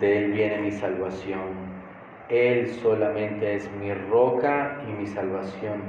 de 0.00 0.16
Él 0.16 0.32
viene 0.32 0.58
mi 0.62 0.72
salvación. 0.72 1.76
Él 2.30 2.68
solamente 2.68 3.56
es 3.56 3.70
mi 3.72 3.92
roca 3.92 4.78
y 4.88 4.92
mi 4.92 5.06
salvación. 5.06 5.82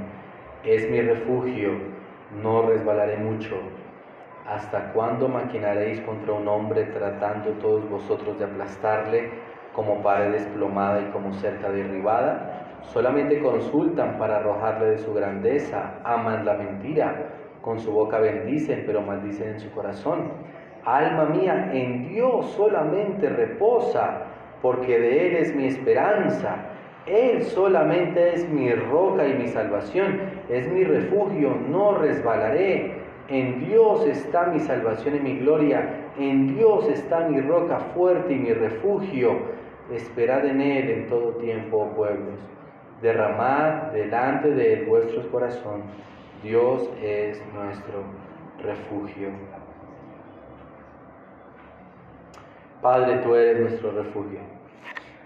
Es 0.64 0.88
mi 0.90 1.00
refugio, 1.00 1.70
no 2.42 2.60
resbalaré 2.62 3.16
mucho. 3.16 3.56
¿Hasta 4.46 4.92
cuándo 4.92 5.28
maquinaréis 5.28 6.02
contra 6.02 6.34
un 6.34 6.46
hombre 6.46 6.84
tratando 6.84 7.52
todos 7.52 7.88
vosotros 7.88 8.38
de 8.38 8.44
aplastarle 8.44 9.30
como 9.72 10.02
pared 10.02 10.32
desplomada 10.32 11.00
y 11.00 11.10
como 11.10 11.32
cerca 11.32 11.70
derribada? 11.70 12.78
Solamente 12.82 13.40
consultan 13.40 14.18
para 14.18 14.36
arrojarle 14.36 14.90
de 14.90 14.98
su 14.98 15.14
grandeza, 15.14 16.00
aman 16.04 16.44
la 16.44 16.54
mentira, 16.54 17.37
con 17.62 17.80
su 17.80 17.92
boca 17.92 18.18
bendicen, 18.18 18.84
pero 18.86 19.02
maldicen 19.02 19.50
en 19.50 19.60
su 19.60 19.70
corazón. 19.70 20.32
Alma 20.84 21.26
mía, 21.26 21.70
en 21.72 22.08
Dios 22.08 22.46
solamente 22.56 23.28
reposa, 23.28 24.22
porque 24.62 24.98
de 24.98 25.26
Él 25.26 25.36
es 25.36 25.54
mi 25.54 25.66
esperanza. 25.66 26.56
Él 27.06 27.42
solamente 27.42 28.34
es 28.34 28.48
mi 28.48 28.70
roca 28.72 29.26
y 29.26 29.34
mi 29.34 29.48
salvación, 29.48 30.20
es 30.48 30.68
mi 30.68 30.84
refugio, 30.84 31.56
no 31.68 31.98
resbalaré. 31.98 32.98
En 33.28 33.66
Dios 33.66 34.06
está 34.06 34.46
mi 34.46 34.60
salvación 34.60 35.16
y 35.16 35.20
mi 35.20 35.38
gloria, 35.38 36.10
en 36.18 36.54
Dios 36.56 36.88
está 36.88 37.28
mi 37.28 37.40
roca 37.40 37.78
fuerte 37.94 38.32
y 38.32 38.38
mi 38.38 38.52
refugio. 38.52 39.58
Esperad 39.92 40.46
en 40.46 40.60
Él 40.60 40.90
en 40.90 41.06
todo 41.06 41.32
tiempo, 41.34 41.92
pueblos. 41.96 42.40
Derramad 43.02 43.92
delante 43.92 44.50
de 44.50 44.74
Él 44.74 44.86
vuestros 44.86 45.26
corazones. 45.26 45.86
Dios 46.42 46.88
es 47.02 47.42
nuestro 47.52 48.04
refugio. 48.62 49.30
Padre, 52.80 53.16
tú 53.18 53.34
eres 53.34 53.60
nuestro 53.60 53.90
refugio. 53.90 54.40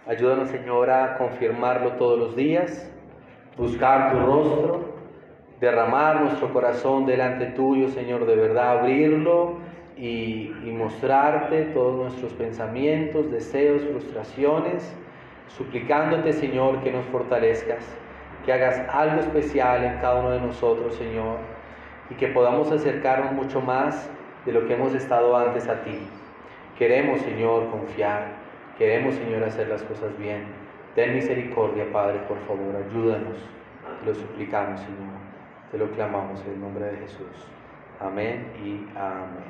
Ayúdanos, 0.07 0.49
Señor, 0.49 0.91
a 0.91 1.17
confirmarlo 1.19 1.93
todos 1.93 2.19
los 2.19 2.35
días, 2.35 2.91
buscar 3.57 4.13
tu 4.13 4.21
rostro, 4.21 4.81
derramar 5.61 6.23
nuestro 6.23 6.53
corazón 6.53 7.07
delante 7.07 7.47
tuyo, 7.47 7.89
Señor, 7.89 8.27
de 8.27 8.35
verdad, 8.35 8.79
abrirlo 8.79 9.59
y, 9.97 10.51
mostrarte 10.73 11.67
todos 11.67 11.95
nuestros 11.95 12.33
pensamientos, 12.33 13.31
deseos, 13.31 13.83
frustraciones, 13.85 14.93
suplicándote, 15.47 16.33
Señor, 16.33 16.83
que 16.83 16.91
nos 16.91 17.05
fortalezcas, 17.07 17.85
que 18.45 18.53
hagas 18.53 18.83
algo 18.89 19.21
especial 19.21 19.85
en 19.85 19.99
cada 19.99 20.21
uno 20.21 20.31
de 20.31 20.41
nosotros, 20.41 20.95
Señor, 20.95 21.39
y 22.11 22.15
que 22.15 22.29
podamos 22.29 22.71
acercarnos 22.71 23.33
mucho 23.33 23.61
más 23.61 24.09
de 24.45 24.53
lo 24.53 24.67
que 24.67 24.75
hemos 24.75 24.95
estado 24.95 25.37
antes 25.37 25.69
a 25.69 25.83
ti. 25.83 25.99
Queremos, 26.79 27.21
Señor, 27.21 27.71
confiar. 27.71 28.27
Queremos, 28.77 29.15
Señor, 29.15 29.45
hacer 29.45 29.69
las 29.69 29.83
cosas 29.83 30.17
bien. 30.19 30.45
Ten 30.95 31.15
misericordia, 31.15 31.87
Padre, 31.93 32.19
por 32.29 32.39
favor, 32.47 32.75
ayúdanos. 32.77 33.39
Te 34.01 34.07
lo 34.07 34.15
suplicamos, 34.15 34.81
Señor. 34.81 35.23
Te 35.71 35.79
lo 35.79 35.91
clamamos 35.93 36.43
en 36.45 36.53
el 36.53 36.61
nombre 36.61 36.87
de 36.87 36.97
Jesús. 36.99 37.47
Amén 38.01 38.53
y 38.63 38.87
amén. 38.99 39.43